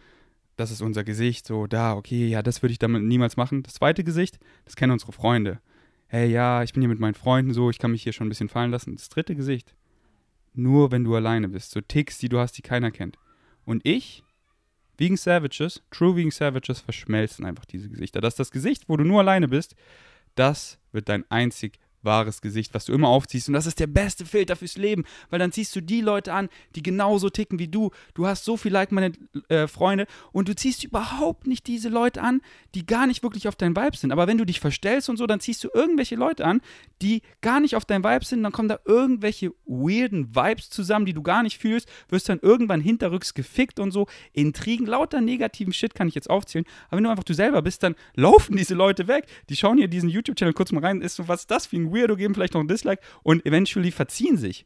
Das 0.58 0.72
ist 0.72 0.82
unser 0.82 1.04
Gesicht, 1.04 1.46
so 1.48 1.67
da, 1.67 1.96
okay, 1.96 2.28
ja, 2.28 2.41
das 2.41 2.62
würde 2.62 2.74
ich 2.74 2.80
damit 2.80 3.04
niemals 3.04 3.38
machen. 3.38 3.63
Das 3.63 3.76
zweite 3.76 4.04
Gesicht, 4.04 4.39
das 4.65 4.76
kennen 4.76 4.91
unsere 4.91 5.13
Freunde. 5.13 5.60
Hey, 6.08 6.30
ja, 6.30 6.63
ich 6.63 6.74
bin 6.74 6.82
hier 6.82 6.89
mit 6.89 7.00
meinen 7.00 7.13
Freunden 7.13 7.54
so, 7.54 7.70
ich 7.70 7.80
kann 7.80 7.91
mich 7.91 8.04
hier 8.04 8.13
schon 8.13 8.28
ein 8.28 8.30
bisschen 8.30 8.50
fallen 8.50 8.72
lassen. 8.72 8.96
Das 8.96 9.10
dritte 9.10 9.36
Gesicht, 9.36 9.76
nur 10.54 10.91
wenn 10.91 11.04
du 11.04 11.15
alleine 11.15 11.48
bist, 11.48 11.72
so 11.72 11.80
Ticks, 11.80 12.17
die 12.17 12.30
du 12.30 12.39
hast, 12.39 12.54
die 12.54 12.63
keiner 12.63 12.89
kennt. 12.91 13.17
Und 13.65 13.86
ich, 13.86 14.24
wegen 14.98 15.15
Savages, 15.15 15.84
True 15.91 16.15
wegen 16.15 16.32
Savages, 16.32 16.80
verschmelzen 16.80 17.46
einfach 17.46 17.65
diese 17.65 17.89
Gesichter. 17.89 18.20
Das 18.20 18.34
ist 18.34 18.39
das 18.39 18.52
Gesicht, 18.52 18.89
wo 18.89 18.98
du 18.98 19.04
nur 19.04 19.20
alleine 19.20 19.48
bist, 19.48 19.76
das 20.34 20.80
wird 20.91 21.08
dein 21.08 21.30
einzig 21.30 21.80
wahres 22.03 22.41
Gesicht, 22.41 22.73
was 22.73 22.86
du 22.86 22.93
immer 22.93 23.07
aufziehst. 23.07 23.47
Und 23.47 23.53
das 23.53 23.65
ist 23.65 23.79
der 23.79 23.88
beste 23.88 24.25
Filter 24.25 24.55
fürs 24.55 24.77
Leben, 24.77 25.03
weil 25.29 25.39
dann 25.39 25.51
ziehst 25.51 25.75
du 25.75 25.81
die 25.81 26.01
Leute 26.01 26.33
an, 26.33 26.49
die 26.75 26.83
genauso 26.83 27.29
ticken 27.29 27.60
wie 27.60 27.67
du. 27.67 27.91
Du 28.13 28.27
hast 28.27 28.45
so 28.45 28.57
viel 28.57 28.71
like 28.71 28.91
meine 28.91 29.12
äh, 29.49 29.67
Freunde 29.67 30.07
und 30.31 30.47
du 30.47 30.55
ziehst 30.55 30.83
überhaupt 30.83 31.47
nicht 31.47 31.67
diese 31.67 31.89
Leute 31.89 32.21
an, 32.21 32.41
die 32.75 32.86
gar 32.86 33.07
nicht 33.07 33.23
wirklich 33.23 33.48
auf 33.48 33.56
dein 33.56 33.75
Vibe 33.75 33.98
sind. 33.98 34.12
Aber 34.12 34.27
wenn 34.27 34.37
du 34.37 34.45
dich 34.45 34.60
verstellst 34.60 35.10
und 35.10 35.17
so, 35.17 35.27
dann 35.27 35.39
ziehst 35.39 35.63
du 35.63 35.69
irgendwelche 35.73 36.15
Leute 36.15 36.45
an, 36.45 36.62
die 37.02 37.21
gar 37.41 37.60
nicht 37.60 37.75
auf 37.75 37.85
dein 37.85 38.04
Vibe 38.04 38.25
sind. 38.25 38.43
Dann 38.43 38.52
kommen 38.52 38.69
da 38.69 38.79
irgendwelche 38.85 39.52
weirden 39.65 40.35
Vibes 40.35 40.69
zusammen, 40.69 41.06
die 41.06 41.13
du 41.13 41.21
gar 41.21 41.43
nicht 41.43 41.58
fühlst. 41.58 41.89
Wirst 42.10 42.29
dann 42.29 42.39
irgendwann 42.41 42.81
hinterrücks 42.81 43.33
gefickt 43.33 43.79
und 43.79 43.91
so. 43.91 44.08
Intrigen, 44.33 44.85
lauter 44.85 45.21
negativen 45.21 45.73
Shit 45.73 45.93
kann 45.95 46.08
ich 46.08 46.15
jetzt 46.15 46.29
aufzählen. 46.29 46.65
Aber 46.87 46.98
wenn 46.98 47.04
du 47.04 47.10
einfach 47.10 47.23
du 47.23 47.33
selber 47.33 47.62
bist, 47.62 47.83
dann 47.83 47.95
laufen 48.15 48.56
diese 48.56 48.75
Leute 48.75 49.08
weg. 49.08 49.25
Die 49.50 49.56
schauen 49.56 49.77
hier 49.77 49.87
diesen 49.87 50.10
YouTube-Channel 50.10 50.54
kurz 50.54 50.71
mal 50.71 50.83
rein. 50.83 51.02
Ist 51.02 51.15
so, 51.15 51.27
was 51.27 51.41
ist 51.41 51.52
das 51.52 51.67
für 51.67 51.77
ein 51.77 51.87
Weirdo, 51.94 52.15
geben 52.15 52.33
vielleicht 52.33 52.54
noch 52.54 52.62
ein 52.62 52.67
Dislike 52.67 53.02
und 53.23 53.46
eventually 53.46 53.92
verziehen 53.92 54.38
sich. 54.38 54.65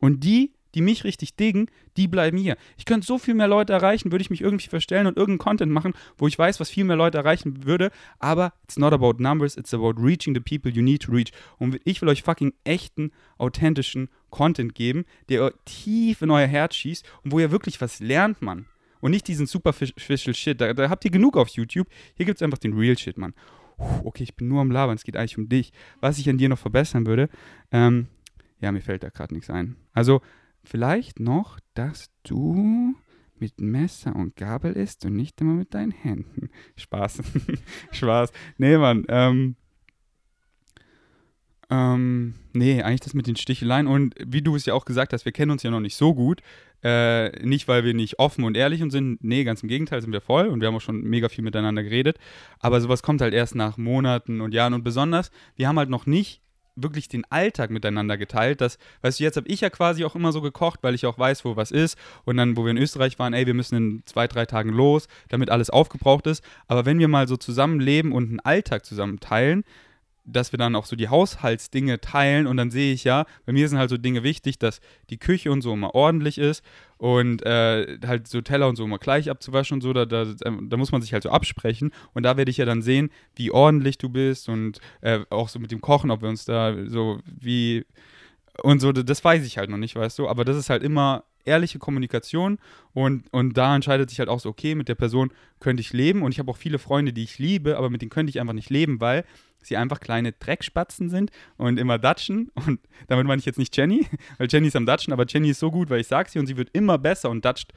Und 0.00 0.24
die, 0.24 0.52
die 0.76 0.82
mich 0.82 1.04
richtig 1.04 1.36
diggen, 1.36 1.70
die 1.96 2.06
bleiben 2.06 2.36
hier. 2.36 2.56
Ich 2.76 2.84
könnte 2.84 3.06
so 3.06 3.16
viel 3.16 3.32
mehr 3.32 3.48
Leute 3.48 3.72
erreichen, 3.72 4.12
würde 4.12 4.20
ich 4.20 4.28
mich 4.28 4.42
irgendwie 4.42 4.68
verstellen 4.68 5.06
und 5.06 5.16
irgendeinen 5.16 5.38
Content 5.38 5.72
machen, 5.72 5.94
wo 6.18 6.28
ich 6.28 6.38
weiß, 6.38 6.60
was 6.60 6.68
viel 6.68 6.84
mehr 6.84 6.96
Leute 6.96 7.16
erreichen 7.16 7.64
würde. 7.64 7.90
Aber 8.18 8.52
it's 8.64 8.76
not 8.76 8.92
about 8.92 9.14
numbers, 9.18 9.56
it's 9.56 9.72
about 9.72 9.94
reaching 9.98 10.34
the 10.34 10.40
people 10.40 10.70
you 10.70 10.82
need 10.82 11.02
to 11.02 11.12
reach. 11.12 11.32
Und 11.58 11.80
ich 11.84 12.02
will 12.02 12.10
euch 12.10 12.22
fucking 12.22 12.52
echten, 12.64 13.10
authentischen 13.38 14.10
Content 14.28 14.74
geben, 14.74 15.06
der 15.30 15.54
tief 15.64 16.20
in 16.20 16.30
euer 16.30 16.46
Herz 16.46 16.74
schießt 16.74 17.06
und 17.24 17.32
wo 17.32 17.38
ihr 17.38 17.50
wirklich 17.50 17.80
was 17.80 18.00
lernt, 18.00 18.42
Mann. 18.42 18.66
Und 19.00 19.12
nicht 19.12 19.28
diesen 19.28 19.46
superficial 19.46 20.34
Shit. 20.34 20.60
Da, 20.60 20.74
da 20.74 20.90
habt 20.90 21.04
ihr 21.06 21.10
genug 21.10 21.38
auf 21.38 21.48
YouTube. 21.48 21.88
Hier 22.16 22.26
gibt 22.26 22.36
es 22.36 22.42
einfach 22.42 22.58
den 22.58 22.74
Real 22.74 22.98
Shit, 22.98 23.16
Mann. 23.16 23.34
Okay, 23.78 24.22
ich 24.22 24.36
bin 24.36 24.48
nur 24.48 24.60
am 24.60 24.70
Labern, 24.70 24.96
es 24.96 25.04
geht 25.04 25.16
eigentlich 25.16 25.38
um 25.38 25.48
dich. 25.48 25.72
Was 26.00 26.18
ich 26.18 26.28
an 26.28 26.38
dir 26.38 26.48
noch 26.48 26.58
verbessern 26.58 27.06
würde, 27.06 27.28
ähm, 27.70 28.08
ja, 28.60 28.72
mir 28.72 28.80
fällt 28.80 29.02
da 29.02 29.10
gerade 29.10 29.34
nichts 29.34 29.50
ein. 29.50 29.76
Also, 29.92 30.22
vielleicht 30.64 31.20
noch, 31.20 31.60
dass 31.74 32.10
du 32.22 32.94
mit 33.38 33.60
Messer 33.60 34.16
und 34.16 34.36
Gabel 34.36 34.72
isst 34.72 35.04
und 35.04 35.14
nicht 35.14 35.40
immer 35.40 35.54
mit 35.54 35.74
deinen 35.74 35.90
Händen. 35.90 36.48
Spaß. 36.76 37.22
Spaß. 37.92 38.32
Nee, 38.58 38.78
Mann. 38.78 39.04
Ähm, 39.08 39.56
ähm, 41.68 42.34
nee, 42.52 42.82
eigentlich 42.82 43.00
das 43.00 43.14
mit 43.14 43.26
den 43.26 43.36
Sticheleien. 43.36 43.86
Und 43.86 44.14
wie 44.24 44.42
du 44.42 44.56
es 44.56 44.66
ja 44.66 44.74
auch 44.74 44.84
gesagt 44.84 45.12
hast, 45.12 45.24
wir 45.24 45.32
kennen 45.32 45.50
uns 45.50 45.62
ja 45.62 45.70
noch 45.70 45.80
nicht 45.80 45.96
so 45.96 46.14
gut. 46.14 46.40
Äh, 46.82 47.44
nicht, 47.44 47.68
weil 47.68 47.84
wir 47.84 47.94
nicht 47.94 48.18
offen 48.18 48.44
und 48.44 48.56
ehrlich 48.56 48.82
und 48.82 48.90
sind. 48.90 49.22
Nee, 49.22 49.44
ganz 49.44 49.62
im 49.62 49.68
Gegenteil, 49.68 50.02
sind 50.02 50.12
wir 50.12 50.20
voll 50.20 50.46
und 50.46 50.60
wir 50.60 50.68
haben 50.68 50.76
auch 50.76 50.80
schon 50.80 51.02
mega 51.02 51.28
viel 51.28 51.44
miteinander 51.44 51.82
geredet. 51.82 52.18
Aber 52.60 52.80
sowas 52.80 53.02
kommt 53.02 53.20
halt 53.20 53.34
erst 53.34 53.54
nach 53.54 53.76
Monaten 53.76 54.40
und 54.40 54.54
Jahren. 54.54 54.74
Und 54.74 54.84
besonders, 54.84 55.30
wir 55.56 55.68
haben 55.68 55.78
halt 55.78 55.90
noch 55.90 56.06
nicht 56.06 56.42
wirklich 56.76 57.08
den 57.08 57.24
Alltag 57.30 57.70
miteinander 57.70 58.16
geteilt. 58.18 58.60
Das, 58.60 58.78
weißt 59.00 59.18
du, 59.18 59.24
jetzt 59.24 59.36
habe 59.36 59.48
ich 59.48 59.62
ja 59.62 59.70
quasi 59.70 60.04
auch 60.04 60.14
immer 60.14 60.30
so 60.30 60.42
gekocht, 60.42 60.80
weil 60.82 60.94
ich 60.94 61.06
auch 61.06 61.18
weiß, 61.18 61.44
wo 61.44 61.56
was 61.56 61.70
ist. 61.70 61.98
Und 62.24 62.36
dann, 62.36 62.56
wo 62.56 62.64
wir 62.64 62.70
in 62.70 62.78
Österreich 62.78 63.18
waren, 63.18 63.32
ey, 63.32 63.46
wir 63.46 63.54
müssen 63.54 63.76
in 63.76 64.02
zwei, 64.04 64.28
drei 64.28 64.46
Tagen 64.46 64.70
los, 64.70 65.08
damit 65.28 65.50
alles 65.50 65.70
aufgebraucht 65.70 66.26
ist. 66.26 66.44
Aber 66.68 66.84
wenn 66.84 66.98
wir 66.98 67.08
mal 67.08 67.26
so 67.26 67.36
zusammenleben 67.36 68.12
und 68.12 68.28
einen 68.28 68.40
Alltag 68.40 68.84
zusammen 68.84 69.18
teilen, 69.18 69.64
dass 70.26 70.52
wir 70.52 70.58
dann 70.58 70.74
auch 70.74 70.86
so 70.86 70.96
die 70.96 71.08
Haushaltsdinge 71.08 72.00
teilen 72.00 72.46
und 72.46 72.56
dann 72.56 72.70
sehe 72.70 72.92
ich 72.92 73.04
ja, 73.04 73.24
bei 73.46 73.52
mir 73.52 73.68
sind 73.68 73.78
halt 73.78 73.90
so 73.90 73.96
Dinge 73.96 74.22
wichtig, 74.22 74.58
dass 74.58 74.80
die 75.08 75.18
Küche 75.18 75.52
und 75.52 75.62
so 75.62 75.72
immer 75.72 75.94
ordentlich 75.94 76.38
ist 76.38 76.64
und 76.98 77.44
äh, 77.46 77.98
halt 78.06 78.26
so 78.26 78.40
Teller 78.40 78.68
und 78.68 78.76
so 78.76 78.84
immer 78.84 78.98
gleich 78.98 79.30
abzuwaschen 79.30 79.76
und 79.76 79.80
so, 79.82 79.92
da, 79.92 80.04
da, 80.04 80.24
da, 80.24 80.76
muss 80.76 80.92
man 80.92 81.00
sich 81.00 81.12
halt 81.12 81.22
so 81.22 81.30
absprechen 81.30 81.92
und 82.12 82.24
da 82.24 82.36
werde 82.36 82.50
ich 82.50 82.56
ja 82.56 82.64
dann 82.64 82.82
sehen, 82.82 83.10
wie 83.36 83.50
ordentlich 83.50 83.98
du 83.98 84.08
bist 84.08 84.48
und 84.48 84.80
äh, 85.00 85.20
auch 85.30 85.48
so 85.48 85.58
mit 85.58 85.70
dem 85.70 85.80
Kochen, 85.80 86.10
ob 86.10 86.22
wir 86.22 86.28
uns 86.28 86.44
da 86.44 86.74
so 86.86 87.20
wie 87.26 87.86
und 88.62 88.80
so, 88.80 88.92
das 88.92 89.22
weiß 89.22 89.44
ich 89.44 89.58
halt 89.58 89.70
noch 89.70 89.76
nicht, 89.76 89.94
weißt 89.94 90.18
du, 90.18 90.28
aber 90.28 90.44
das 90.44 90.56
ist 90.56 90.70
halt 90.70 90.82
immer 90.82 91.24
ehrliche 91.44 91.78
Kommunikation 91.78 92.58
und, 92.92 93.32
und 93.32 93.56
da 93.56 93.74
entscheidet 93.74 94.10
sich 94.10 94.18
halt 94.18 94.28
auch 94.28 94.40
so, 94.40 94.48
okay, 94.48 94.74
mit 94.74 94.88
der 94.88 94.94
Person 94.96 95.30
könnte 95.60 95.80
ich 95.80 95.92
leben 95.92 96.22
und 96.22 96.32
ich 96.32 96.38
habe 96.38 96.50
auch 96.50 96.56
viele 96.56 96.78
Freunde, 96.78 97.12
die 97.12 97.22
ich 97.22 97.38
liebe, 97.38 97.76
aber 97.76 97.88
mit 97.88 98.02
denen 98.02 98.10
könnte 98.10 98.30
ich 98.30 98.40
einfach 98.40 98.52
nicht 98.52 98.70
leben, 98.70 99.00
weil 99.00 99.24
sie 99.66 99.76
einfach 99.76 100.00
kleine 100.00 100.32
Dreckspatzen 100.32 101.08
sind 101.08 101.30
und 101.56 101.78
immer 101.78 101.98
datschen. 101.98 102.50
Und 102.66 102.80
damit 103.08 103.26
meine 103.26 103.40
ich 103.40 103.46
jetzt 103.46 103.58
nicht 103.58 103.76
Jenny, 103.76 104.06
weil 104.38 104.48
Jenny 104.50 104.68
ist 104.68 104.76
am 104.76 104.86
Datschen, 104.86 105.12
aber 105.12 105.26
Jenny 105.26 105.50
ist 105.50 105.60
so 105.60 105.70
gut, 105.70 105.90
weil 105.90 106.00
ich 106.00 106.08
sage 106.08 106.30
sie 106.30 106.38
und 106.38 106.46
sie 106.46 106.56
wird 106.56 106.70
immer 106.72 106.98
besser 106.98 107.30
und 107.30 107.44
datscht 107.44 107.72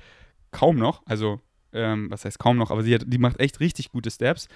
kaum 0.51 0.77
noch. 0.77 1.01
Also, 1.05 1.41
ähm, 1.73 2.09
was 2.09 2.25
heißt 2.25 2.39
kaum 2.39 2.57
noch, 2.57 2.71
aber 2.71 2.83
sie 2.83 2.95
hat, 2.95 3.03
die 3.05 3.17
macht 3.17 3.39
echt 3.39 3.59
richtig 3.59 3.91
gute 3.91 4.09
Steps. 4.09 4.47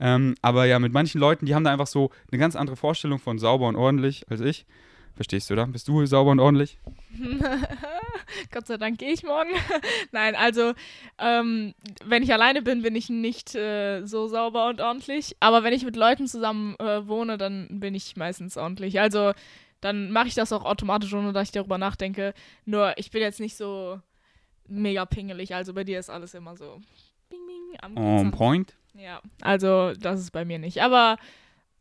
Ähm, 0.00 0.34
aber 0.42 0.64
ja, 0.66 0.78
mit 0.78 0.92
manchen 0.92 1.20
Leuten, 1.20 1.46
die 1.46 1.54
haben 1.54 1.64
da 1.64 1.72
einfach 1.72 1.86
so 1.86 2.10
eine 2.30 2.38
ganz 2.38 2.56
andere 2.56 2.76
Vorstellung 2.76 3.18
von 3.18 3.38
sauber 3.38 3.68
und 3.68 3.76
ordentlich 3.76 4.24
als 4.30 4.40
ich. 4.40 4.66
Verstehst 5.14 5.50
du, 5.50 5.54
oder? 5.54 5.66
Bist 5.66 5.88
du 5.88 6.04
sauber 6.06 6.30
und 6.30 6.40
ordentlich? 6.40 6.78
Gott 8.50 8.66
sei 8.66 8.78
Dank 8.78 8.98
gehe 8.98 9.12
ich 9.12 9.22
morgen. 9.22 9.50
Nein, 10.12 10.34
also 10.34 10.72
ähm, 11.18 11.74
wenn 12.04 12.22
ich 12.22 12.32
alleine 12.32 12.62
bin, 12.62 12.82
bin 12.82 12.96
ich 12.96 13.10
nicht 13.10 13.54
äh, 13.54 14.04
so 14.06 14.26
sauber 14.28 14.68
und 14.68 14.80
ordentlich. 14.80 15.36
Aber 15.40 15.64
wenn 15.64 15.74
ich 15.74 15.84
mit 15.84 15.96
Leuten 15.96 16.26
zusammen 16.26 16.76
äh, 16.78 17.06
wohne, 17.06 17.36
dann 17.36 17.68
bin 17.70 17.94
ich 17.94 18.16
meistens 18.16 18.56
ordentlich. 18.56 19.00
Also 19.00 19.32
dann 19.82 20.12
mache 20.12 20.28
ich 20.28 20.34
das 20.34 20.52
auch 20.52 20.64
automatisch, 20.64 21.12
ohne 21.12 21.32
dass 21.32 21.48
ich 21.48 21.52
darüber 21.52 21.76
nachdenke. 21.76 22.32
Nur 22.64 22.96
ich 22.96 23.10
bin 23.10 23.20
jetzt 23.20 23.40
nicht 23.40 23.56
so 23.56 24.00
mega 24.66 25.04
pingelig. 25.04 25.54
Also 25.54 25.74
bei 25.74 25.84
dir 25.84 25.98
ist 25.98 26.08
alles 26.08 26.32
immer 26.34 26.56
so 26.56 26.80
bing, 27.28 27.40
bing, 27.46 27.78
am 27.82 27.96
On 27.98 28.30
point? 28.30 28.74
Ja, 28.94 29.20
also 29.40 29.92
das 29.92 30.20
ist 30.20 30.30
bei 30.30 30.44
mir 30.44 30.58
nicht. 30.58 30.82
Aber 30.82 31.18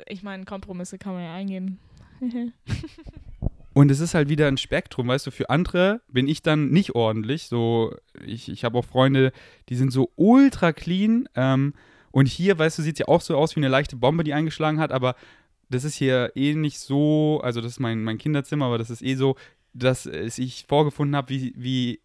ich 0.08 0.24
meine, 0.24 0.46
Kompromisse 0.46 0.98
kann 0.98 1.14
man 1.14 1.24
ja 1.24 1.34
eingehen. 1.34 1.80
Und 3.74 3.90
es 3.90 4.02
ist 4.02 4.14
halt 4.14 4.28
wieder 4.28 4.48
ein 4.48 4.58
Spektrum, 4.58 5.08
weißt 5.08 5.28
du, 5.28 5.32
für 5.32 5.50
andere 5.50 6.02
bin 6.10 6.28
ich 6.28 6.42
dann 6.42 6.72
nicht 6.72 6.94
ordentlich. 6.94 7.44
So, 7.48 7.96
ich, 8.26 8.50
ich 8.50 8.66
habe 8.66 8.78
auch 8.78 8.86
Freunde, 8.86 9.32
die 9.70 9.76
sind 9.76 9.92
so 9.92 10.12
ultra 10.16 10.74
clean. 10.74 11.30
Ähm, 11.36 11.74
und 12.12 12.28
hier, 12.28 12.60
weißt 12.60 12.78
du, 12.78 12.82
sieht 12.82 12.96
es 12.96 13.00
ja 13.00 13.08
auch 13.08 13.22
so 13.22 13.38
aus 13.38 13.56
wie 13.56 13.62
eine 13.62 13.70
leichte 13.70 13.96
Bombe, 13.96 14.26
die 14.26 14.34
eingeschlagen 14.34 14.80
hat, 14.80 14.92
aber 14.92 15.16
das 15.70 15.86
ist 15.86 15.96
hier 15.96 16.34
eh 16.36 16.54
nicht 16.54 16.80
so, 16.80 17.40
also 17.44 17.62
das 17.62 17.74
ist 17.74 17.80
mein, 17.80 18.04
mein 18.04 18.18
Kinderzimmer, 18.18 18.66
aber 18.66 18.78
das 18.78 18.90
ist 18.90 19.02
eh 19.02 19.16
so, 19.16 19.38
dass 19.74 20.06
ich 20.06 20.66
vorgefunden 20.68 21.16
habe, 21.16 21.30
wie, 21.30 21.54
wie 21.56 22.02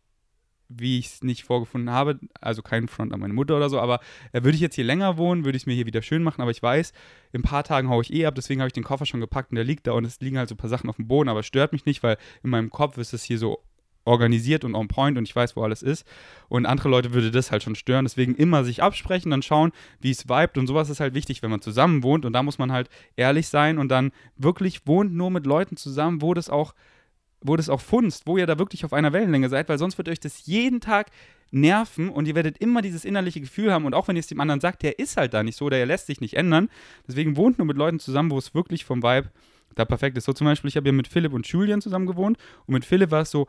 wie 0.69 0.99
ich 0.99 1.07
es 1.07 1.23
nicht 1.23 1.45
vorgefunden 1.45 1.91
habe. 1.91 2.19
Also 2.41 2.63
kein 2.63 2.89
Front 2.89 3.13
an 3.13 3.21
meine 3.21 3.35
Mutter 3.35 3.57
oder 3.57 3.71
so. 3.71 3.81
Aber 3.81 4.01
äh, 4.33 4.43
würde 4.43 4.55
ich 4.57 4.61
jetzt 4.61 4.75
hier 4.75 4.85
länger 4.85 5.17
wohnen, 5.17 5.45
würde 5.45 5.57
ich 5.57 5.63
es 5.63 5.67
mir 5.67 5.75
hier 5.75 5.87
wieder 5.87 6.03
schön 6.03 6.23
machen. 6.23 6.43
Aber 6.43 6.51
ich 6.51 6.63
weiß, 6.63 6.93
in 7.33 7.41
ein 7.41 7.45
paar 7.45 7.65
Tagen 7.65 7.89
haue 7.89 8.03
ich 8.03 8.13
eh 8.13 8.27
ab. 8.27 8.35
Deswegen 8.35 8.61
habe 8.61 8.69
ich 8.69 8.73
den 8.73 8.85
Koffer 8.85 9.07
schon 9.07 9.21
gepackt 9.21 9.51
und 9.51 9.57
der 9.57 9.65
liegt 9.65 9.87
da. 9.87 9.93
Und 9.93 10.05
es 10.05 10.21
liegen 10.21 10.39
halt 10.39 10.49
so 10.49 10.55
ein 10.55 10.59
paar 10.59 10.71
Sachen 10.71 10.89
auf 10.91 10.97
dem 10.97 11.09
Boden. 11.09 11.29
Aber 11.29 11.43
stört 11.43 11.73
mich 11.73 11.87
nicht, 11.87 12.03
weil 12.03 12.17
in 12.43 12.51
meinem 12.51 12.71
Kopf 12.71 12.99
ist 12.99 13.13
es 13.13 13.23
hier 13.25 13.39
so 13.39 13.63
organisiert 14.07 14.65
und 14.65 14.75
on 14.75 14.89
point 14.89 15.19
und 15.19 15.29
ich 15.29 15.37
weiß, 15.37 15.57
wo 15.57 15.63
alles 15.63 15.83
ist. 15.83 16.07
Und 16.49 16.65
andere 16.65 16.89
Leute 16.89 17.13
würde 17.13 17.31
das 17.31 17.51
halt 17.51 17.63
schon 17.63 17.75
stören. 17.75 18.05
Deswegen 18.05 18.35
immer 18.35 18.65
sich 18.65 18.83
absprechen, 18.83 19.31
dann 19.31 19.43
schauen, 19.43 19.73
wie 20.01 20.11
es 20.11 20.29
vibet. 20.29 20.57
Und 20.57 20.67
sowas 20.67 20.89
ist 20.89 21.01
halt 21.01 21.15
wichtig, 21.15 21.43
wenn 21.43 21.51
man 21.51 21.61
zusammen 21.61 22.03
wohnt. 22.03 22.25
Und 22.25 22.33
da 22.33 22.43
muss 22.43 22.59
man 22.59 22.73
halt 22.73 22.89
ehrlich 23.17 23.49
sein 23.49 23.79
und 23.79 23.89
dann 23.89 24.13
wirklich 24.37 24.87
wohnt 24.87 25.13
nur 25.13 25.31
mit 25.31 25.45
Leuten 25.45 25.77
zusammen, 25.77 26.23
wo 26.23 26.33
das 26.35 26.49
auch 26.49 26.73
wo 27.41 27.57
das 27.57 27.69
auch 27.69 27.81
funzt, 27.81 28.27
wo 28.27 28.37
ihr 28.39 28.47
da 28.47 28.59
wirklich 28.59 28.85
auf 28.85 28.93
einer 28.93 29.13
Wellenlänge 29.13 29.49
seid, 29.49 29.69
weil 29.69 29.79
sonst 29.79 29.99
wird 29.99 30.09
euch 30.09 30.21
das 30.21 30.47
jeden 30.47 30.81
Tag 30.81 31.11
nerven 31.51 32.09
und 32.09 32.27
ihr 32.27 32.35
werdet 32.35 32.59
immer 32.59 32.83
dieses 32.83 33.05
innerliche 33.05 33.41
Gefühl 33.41 33.73
haben 33.73 33.85
und 33.85 33.95
auch 33.95 34.09
wenn 34.09 34.17
ihr 34.17 34.21
es 34.21 34.27
dem 34.27 34.41
anderen 34.41 34.61
sagt, 34.61 34.83
der 34.83 34.99
ist 34.99 35.17
halt 35.17 35.33
da 35.33 35.43
nicht 35.43 35.57
so 35.57 35.67
oder 35.67 35.79
er 35.79 35.87
lässt 35.87 36.07
sich 36.07 36.21
nicht 36.21 36.35
ändern. 36.35 36.69
Deswegen 37.07 37.37
wohnt 37.37 37.59
nur 37.59 37.67
mit 37.67 37.77
Leuten 37.77 38.01
zusammen, 38.01 38.31
wo 38.31 38.39
es 38.39 38.55
wirklich 38.55 38.85
vom 38.85 39.03
Vibe 39.03 39.31
da 39.75 39.85
perfekt 39.85 40.17
ist. 40.17 40.25
So 40.25 40.33
zum 40.33 40.47
Beispiel, 40.47 40.69
ich 40.69 40.77
habe 40.77 40.89
ja 40.89 40.93
mit 40.93 41.07
Philipp 41.07 41.33
und 41.33 41.47
Julian 41.47 41.81
zusammen 41.81 42.07
gewohnt 42.07 42.39
und 42.67 42.75
mit 42.75 42.85
Philipp 42.85 43.11
war 43.11 43.23
es 43.23 43.31
so, 43.31 43.47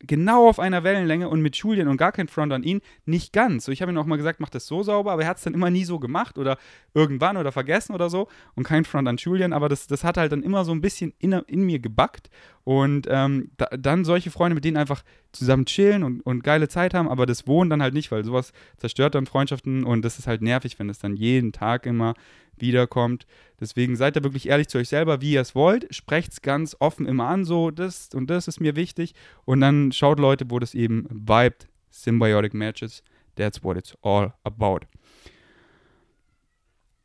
genau 0.00 0.48
auf 0.48 0.58
einer 0.58 0.82
Wellenlänge 0.82 1.28
und 1.28 1.42
mit 1.42 1.56
Julian 1.56 1.88
und 1.88 1.96
gar 1.96 2.12
kein 2.12 2.28
Front 2.28 2.52
an 2.52 2.62
ihn 2.62 2.80
nicht 3.04 3.32
ganz. 3.32 3.66
So, 3.66 3.72
ich 3.72 3.82
habe 3.82 3.92
ihm 3.92 3.98
auch 3.98 4.06
mal 4.06 4.16
gesagt, 4.16 4.40
mach 4.40 4.48
das 4.48 4.66
so 4.66 4.82
sauber, 4.82 5.12
aber 5.12 5.22
er 5.22 5.28
hat 5.28 5.36
es 5.36 5.44
dann 5.44 5.54
immer 5.54 5.70
nie 5.70 5.84
so 5.84 5.98
gemacht 5.98 6.38
oder 6.38 6.58
irgendwann 6.94 7.36
oder 7.36 7.52
vergessen 7.52 7.94
oder 7.94 8.08
so 8.08 8.28
und 8.54 8.64
kein 8.64 8.84
Front 8.84 9.08
an 9.08 9.16
Julian, 9.18 9.52
aber 9.52 9.68
das, 9.68 9.86
das 9.86 10.02
hat 10.02 10.16
halt 10.16 10.32
dann 10.32 10.42
immer 10.42 10.64
so 10.64 10.72
ein 10.72 10.80
bisschen 10.80 11.12
in, 11.18 11.32
in 11.32 11.62
mir 11.64 11.78
gebackt 11.78 12.30
und 12.64 13.06
ähm, 13.10 13.50
da, 13.56 13.66
dann 13.76 14.04
solche 14.04 14.30
Freunde, 14.30 14.54
mit 14.54 14.64
denen 14.64 14.76
einfach 14.76 15.02
zusammen 15.32 15.66
chillen 15.66 16.02
und, 16.02 16.20
und 16.22 16.42
geile 16.42 16.68
Zeit 16.68 16.94
haben, 16.94 17.08
aber 17.08 17.26
das 17.26 17.46
Wohnen 17.46 17.70
dann 17.70 17.82
halt 17.82 17.94
nicht, 17.94 18.10
weil 18.10 18.24
sowas 18.24 18.52
zerstört 18.78 19.14
dann 19.14 19.26
Freundschaften 19.26 19.84
und 19.84 20.02
das 20.02 20.18
ist 20.18 20.26
halt 20.26 20.42
nervig, 20.42 20.78
wenn 20.78 20.88
es 20.88 20.98
dann 20.98 21.14
jeden 21.14 21.52
Tag 21.52 21.86
immer 21.86 22.14
wiederkommt. 22.60 23.26
Deswegen 23.60 23.96
seid 23.96 24.16
da 24.16 24.22
wirklich 24.22 24.48
ehrlich 24.48 24.68
zu 24.68 24.78
euch 24.78 24.88
selber, 24.88 25.20
wie 25.20 25.32
ihr 25.32 25.40
es 25.40 25.54
wollt. 25.54 25.94
Sprecht 25.94 26.32
es 26.32 26.42
ganz 26.42 26.76
offen 26.78 27.06
immer 27.06 27.26
an, 27.26 27.44
so 27.44 27.70
das 27.70 28.10
und 28.14 28.28
das 28.28 28.48
ist 28.48 28.60
mir 28.60 28.76
wichtig. 28.76 29.14
Und 29.44 29.60
dann 29.60 29.92
schaut 29.92 30.18
Leute, 30.18 30.50
wo 30.50 30.58
das 30.58 30.74
eben 30.74 31.06
vibet. 31.10 31.68
Symbiotic 31.90 32.54
Matches, 32.54 33.02
that's 33.34 33.62
what 33.64 33.76
it's 33.76 33.96
all 34.02 34.32
about. 34.44 34.86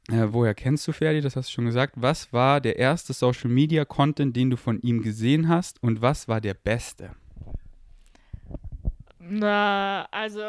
Äh, 0.09 0.27
woher 0.31 0.53
kennst 0.53 0.87
du 0.87 0.91
Ferdi? 0.91 1.21
Das 1.21 1.35
hast 1.35 1.49
du 1.49 1.53
schon 1.53 1.65
gesagt. 1.65 1.95
Was 1.97 2.31
war 2.31 2.61
der 2.61 2.77
erste 2.77 3.13
Social 3.13 3.49
Media 3.49 3.85
Content, 3.85 4.35
den 4.35 4.51
du 4.51 4.57
von 4.57 4.79
ihm 4.81 5.01
gesehen 5.01 5.49
hast 5.49 5.81
und 5.81 6.01
was 6.01 6.27
war 6.27 6.41
der 6.41 6.53
beste? 6.53 7.15
Na, 9.27 10.07
also 10.11 10.39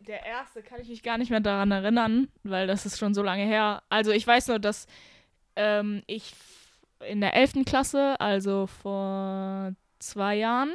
der 0.00 0.26
erste 0.26 0.62
kann 0.62 0.80
ich 0.80 0.88
mich 0.88 1.02
gar 1.02 1.16
nicht 1.16 1.30
mehr 1.30 1.40
daran 1.40 1.70
erinnern, 1.70 2.28
weil 2.42 2.66
das 2.66 2.84
ist 2.84 2.98
schon 2.98 3.14
so 3.14 3.22
lange 3.22 3.44
her. 3.44 3.82
Also 3.88 4.10
ich 4.10 4.26
weiß 4.26 4.48
nur, 4.48 4.58
dass 4.58 4.86
ähm, 5.56 6.02
ich 6.06 6.34
in 7.08 7.22
der 7.22 7.34
11. 7.34 7.64
Klasse, 7.64 8.20
also 8.20 8.66
vor 8.66 9.72
zwei 10.00 10.36
Jahren, 10.36 10.74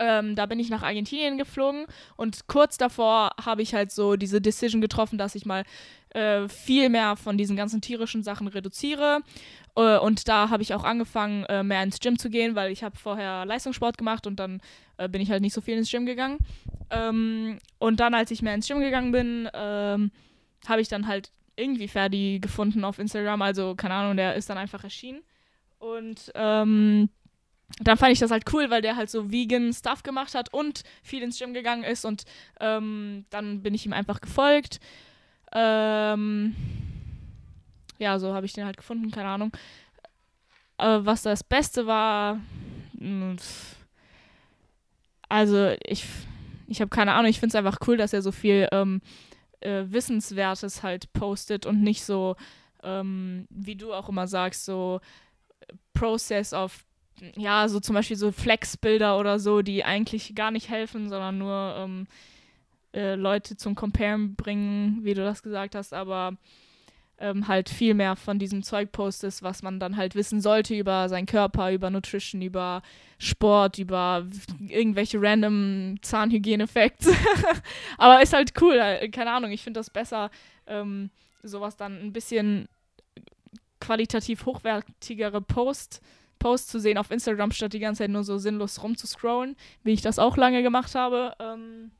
ähm, 0.00 0.34
da 0.34 0.46
bin 0.46 0.58
ich 0.58 0.68
nach 0.68 0.82
Argentinien 0.82 1.38
geflogen 1.38 1.86
und 2.16 2.48
kurz 2.48 2.76
davor 2.76 3.30
habe 3.40 3.62
ich 3.62 3.74
halt 3.74 3.92
so 3.92 4.16
diese 4.16 4.40
Decision 4.40 4.80
getroffen, 4.80 5.16
dass 5.16 5.36
ich 5.36 5.46
mal 5.46 5.62
äh, 6.10 6.48
viel 6.48 6.88
mehr 6.88 7.14
von 7.14 7.38
diesen 7.38 7.54
ganzen 7.56 7.82
tierischen 7.82 8.24
Sachen 8.24 8.48
reduziere 8.48 9.20
äh, 9.76 9.98
und 9.98 10.26
da 10.26 10.50
habe 10.50 10.64
ich 10.64 10.74
auch 10.74 10.82
angefangen, 10.82 11.44
äh, 11.44 11.62
mehr 11.62 11.84
ins 11.84 12.00
Gym 12.00 12.18
zu 12.18 12.30
gehen, 12.30 12.56
weil 12.56 12.72
ich 12.72 12.82
habe 12.82 12.96
vorher 12.96 13.44
Leistungssport 13.44 13.96
gemacht 13.96 14.26
und 14.26 14.36
dann 14.36 14.60
äh, 14.96 15.08
bin 15.08 15.20
ich 15.20 15.30
halt 15.30 15.42
nicht 15.42 15.54
so 15.54 15.60
viel 15.60 15.76
ins 15.76 15.90
Gym 15.90 16.06
gegangen. 16.06 16.38
Ähm, 16.90 17.58
und 17.78 18.00
dann, 18.00 18.14
als 18.14 18.30
ich 18.30 18.42
mehr 18.42 18.54
ins 18.54 18.68
Gym 18.68 18.80
gegangen 18.80 19.12
bin, 19.12 19.48
ähm, 19.52 20.10
habe 20.66 20.80
ich 20.80 20.88
dann 20.88 21.06
halt 21.06 21.30
irgendwie 21.56 21.88
Ferdi 21.88 22.38
gefunden 22.40 22.84
auf 22.84 22.98
Instagram. 22.98 23.42
Also, 23.42 23.74
keine 23.74 23.94
Ahnung, 23.94 24.16
der 24.16 24.34
ist 24.34 24.50
dann 24.50 24.58
einfach 24.58 24.84
erschienen. 24.84 25.22
Und 25.78 26.32
ähm, 26.34 27.08
dann 27.80 27.98
fand 27.98 28.12
ich 28.12 28.18
das 28.18 28.30
halt 28.30 28.44
cool, 28.52 28.70
weil 28.70 28.82
der 28.82 28.96
halt 28.96 29.10
so 29.10 29.30
vegan 29.30 29.72
Stuff 29.72 30.02
gemacht 30.02 30.34
hat 30.34 30.52
und 30.52 30.82
viel 31.02 31.22
ins 31.22 31.38
Gym 31.38 31.54
gegangen 31.54 31.82
ist 31.82 32.04
und 32.04 32.24
ähm, 32.60 33.24
dann 33.30 33.62
bin 33.62 33.74
ich 33.74 33.84
ihm 33.84 33.92
einfach 33.92 34.20
gefolgt. 34.20 34.80
Ähm, 35.52 36.54
ja, 37.98 38.18
so 38.18 38.34
habe 38.34 38.46
ich 38.46 38.52
den 38.52 38.64
halt 38.64 38.76
gefunden, 38.76 39.10
keine 39.10 39.28
Ahnung. 39.28 39.52
Äh, 40.78 41.00
was 41.00 41.22
das 41.22 41.42
Beste 41.42 41.86
war, 41.86 42.40
hm, 42.98 43.36
also 45.28 45.74
ich, 45.84 46.06
ich 46.66 46.80
habe 46.80 46.90
keine 46.90 47.12
Ahnung, 47.12 47.30
ich 47.30 47.40
finde 47.40 47.56
es 47.56 47.64
einfach 47.64 47.78
cool, 47.86 47.96
dass 47.96 48.12
er 48.12 48.22
so 48.22 48.32
viel 48.32 48.68
ähm, 48.72 49.00
äh, 49.60 49.84
Wissenswertes 49.86 50.82
halt 50.82 51.12
postet 51.12 51.66
und 51.66 51.82
nicht 51.82 52.04
so, 52.04 52.36
ähm, 52.82 53.46
wie 53.50 53.76
du 53.76 53.92
auch 53.92 54.08
immer 54.08 54.26
sagst, 54.26 54.64
so 54.64 55.00
Process 55.92 56.52
of 56.52 56.84
ja, 57.36 57.68
so 57.68 57.80
zum 57.80 57.94
Beispiel 57.94 58.16
so 58.16 58.32
Flexbilder 58.32 59.18
oder 59.18 59.38
so, 59.38 59.62
die 59.62 59.84
eigentlich 59.84 60.34
gar 60.34 60.50
nicht 60.50 60.68
helfen, 60.68 61.08
sondern 61.08 61.38
nur 61.38 61.74
ähm, 61.78 62.06
äh, 62.92 63.14
Leute 63.14 63.56
zum 63.56 63.74
Comparen 63.74 64.34
bringen, 64.34 65.04
wie 65.04 65.14
du 65.14 65.22
das 65.22 65.42
gesagt 65.42 65.74
hast, 65.74 65.94
aber 65.94 66.36
ähm, 67.18 67.46
halt 67.48 67.68
viel 67.68 67.94
mehr 67.94 68.16
von 68.16 68.38
diesem 68.38 68.62
Zeug 68.62 68.92
postest, 68.92 69.42
was 69.42 69.62
man 69.62 69.78
dann 69.78 69.96
halt 69.96 70.14
wissen 70.14 70.40
sollte 70.40 70.74
über 70.74 71.08
seinen 71.08 71.26
Körper, 71.26 71.72
über 71.72 71.90
Nutrition, 71.90 72.42
über 72.42 72.82
Sport, 73.18 73.78
über 73.78 74.26
irgendwelche 74.66 75.20
random 75.20 75.96
Zahnhygiene-Facts. 76.02 77.08
aber 77.98 78.22
ist 78.22 78.32
halt 78.32 78.60
cool, 78.60 78.74
äh, 78.74 79.08
keine 79.08 79.32
Ahnung, 79.32 79.52
ich 79.52 79.62
finde 79.62 79.80
das 79.80 79.90
besser, 79.90 80.30
ähm, 80.66 81.10
sowas 81.42 81.76
dann 81.76 82.00
ein 82.00 82.12
bisschen 82.12 82.68
qualitativ 83.80 84.46
hochwertigere 84.46 85.40
Post 85.40 86.00
Posts 86.44 86.72
zu 86.72 86.78
sehen 86.78 86.98
auf 86.98 87.10
Instagram, 87.10 87.52
statt 87.52 87.72
die 87.72 87.78
ganze 87.78 88.00
Zeit 88.00 88.10
nur 88.10 88.22
so 88.22 88.36
sinnlos 88.36 88.82
rumzuscrollen, 88.82 89.56
wie 89.82 89.92
ich 89.92 90.02
das 90.02 90.18
auch 90.18 90.36
lange 90.36 90.62
gemacht 90.62 90.94
habe. 90.94 91.34
Ähm, 91.38 91.90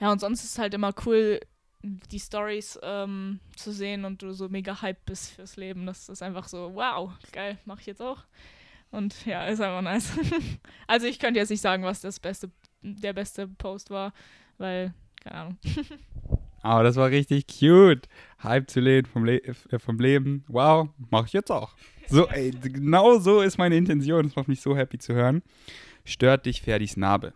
ja, 0.00 0.12
und 0.12 0.20
sonst 0.20 0.44
ist 0.44 0.52
es 0.52 0.58
halt 0.58 0.72
immer 0.72 0.92
cool, 1.04 1.40
die 1.84 2.18
Stories 2.18 2.78
ähm, 2.82 3.40
zu 3.56 3.72
sehen 3.72 4.04
und 4.04 4.22
du 4.22 4.32
so 4.32 4.48
mega 4.48 4.80
hype 4.80 5.04
bist 5.04 5.32
fürs 5.32 5.56
Leben. 5.56 5.86
Das 5.86 6.08
ist 6.08 6.22
einfach 6.22 6.48
so, 6.48 6.74
wow, 6.74 7.12
geil, 7.32 7.58
mache 7.64 7.80
ich 7.80 7.86
jetzt 7.86 8.00
auch. 8.00 8.24
Und 8.90 9.26
ja, 9.26 9.46
ist 9.46 9.60
einfach 9.60 9.82
nice. 9.82 10.12
also 10.86 11.06
ich 11.06 11.18
könnte 11.18 11.40
jetzt 11.40 11.50
nicht 11.50 11.60
sagen, 11.60 11.82
was 11.82 12.00
das 12.00 12.20
beste, 12.20 12.50
der 12.80 13.12
beste 13.12 13.48
Post 13.48 13.90
war, 13.90 14.12
weil, 14.56 14.94
keine 15.22 15.36
Ahnung. 15.36 15.58
Aber 16.62 16.82
das 16.82 16.96
war 16.96 17.10
richtig 17.10 17.46
cute. 17.46 18.08
Hype 18.42 18.70
zu 18.70 18.80
leben 18.80 19.06
vom, 19.06 19.26
Le 19.26 19.42
äh, 19.44 19.78
vom 19.78 19.98
Leben. 19.98 20.44
Wow, 20.48 20.88
mache 21.10 21.26
ich 21.26 21.34
jetzt 21.34 21.50
auch. 21.50 21.74
So, 22.08 22.26
ey, 22.28 22.52
genau 22.52 23.18
so 23.18 23.42
ist 23.42 23.58
meine 23.58 23.76
Intention. 23.76 24.22
Das 24.24 24.36
macht 24.36 24.48
mich 24.48 24.62
so 24.62 24.74
happy 24.74 24.98
zu 24.98 25.12
hören. 25.12 25.42
Stört 26.04 26.46
dich 26.46 26.62
Ferdis 26.62 26.96
Narbe? 26.96 27.34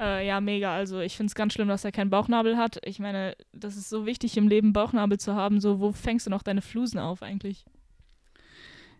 Äh, 0.00 0.26
ja, 0.26 0.40
mega. 0.40 0.74
Also 0.74 1.00
ich 1.00 1.16
finde 1.16 1.28
es 1.28 1.34
ganz 1.34 1.52
schlimm, 1.52 1.68
dass 1.68 1.84
er 1.84 1.92
keinen 1.92 2.10
Bauchnabel 2.10 2.56
hat. 2.56 2.78
Ich 2.84 2.98
meine, 2.98 3.36
das 3.52 3.76
ist 3.76 3.88
so 3.88 4.06
wichtig 4.06 4.36
im 4.36 4.48
Leben, 4.48 4.72
Bauchnabel 4.72 5.18
zu 5.18 5.34
haben. 5.34 5.60
So, 5.60 5.80
wo 5.80 5.92
fängst 5.92 6.26
du 6.26 6.30
noch 6.30 6.42
deine 6.42 6.62
Flusen 6.62 6.98
auf 6.98 7.22
eigentlich? 7.22 7.64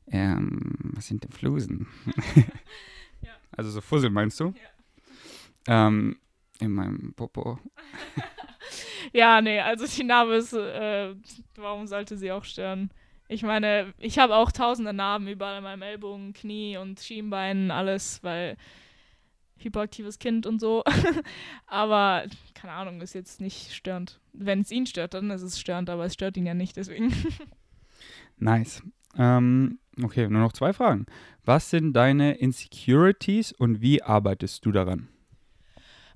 Ähm, 0.06 0.92
was 0.94 1.06
sind 1.06 1.24
denn 1.24 1.32
Flusen? 1.32 1.86
ja. 3.22 3.32
Also 3.52 3.70
so 3.70 3.80
Fussel 3.80 4.10
meinst 4.10 4.38
du? 4.40 4.54
Ja. 5.66 5.86
Ähm, 5.86 6.16
in 6.60 6.72
meinem 6.72 7.14
Popo. 7.14 7.58
ja, 9.12 9.40
nee, 9.40 9.60
also 9.60 9.86
die 9.86 10.04
Narbe 10.04 10.34
ist, 10.34 10.52
äh, 10.52 11.14
warum 11.56 11.86
sollte 11.86 12.16
sie 12.16 12.30
auch 12.32 12.44
stören? 12.44 12.90
Ich 13.28 13.42
meine, 13.42 13.94
ich 13.98 14.18
habe 14.18 14.36
auch 14.36 14.52
tausende 14.52 14.92
Narben 14.92 15.26
überall 15.26 15.56
an 15.56 15.62
meinem 15.62 15.82
Ellbogen, 15.82 16.34
Knie 16.34 16.76
und 16.76 17.00
Schienbein, 17.00 17.70
alles, 17.70 18.22
weil 18.22 18.56
hyperaktives 19.58 20.18
Kind 20.18 20.46
und 20.46 20.60
so. 20.60 20.82
aber 21.66 22.24
keine 22.54 22.72
Ahnung, 22.72 23.00
ist 23.00 23.14
jetzt 23.14 23.40
nicht 23.40 23.72
störend. 23.72 24.20
Wenn 24.32 24.60
es 24.60 24.70
ihn 24.70 24.86
stört, 24.86 25.14
dann 25.14 25.30
ist 25.30 25.42
es 25.42 25.60
störend, 25.60 25.90
aber 25.90 26.04
es 26.04 26.14
stört 26.14 26.36
ihn 26.36 26.46
ja 26.46 26.54
nicht, 26.54 26.76
deswegen. 26.76 27.12
nice. 28.38 28.82
Ähm, 29.16 29.78
okay, 30.02 30.28
nur 30.28 30.40
noch 30.40 30.52
zwei 30.52 30.72
Fragen. 30.72 31.06
Was 31.44 31.70
sind 31.70 31.92
deine 31.92 32.34
Insecurities 32.34 33.52
und 33.52 33.80
wie 33.80 34.02
arbeitest 34.02 34.64
du 34.64 34.72
daran? 34.72 35.08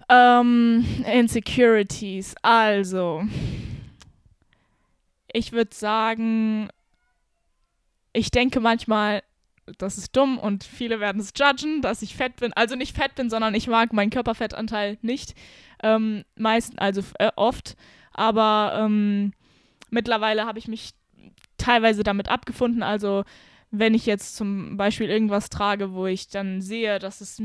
Ähm, 0.09 0.85
Insecurities. 1.05 2.35
Also, 2.43 3.23
ich 5.33 5.53
würde 5.53 5.75
sagen, 5.75 6.71
ich 8.13 8.31
denke 8.31 8.61
manchmal, 8.61 9.23
das 9.79 9.99
ist 9.99 10.17
dumm 10.17 10.39
und 10.39 10.65
viele 10.65 11.01
werden 11.01 11.21
es 11.21 11.33
judgen, 11.37 11.83
dass 11.83 12.03
ich 12.03 12.17
fett 12.17 12.37
bin. 12.37 12.53
Also 12.55 12.75
nicht 12.75 12.97
fett 12.97 13.15
bin, 13.15 13.31
sondern 13.31 13.55
ich 13.55 13.67
mag 13.69 13.93
meinen 13.93 14.11
Körperfettanteil 14.11 14.99
nicht. 15.03 15.35
Ähm, 15.83 16.25
meist, 16.37 16.79
also 16.79 17.03
äh, 17.19 17.31
oft. 17.37 17.77
Aber 18.13 18.79
ähm, 18.81 19.33
mittlerweile 19.91 20.47
habe 20.47 20.59
ich 20.59 20.69
mich 20.69 20.93
teilweise 21.57 22.03
damit 22.03 22.29
abgefunden. 22.29 22.83
Also 22.83 23.25
wenn 23.71 23.95
ich 23.95 24.07
jetzt 24.07 24.37
zum 24.37 24.77
Beispiel 24.77 25.11
irgendwas 25.11 25.51
trage, 25.51 25.93
wo 25.93 26.07
ich 26.07 26.29
dann 26.29 26.63
sehe, 26.63 26.99
dass 26.99 27.21
es, 27.21 27.43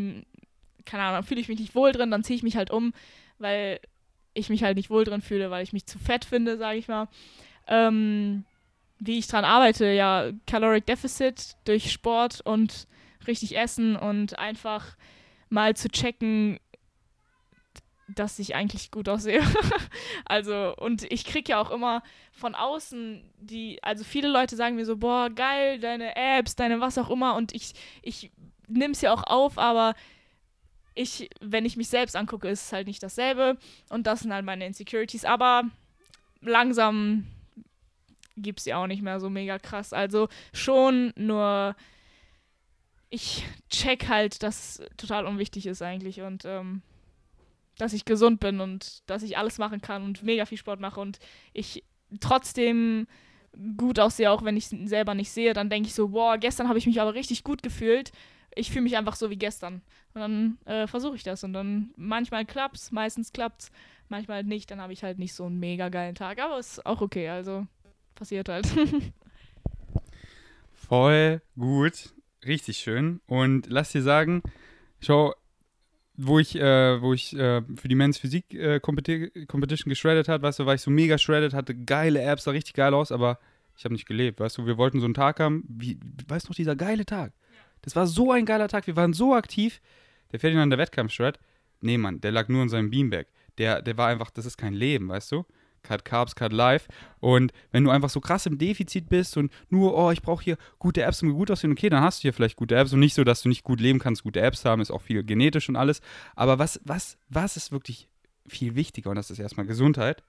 keine 0.86 1.04
Ahnung, 1.04 1.24
fühle 1.24 1.42
ich 1.42 1.50
mich 1.50 1.60
nicht 1.60 1.76
wohl 1.76 1.92
drin, 1.92 2.12
dann 2.12 2.24
ziehe 2.24 2.38
ich 2.38 2.44
mich 2.44 2.56
halt 2.56 2.72
um, 2.72 2.94
weil 3.40 3.80
ich 4.34 4.50
mich 4.50 4.64
halt 4.64 4.78
nicht 4.78 4.90
wohl 4.90 5.04
drin 5.04 5.22
fühle, 5.22 5.52
weil 5.52 5.64
ich 5.64 5.74
mich 5.74 5.86
zu 5.86 6.00
fett 6.00 6.26
finde, 6.26 6.58
sage 6.58 6.78
ich 6.78 6.88
mal. 6.88 7.08
Ähm, 7.68 8.46
wie 9.06 9.18
ich 9.18 9.28
dran 9.28 9.46
arbeite, 9.46 9.92
ja, 9.92 10.32
Caloric 10.48 10.86
Deficit 10.86 11.56
durch 11.66 11.92
Sport 11.92 12.42
und 12.42 12.88
richtig 13.28 13.58
essen 13.58 13.96
und 13.96 14.40
einfach 14.40 14.96
mal 15.50 15.76
zu 15.76 15.90
checken, 15.90 16.60
dass 18.08 18.40
ich 18.40 18.56
eigentlich 18.56 18.92
gut 18.92 19.10
aussehe. 19.10 19.42
also, 20.26 20.74
und 20.78 21.04
ich 21.12 21.26
kriege 21.26 21.52
ja 21.52 21.62
auch 21.62 21.72
immer 21.72 22.02
von 22.32 22.56
außen 22.56 23.30
die, 23.40 23.82
also 23.84 24.04
viele 24.04 24.30
Leute 24.30 24.56
sagen 24.56 24.76
mir 24.76 24.86
so, 24.86 24.98
boah, 24.98 25.30
geil, 25.30 25.80
deine 25.80 26.16
Apps, 26.16 26.56
deine 26.56 26.80
was 26.80 26.98
auch 26.98 27.10
immer 27.10 27.36
und 27.36 27.54
ich, 27.54 27.74
ich 28.02 28.32
nehme 28.68 28.94
es 28.94 29.02
ja 29.02 29.14
auch 29.14 29.24
auf, 29.24 29.58
aber 29.58 29.96
ich, 30.96 31.30
wenn 31.42 31.66
ich 31.66 31.76
mich 31.76 31.90
selbst 31.90 32.16
angucke, 32.16 32.48
ist 32.48 32.66
es 32.66 32.74
halt 32.74 32.88
nicht 32.88 33.04
dasselbe 33.04 33.58
und 33.90 34.08
das 34.08 34.22
sind 34.22 34.34
halt 34.34 34.46
meine 34.46 34.66
Insecurities, 34.66 35.26
aber 35.26 35.64
langsam 36.42 37.26
gibt 38.38 38.60
es 38.60 38.66
ja 38.66 38.78
auch 38.78 38.88
nicht 38.88 39.02
mehr 39.02 39.20
so 39.20 39.30
mega 39.30 39.60
krass. 39.60 39.94
Also 39.94 40.28
schon, 40.54 41.14
nur 41.16 41.76
ich 43.10 43.46
check 43.70 44.08
halt, 44.10 44.42
dass 44.42 44.80
es 44.80 44.88
total 44.98 45.26
unwichtig 45.26 45.68
ist 45.68 45.82
eigentlich 45.82 46.22
und 46.22 46.46
ähm, 46.46 46.82
dass 47.78 47.94
ich 47.94 48.06
gesund 48.06 48.40
bin 48.40 48.60
und 48.60 49.08
dass 49.10 49.24
ich 49.24 49.38
alles 49.38 49.58
machen 49.58 49.82
kann 49.82 50.04
und 50.04 50.24
mega 50.24 50.46
viel 50.46 50.58
Sport 50.58 50.80
mache 50.80 51.00
und 51.00 51.20
ich 51.54 51.84
trotzdem 52.20 53.08
gut 53.78 54.00
aussehe, 54.00 54.32
auch 54.32 54.44
wenn 54.44 54.58
ich 54.58 54.72
es 54.72 54.90
selber 54.90 55.14
nicht 55.14 55.32
sehe, 55.32 55.54
dann 55.54 55.70
denke 55.70 55.88
ich 55.88 55.96
so, 55.96 56.10
boah, 56.10 56.38
gestern 56.38 56.68
habe 56.68 56.80
ich 56.80 56.88
mich 56.88 57.00
aber 57.00 57.14
richtig 57.14 57.44
gut 57.44 57.62
gefühlt. 57.62 58.12
Ich 58.56 58.72
fühle 58.72 58.84
mich 58.84 58.98
einfach 58.98 59.16
so 59.16 59.30
wie 59.30 59.38
gestern. 59.38 59.82
Und 60.14 60.22
dann 60.22 60.58
äh, 60.66 60.88
versuche 60.88 61.16
ich 61.16 61.24
das. 61.24 61.44
Und 61.44 61.54
dann 61.54 61.92
manchmal 61.96 62.46
klappt's, 62.46 62.92
meistens 62.92 63.34
klappt's, 63.34 63.72
manchmal 64.10 64.38
halt 64.38 64.48
nicht. 64.48 64.70
Dann 64.70 64.82
habe 64.82 64.94
ich 64.94 65.04
halt 65.04 65.18
nicht 65.18 65.34
so 65.34 65.46
einen 65.46 65.60
mega 65.60 65.90
geilen 65.90 66.16
Tag. 66.16 66.40
Aber 66.40 66.60
ist 66.60 66.86
auch 66.86 67.02
okay. 67.02 67.30
Also 67.30 67.66
passiert 68.24 68.48
halt. 68.48 68.66
Voll 70.74 71.42
gut, 71.58 72.14
richtig 72.46 72.78
schön. 72.78 73.20
Und 73.28 73.68
lass 73.70 73.92
dir 73.92 74.02
sagen, 74.02 74.42
schau, 75.02 75.34
wo 76.16 76.40
ich, 76.40 76.56
äh, 76.56 77.02
wo 77.02 77.14
ich 77.14 77.36
äh, 77.38 77.62
für 77.76 77.90
die 77.90 77.96
Men's 77.96 78.18
Physik 78.18 78.54
äh, 78.54 78.80
Competition 78.80 79.90
geschreddet 79.90 80.30
hat, 80.30 80.42
weißt 80.42 80.60
du, 80.60 80.66
war 80.66 80.74
ich 80.74 80.82
so 80.82 80.90
mega 80.90 81.18
shredded, 81.18 81.54
hatte 81.54 81.76
geile 81.76 82.22
Apps, 82.22 82.46
sah 82.46 82.52
richtig 82.52 82.76
geil 82.76 82.94
aus, 82.94 83.12
aber 83.12 83.40
ich 83.76 83.84
habe 83.84 83.94
nicht 83.94 84.06
gelebt, 84.06 84.40
weißt 84.40 84.58
du, 84.60 84.66
wir 84.66 84.78
wollten 84.78 85.02
so 85.02 85.06
einen 85.06 85.16
Tag 85.16 85.42
haben, 85.42 85.66
wie, 85.68 86.00
weißt 86.28 86.48
du 86.48 86.52
noch, 86.52 86.56
dieser 86.56 86.78
geile 86.78 87.06
Tag. 87.06 87.34
Das 87.82 87.98
war 87.98 88.08
so 88.08 88.32
ein 88.32 88.46
geiler 88.46 88.70
Tag, 88.70 88.88
wir 88.88 88.96
waren 88.96 89.12
so 89.12 89.34
aktiv. 89.34 89.82
Der 90.32 90.40
Ferdinand, 90.40 90.72
der 90.72 90.80
Wettkampf-Shred, 90.80 91.40
nee, 91.82 91.98
Mann, 91.98 92.22
der 92.22 92.32
lag 92.32 92.48
nur 92.48 92.64
in 92.64 92.70
seinem 92.70 92.90
Beanbag. 92.90 93.26
Der, 93.58 93.82
der 93.82 93.98
war 93.98 94.08
einfach, 94.08 94.32
das 94.32 94.46
ist 94.46 94.58
kein 94.58 94.74
Leben, 94.74 95.10
weißt 95.10 95.34
du? 95.34 95.46
Cut 95.84 96.06
Carbs, 96.06 96.36
Cut 96.36 96.54
Life. 96.54 96.90
Und 97.20 97.52
wenn 97.72 97.84
du 97.84 97.90
einfach 97.90 98.10
so 98.10 98.20
krass 98.20 98.46
im 98.46 98.58
Defizit 98.58 99.10
bist 99.10 99.38
und 99.38 99.52
nur, 99.70 99.96
oh, 99.96 100.12
ich 100.12 100.22
brauche 100.22 100.44
hier 100.44 100.58
gute 100.80 101.04
Apps, 101.04 101.22
um 101.22 101.34
gut 101.34 101.52
aussehen, 101.52 101.72
okay, 101.72 101.90
dann 101.90 102.02
hast 102.02 102.20
du 102.20 102.22
hier 102.24 102.34
vielleicht 102.34 102.56
gute 102.56 102.76
Apps 102.76 102.94
und 102.94 103.00
nicht 103.00 103.14
so, 103.14 103.24
dass 103.24 103.42
du 103.42 103.50
nicht 103.50 103.64
gut 103.64 103.80
leben 103.80 104.00
kannst, 104.00 104.24
gute 104.24 104.42
Apps 104.42 104.66
haben, 104.66 104.82
ist 104.82 104.92
auch 104.92 105.02
viel 105.02 105.24
genetisch 105.24 105.70
und 105.70 105.76
alles. 105.76 106.02
Aber 106.36 106.60
was, 106.60 106.80
was, 106.84 107.18
was 107.30 107.58
ist 107.58 107.72
wirklich 107.72 108.08
viel 108.48 108.76
wichtiger 108.76 109.10
und 109.10 109.16
das 109.16 109.30
ist 109.30 109.40
erstmal 109.40 109.66
Gesundheit, 109.66 110.24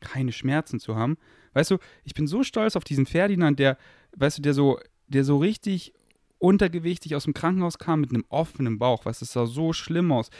keine 0.00 0.32
Schmerzen 0.32 0.80
zu 0.80 0.96
haben. 0.96 1.18
Weißt 1.52 1.70
du, 1.70 1.78
ich 2.04 2.14
bin 2.14 2.26
so 2.26 2.42
stolz 2.42 2.76
auf 2.76 2.84
diesen 2.84 3.06
Ferdinand, 3.06 3.58
der, 3.58 3.76
weißt 4.16 4.38
du, 4.38 4.42
der 4.42 4.54
so, 4.54 4.78
der 5.08 5.24
so 5.24 5.38
richtig 5.38 5.92
untergewichtig 6.38 7.14
aus 7.14 7.24
dem 7.24 7.34
Krankenhaus 7.34 7.78
kam 7.78 8.00
mit 8.00 8.10
einem 8.10 8.24
offenen 8.28 8.78
Bauch. 8.78 9.04
Weißt 9.04 9.20
du, 9.20 9.24
es 9.24 9.32
sah 9.32 9.46
so 9.46 9.72
schlimm 9.72 10.10
aus. 10.10 10.30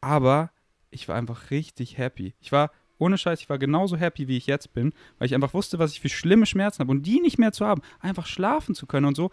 Aber 0.00 0.50
ich 0.90 1.08
war 1.08 1.16
einfach 1.16 1.50
richtig 1.50 1.96
happy. 1.96 2.34
Ich 2.40 2.50
war 2.50 2.70
ohne 2.98 3.18
Scheiß, 3.18 3.40
ich 3.40 3.48
war 3.48 3.58
genauso 3.58 3.96
happy, 3.96 4.28
wie 4.28 4.36
ich 4.36 4.46
jetzt 4.46 4.72
bin, 4.72 4.92
weil 5.18 5.26
ich 5.26 5.34
einfach 5.34 5.54
wusste, 5.54 5.78
was 5.78 5.92
ich 5.92 6.00
für 6.00 6.08
schlimme 6.08 6.46
Schmerzen 6.46 6.80
habe 6.80 6.90
und 6.90 7.02
die 7.02 7.20
nicht 7.20 7.38
mehr 7.38 7.52
zu 7.52 7.66
haben, 7.66 7.82
einfach 8.00 8.26
schlafen 8.26 8.74
zu 8.74 8.86
können 8.86 9.06
und 9.06 9.16
so. 9.16 9.30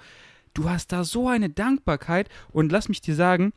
du 0.54 0.70
hast 0.70 0.92
da 0.92 1.04
so 1.04 1.30
eine 1.30 1.50
Dankbarkeit 1.50 2.30
und 2.52 2.72
lass 2.72 2.90
mich 2.90 3.02
dir 3.02 3.16
sagen, 3.16 3.54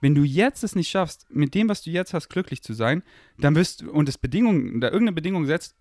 wenn 0.00 0.14
du 0.14 0.22
jetzt 0.22 0.64
es 0.64 0.74
nicht 0.76 0.88
schaffst, 0.88 1.26
mit 1.30 1.54
dem, 1.54 1.68
was 1.68 1.82
du 1.82 1.90
jetzt 1.90 2.14
hast, 2.14 2.28
glücklich 2.28 2.62
zu 2.62 2.72
sein, 2.72 3.02
dann 3.38 3.54
wirst 3.54 3.82
du, 3.82 3.90
und 3.90 4.08
es 4.08 4.16
Bedingungen, 4.16 4.80
da 4.80 4.88
irgendeine 4.88 5.14
Bedingung 5.14 5.46
setzt, 5.46 5.74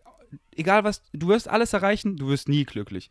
egal 0.56 0.84
was, 0.84 1.02
du 1.14 1.28
wirst 1.28 1.48
alles 1.48 1.74
erreichen, 1.74 2.18
du 2.18 2.28
wirst 2.28 2.50
nie 2.50 2.66
glücklich. 2.66 3.10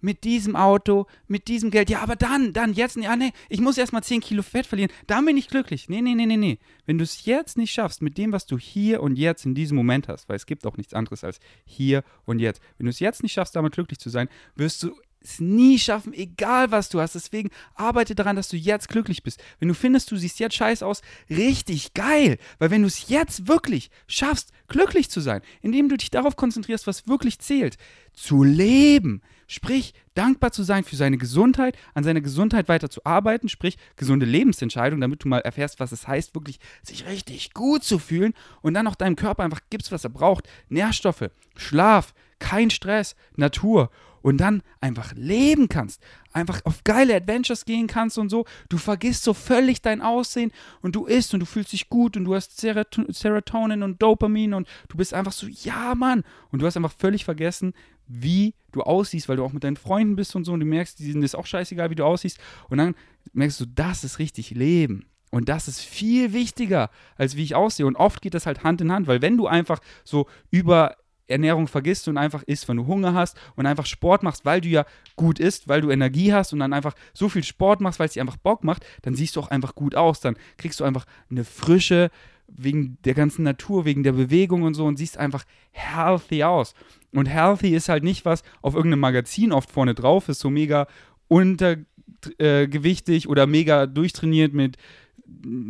Mit 0.00 0.24
diesem 0.24 0.56
Auto, 0.56 1.06
mit 1.26 1.48
diesem 1.48 1.70
Geld, 1.70 1.90
ja, 1.90 2.00
aber 2.00 2.16
dann, 2.16 2.52
dann, 2.52 2.72
jetzt, 2.74 2.96
ja, 2.96 3.16
nee, 3.16 3.32
ich 3.48 3.60
muss 3.60 3.78
erstmal 3.78 4.02
10 4.02 4.20
Kilo 4.20 4.42
Fett 4.42 4.66
verlieren, 4.66 4.90
dann 5.06 5.24
bin 5.24 5.36
ich 5.36 5.48
glücklich. 5.48 5.88
Nee, 5.88 6.02
nee, 6.02 6.14
nee, 6.14 6.26
nee, 6.26 6.36
nee. 6.36 6.58
Wenn 6.84 6.98
du 6.98 7.04
es 7.04 7.24
jetzt 7.24 7.56
nicht 7.56 7.72
schaffst, 7.72 8.02
mit 8.02 8.18
dem, 8.18 8.32
was 8.32 8.46
du 8.46 8.58
hier 8.58 9.02
und 9.02 9.16
jetzt 9.16 9.46
in 9.46 9.54
diesem 9.54 9.76
Moment 9.76 10.08
hast, 10.08 10.28
weil 10.28 10.36
es 10.36 10.46
gibt 10.46 10.66
auch 10.66 10.76
nichts 10.76 10.94
anderes 10.94 11.24
als 11.24 11.40
hier 11.64 12.04
und 12.24 12.38
jetzt, 12.38 12.60
wenn 12.78 12.86
du 12.86 12.90
es 12.90 13.00
jetzt 13.00 13.22
nicht 13.22 13.32
schaffst, 13.32 13.56
damit 13.56 13.72
glücklich 13.72 13.98
zu 13.98 14.10
sein, 14.10 14.28
wirst 14.54 14.82
du 14.82 14.94
es 15.26 15.40
nie 15.40 15.78
schaffen, 15.78 16.12
egal 16.12 16.70
was 16.70 16.88
du 16.88 17.00
hast. 17.00 17.14
Deswegen 17.14 17.50
arbeite 17.74 18.14
daran, 18.14 18.36
dass 18.36 18.48
du 18.48 18.56
jetzt 18.56 18.88
glücklich 18.88 19.22
bist. 19.22 19.42
Wenn 19.58 19.68
du 19.68 19.74
findest, 19.74 20.10
du 20.10 20.16
siehst 20.16 20.38
jetzt 20.38 20.56
scheiße 20.56 20.84
aus, 20.84 21.02
richtig 21.28 21.94
geil. 21.94 22.38
Weil 22.58 22.70
wenn 22.70 22.82
du 22.82 22.88
es 22.88 23.08
jetzt 23.08 23.48
wirklich 23.48 23.90
schaffst, 24.06 24.52
glücklich 24.68 25.10
zu 25.10 25.20
sein, 25.20 25.42
indem 25.62 25.88
du 25.88 25.96
dich 25.96 26.10
darauf 26.10 26.36
konzentrierst, 26.36 26.86
was 26.86 27.06
wirklich 27.06 27.38
zählt, 27.38 27.76
zu 28.12 28.42
leben, 28.42 29.22
sprich 29.46 29.94
dankbar 30.14 30.52
zu 30.52 30.62
sein 30.62 30.84
für 30.84 30.96
seine 30.96 31.18
Gesundheit, 31.18 31.76
an 31.94 32.04
seiner 32.04 32.20
Gesundheit 32.20 32.68
weiter 32.68 32.90
zu 32.90 33.04
arbeiten, 33.04 33.48
sprich 33.48 33.76
gesunde 33.96 34.26
Lebensentscheidung, 34.26 35.00
damit 35.00 35.24
du 35.24 35.28
mal 35.28 35.40
erfährst, 35.40 35.78
was 35.78 35.92
es 35.92 36.08
heißt, 36.08 36.34
wirklich 36.34 36.58
sich 36.82 37.06
richtig 37.06 37.54
gut 37.54 37.84
zu 37.84 37.98
fühlen 37.98 38.34
und 38.62 38.74
dann 38.74 38.86
auch 38.86 38.94
deinem 38.94 39.16
Körper 39.16 39.44
einfach 39.44 39.60
gibst, 39.70 39.92
was 39.92 40.04
er 40.04 40.10
braucht. 40.10 40.48
Nährstoffe, 40.68 41.30
Schlaf, 41.56 42.14
kein 42.38 42.70
Stress, 42.70 43.14
Natur 43.36 43.90
und 44.26 44.38
dann 44.38 44.62
einfach 44.80 45.12
leben 45.14 45.68
kannst, 45.68 46.02
einfach 46.32 46.60
auf 46.64 46.82
geile 46.82 47.14
Adventures 47.14 47.64
gehen 47.64 47.86
kannst 47.86 48.18
und 48.18 48.28
so. 48.28 48.44
Du 48.68 48.76
vergisst 48.76 49.22
so 49.22 49.34
völlig 49.34 49.82
dein 49.82 50.02
Aussehen 50.02 50.50
und 50.82 50.96
du 50.96 51.06
isst 51.06 51.32
und 51.32 51.38
du 51.38 51.46
fühlst 51.46 51.72
dich 51.72 51.88
gut 51.88 52.16
und 52.16 52.24
du 52.24 52.34
hast 52.34 52.60
Serotonin 52.60 53.84
und 53.84 54.02
Dopamin 54.02 54.52
und 54.52 54.66
du 54.88 54.96
bist 54.96 55.14
einfach 55.14 55.30
so, 55.30 55.46
ja, 55.46 55.94
Mann. 55.94 56.24
Und 56.50 56.60
du 56.60 56.66
hast 56.66 56.76
einfach 56.76 56.92
völlig 56.98 57.24
vergessen, 57.24 57.72
wie 58.08 58.54
du 58.72 58.82
aussiehst, 58.82 59.28
weil 59.28 59.36
du 59.36 59.44
auch 59.44 59.52
mit 59.52 59.62
deinen 59.62 59.76
Freunden 59.76 60.16
bist 60.16 60.34
und 60.34 60.42
so 60.42 60.54
und 60.54 60.58
du 60.58 60.66
merkst, 60.66 60.98
die 60.98 61.12
sind 61.12 61.22
ist 61.22 61.36
auch 61.36 61.46
scheißegal, 61.46 61.90
wie 61.90 61.94
du 61.94 62.04
aussiehst. 62.04 62.40
Und 62.68 62.78
dann 62.78 62.96
merkst 63.32 63.60
du, 63.60 63.64
das 63.64 64.02
ist 64.02 64.18
richtig 64.18 64.50
Leben. 64.50 65.06
Und 65.30 65.48
das 65.48 65.68
ist 65.68 65.80
viel 65.80 66.32
wichtiger, 66.32 66.90
als 67.14 67.36
wie 67.36 67.44
ich 67.44 67.54
aussehe. 67.54 67.86
Und 67.86 67.94
oft 67.94 68.22
geht 68.22 68.34
das 68.34 68.46
halt 68.46 68.64
Hand 68.64 68.80
in 68.80 68.90
Hand, 68.90 69.06
weil 69.06 69.22
wenn 69.22 69.36
du 69.36 69.46
einfach 69.46 69.78
so 70.02 70.26
über 70.50 70.96
Ernährung 71.28 71.66
vergisst 71.66 72.08
und 72.08 72.18
einfach 72.18 72.42
isst, 72.44 72.68
wenn 72.68 72.76
du 72.76 72.86
Hunger 72.86 73.14
hast 73.14 73.36
und 73.56 73.66
einfach 73.66 73.86
Sport 73.86 74.22
machst, 74.22 74.44
weil 74.44 74.60
du 74.60 74.68
ja 74.68 74.84
gut 75.16 75.38
isst, 75.38 75.68
weil 75.68 75.80
du 75.80 75.90
Energie 75.90 76.32
hast 76.32 76.52
und 76.52 76.60
dann 76.60 76.72
einfach 76.72 76.94
so 77.14 77.28
viel 77.28 77.44
Sport 77.44 77.80
machst, 77.80 77.98
weil 77.98 78.06
es 78.06 78.12
dir 78.12 78.22
einfach 78.22 78.36
Bock 78.36 78.64
macht, 78.64 78.84
dann 79.02 79.14
siehst 79.14 79.36
du 79.36 79.40
auch 79.40 79.48
einfach 79.48 79.74
gut 79.74 79.94
aus. 79.94 80.20
Dann 80.20 80.36
kriegst 80.56 80.80
du 80.80 80.84
einfach 80.84 81.06
eine 81.30 81.44
frische, 81.44 82.10
wegen 82.48 82.98
der 83.04 83.14
ganzen 83.14 83.42
Natur, 83.42 83.84
wegen 83.84 84.02
der 84.02 84.12
Bewegung 84.12 84.62
und 84.62 84.74
so 84.74 84.84
und 84.86 84.96
siehst 84.96 85.18
einfach 85.18 85.44
healthy 85.72 86.44
aus. 86.44 86.74
Und 87.12 87.26
healthy 87.26 87.74
ist 87.74 87.88
halt 87.88 88.04
nicht 88.04 88.24
was 88.24 88.42
auf 88.62 88.74
irgendeinem 88.74 89.00
Magazin 89.00 89.52
oft 89.52 89.70
vorne 89.70 89.94
drauf 89.94 90.28
ist, 90.28 90.40
so 90.40 90.50
mega 90.50 90.86
untergewichtig 91.28 93.24
äh, 93.24 93.28
oder 93.28 93.46
mega 93.46 93.86
durchtrainiert 93.86 94.52
mit 94.52 94.76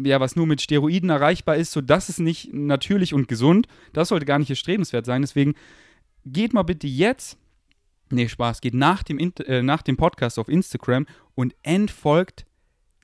ja, 0.05 0.21
was 0.21 0.37
nur 0.37 0.47
mit 0.47 0.61
Steroiden 0.61 1.11
erreichbar 1.11 1.57
ist, 1.57 1.73
so 1.73 1.81
das 1.81 2.09
ist 2.09 2.21
nicht 2.21 2.53
natürlich 2.53 3.15
und 3.15 3.29
gesund. 3.29 3.67
Das 3.93 4.09
sollte 4.09 4.27
gar 4.27 4.39
nicht 4.39 4.51
erstrebenswert 4.51 5.07
sein. 5.07 5.23
Deswegen 5.23 5.55
geht 6.25 6.53
mal 6.53 6.63
bitte 6.63 6.87
jetzt, 6.87 7.39
nee, 8.11 8.29
Spaß, 8.29 8.61
geht 8.61 8.75
nach 8.75 9.03
dem, 9.03 9.19
äh, 9.19 9.63
nach 9.63 9.83
dem 9.83 9.97
Podcast 9.97 10.39
auf 10.39 10.49
Instagram 10.49 11.07
und 11.35 11.55
entfolgt 11.63 12.47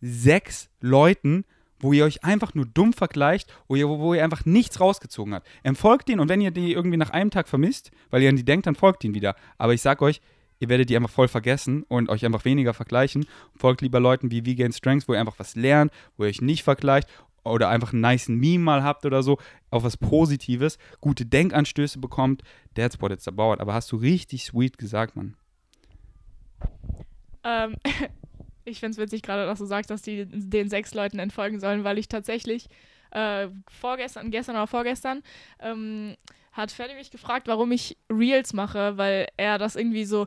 sechs 0.01 0.69
Leuten, 0.81 1.45
wo 1.79 1.93
ihr 1.93 2.05
euch 2.05 2.25
einfach 2.25 2.55
nur 2.55 2.67
dumm 2.67 2.93
vergleicht, 2.93 3.53
wo 3.67 3.75
ihr, 3.75 3.89
wo 3.89 4.15
ihr 4.15 4.23
einfach 4.23 4.45
nichts 4.45 4.81
rausgezogen 4.81 5.35
habt. 5.35 5.49
Entfolgt 5.63 6.09
den 6.09 6.21
und 6.21 6.29
wenn 6.29 6.41
ihr 6.41 6.51
die 6.51 6.73
irgendwie 6.73 6.97
nach 6.97 7.11
einem 7.11 7.31
Tag 7.31 7.49
vermisst, 7.49 7.91
weil 8.11 8.23
ihr 8.23 8.29
an 8.29 8.37
die 8.37 8.45
denkt, 8.45 8.67
dann 8.67 8.77
folgt 8.77 9.05
ihn 9.05 9.15
wieder. 9.15 9.35
Aber 9.59 9.75
ich 9.75 9.83
sag 9.83 10.01
euch, 10.03 10.21
ihr 10.63 10.69
werdet 10.69 10.89
die 10.89 10.97
einfach 10.97 11.11
voll 11.11 11.27
vergessen 11.27 11.83
und 11.89 12.09
euch 12.09 12.25
einfach 12.25 12.45
weniger 12.45 12.73
vergleichen. 12.73 13.27
Folgt 13.57 13.81
lieber 13.81 13.99
Leuten 13.99 14.31
wie 14.31 14.47
Vegan 14.47 14.73
Strengths, 14.73 15.09
wo 15.09 15.13
ihr 15.13 15.19
einfach 15.19 15.39
was 15.39 15.57
lernt, 15.57 15.93
wo 16.17 16.23
ihr 16.23 16.29
euch 16.29 16.41
nicht 16.41 16.63
vergleicht 16.63 17.09
oder 17.43 17.69
einfach 17.69 17.93
einen 17.93 18.01
nice 18.01 18.29
Meme 18.29 18.63
mal 18.63 18.85
habt 18.85 19.05
oder 19.05 19.25
so, 19.25 19.39
auf 19.71 19.83
was 19.83 19.97
Positives, 19.97 20.79
gute 21.01 21.27
Denkanstöße 21.27 21.99
bekommt. 21.99 22.45
That's 22.77 23.03
what 23.03 23.11
it's 23.11 23.27
about. 23.27 23.55
Aber 23.55 23.75
hast 23.75 23.91
du 23.91 23.97
richtig 23.97 24.45
sweet 24.45 24.79
gesagt, 24.79 25.17
Mann. 25.17 25.37
Ähm, 27.43 27.75
ich 28.65 28.79
finde 28.79 28.93
es 28.93 28.99
witzig 28.99 29.23
gerade, 29.23 29.47
dass 29.47 29.59
du 29.59 29.65
sagst, 29.65 29.91
dass 29.91 30.03
die 30.03 30.27
den 30.27 30.69
sechs 30.69 30.95
Leuten 30.95 31.19
entfolgen 31.19 31.59
sollen, 31.59 31.83
weil 31.83 31.99
ich 31.99 32.07
tatsächlich 32.07 32.69
äh, 33.11 33.49
vorgestern, 33.67 34.31
gestern 34.31 34.55
oder 34.55 34.69
vorgestern, 34.69 35.25
ähm, 35.59 36.15
hat 36.53 36.71
Ferdi 36.71 36.95
mich 36.95 37.11
gefragt, 37.11 37.49
warum 37.49 37.73
ich 37.73 37.97
Reels 38.11 38.53
mache, 38.53 38.97
weil 38.99 39.29
er 39.37 39.59
das 39.59 39.77
irgendwie 39.77 40.05
so 40.05 40.27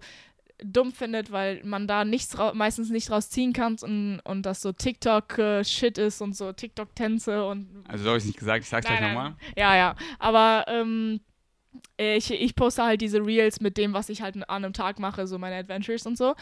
dumm 0.63 0.91
findet, 0.91 1.31
weil 1.31 1.61
man 1.63 1.87
da 1.87 2.05
nichts 2.05 2.35
meistens 2.53 2.89
nicht 2.89 3.11
rausziehen 3.11 3.53
kann 3.53 3.77
und, 3.81 4.19
und 4.23 4.43
das 4.43 4.61
so 4.61 4.71
TikTok-Shit 4.71 5.97
ist 5.97 6.21
und 6.21 6.35
so 6.35 6.53
TikTok-Tänze 6.53 7.45
und. 7.45 7.83
Also 7.87 8.03
so 8.03 8.09
habe 8.09 8.17
ich 8.17 8.23
es 8.23 8.27
nicht 8.27 8.39
gesagt, 8.39 8.63
ich 8.63 8.69
sag's 8.69 8.87
nein, 8.87 8.97
gleich 8.97 9.13
nochmal. 9.13 9.35
Ja, 9.57 9.75
ja. 9.75 9.95
Aber 10.19 10.65
ähm, 10.67 11.19
ich, 11.97 12.31
ich 12.31 12.55
poste 12.55 12.83
halt 12.83 13.01
diese 13.01 13.25
Reels 13.25 13.59
mit 13.59 13.77
dem, 13.77 13.93
was 13.93 14.09
ich 14.09 14.21
halt 14.21 14.35
an 14.35 14.43
einem 14.43 14.73
Tag 14.73 14.99
mache, 14.99 15.27
so 15.27 15.37
meine 15.37 15.57
Adventures 15.57 16.05
und 16.05 16.17
so. 16.17 16.35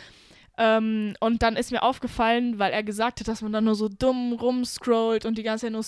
Ähm, 0.56 1.16
und 1.20 1.42
dann 1.42 1.56
ist 1.56 1.72
mir 1.72 1.82
aufgefallen, 1.82 2.60
weil 2.60 2.72
er 2.72 2.84
gesagt 2.84 3.20
hat, 3.20 3.28
dass 3.28 3.42
man 3.42 3.52
dann 3.52 3.64
nur 3.64 3.74
so 3.74 3.90
dumm 3.90 4.34
rumscrollt 4.34 5.26
und 5.26 5.38
die 5.40 5.44
ganze 5.44 5.66
Zeit 5.66 5.74
nur 5.74 5.84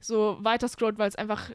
so 0.00 0.36
weiter 0.40 0.68
scrollt, 0.68 0.98
weil 0.98 1.08
es 1.08 1.16
einfach 1.16 1.50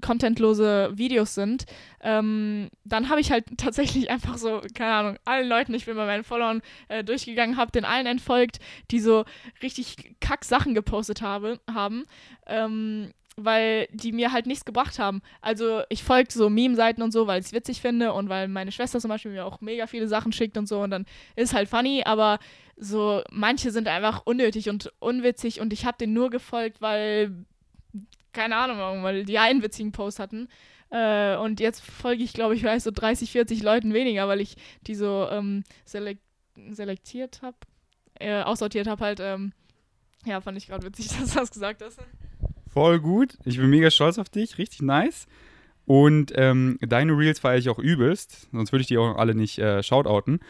contentlose 0.00 0.90
Videos 0.94 1.34
sind, 1.34 1.66
ähm, 2.02 2.68
dann 2.84 3.08
habe 3.08 3.20
ich 3.20 3.30
halt 3.30 3.44
tatsächlich 3.56 4.10
einfach 4.10 4.38
so, 4.38 4.60
keine 4.74 4.92
Ahnung, 4.92 5.18
allen 5.24 5.48
Leuten, 5.48 5.74
ich 5.74 5.86
bin 5.86 5.96
bei 5.96 6.06
meinen 6.06 6.24
Followern 6.24 6.62
äh, 6.88 7.04
durchgegangen, 7.04 7.56
habe 7.56 7.72
den 7.72 7.84
allen 7.84 8.06
entfolgt, 8.06 8.58
die 8.90 9.00
so 9.00 9.24
richtig 9.62 10.16
kack 10.20 10.44
Sachen 10.44 10.74
gepostet 10.74 11.22
habe, 11.22 11.60
haben. 11.72 12.04
Ähm, 12.46 13.12
weil 13.36 13.88
die 13.92 14.12
mir 14.12 14.32
halt 14.32 14.46
nichts 14.46 14.64
gebracht 14.64 14.98
haben. 14.98 15.22
Also 15.40 15.82
ich 15.88 16.02
folge 16.02 16.32
so 16.32 16.50
Meme-Seiten 16.50 17.02
und 17.02 17.12
so, 17.12 17.26
weil 17.26 17.40
ich 17.40 17.46
es 17.46 17.52
witzig 17.52 17.80
finde 17.80 18.12
und 18.12 18.28
weil 18.28 18.48
meine 18.48 18.72
Schwester 18.72 19.00
zum 19.00 19.08
Beispiel 19.08 19.32
mir 19.32 19.46
auch 19.46 19.60
mega 19.60 19.86
viele 19.86 20.08
Sachen 20.08 20.32
schickt 20.32 20.58
und 20.58 20.68
so 20.68 20.82
und 20.82 20.90
dann 20.90 21.06
ist 21.36 21.54
halt 21.54 21.68
funny, 21.68 22.02
aber 22.04 22.38
so 22.76 23.22
manche 23.30 23.70
sind 23.70 23.88
einfach 23.88 24.22
unnötig 24.24 24.68
und 24.68 24.92
unwitzig 24.98 25.60
und 25.60 25.72
ich 25.72 25.84
habe 25.84 25.98
denen 25.98 26.12
nur 26.12 26.30
gefolgt, 26.30 26.80
weil 26.80 27.44
keine 28.32 28.56
Ahnung, 28.56 29.02
weil 29.02 29.24
die 29.24 29.38
einen 29.38 29.62
witzigen 29.62 29.92
Post 29.92 30.18
hatten. 30.18 30.48
Äh, 30.90 31.36
und 31.36 31.60
jetzt 31.60 31.82
folge 31.82 32.22
ich, 32.22 32.32
glaube 32.32 32.54
ich, 32.54 32.60
vielleicht 32.60 32.84
so 32.84 32.90
30, 32.90 33.30
40 33.30 33.62
Leuten 33.62 33.94
weniger, 33.94 34.26
weil 34.28 34.40
ich 34.40 34.56
die 34.86 34.94
so 34.94 35.28
ähm, 35.30 35.64
selek 35.84 36.18
selektiert 36.70 37.40
habe, 37.42 37.56
äh, 38.18 38.42
aussortiert 38.42 38.86
habe 38.86 39.04
halt. 39.04 39.20
Ähm, 39.20 39.52
ja, 40.26 40.40
fand 40.40 40.58
ich 40.58 40.66
gerade 40.66 40.84
witzig, 40.84 41.08
dass 41.20 41.32
du 41.32 41.38
das 41.38 41.50
gesagt 41.50 41.82
hast. 41.82 41.98
Voll 42.68 43.00
gut. 43.00 43.38
Ich 43.44 43.56
bin 43.56 43.70
mega 43.70 43.90
stolz 43.90 44.18
auf 44.18 44.28
dich. 44.28 44.58
Richtig 44.58 44.82
nice. 44.82 45.26
Und 45.86 46.32
ähm, 46.36 46.78
deine 46.80 47.16
Reels 47.16 47.40
feiere 47.40 47.58
ich 47.58 47.68
auch 47.68 47.78
übelst. 47.78 48.48
Sonst 48.52 48.72
würde 48.72 48.82
ich 48.82 48.86
die 48.86 48.98
auch 48.98 49.16
alle 49.16 49.34
nicht 49.34 49.58
äh, 49.58 49.82
shoutouten. 49.82 50.40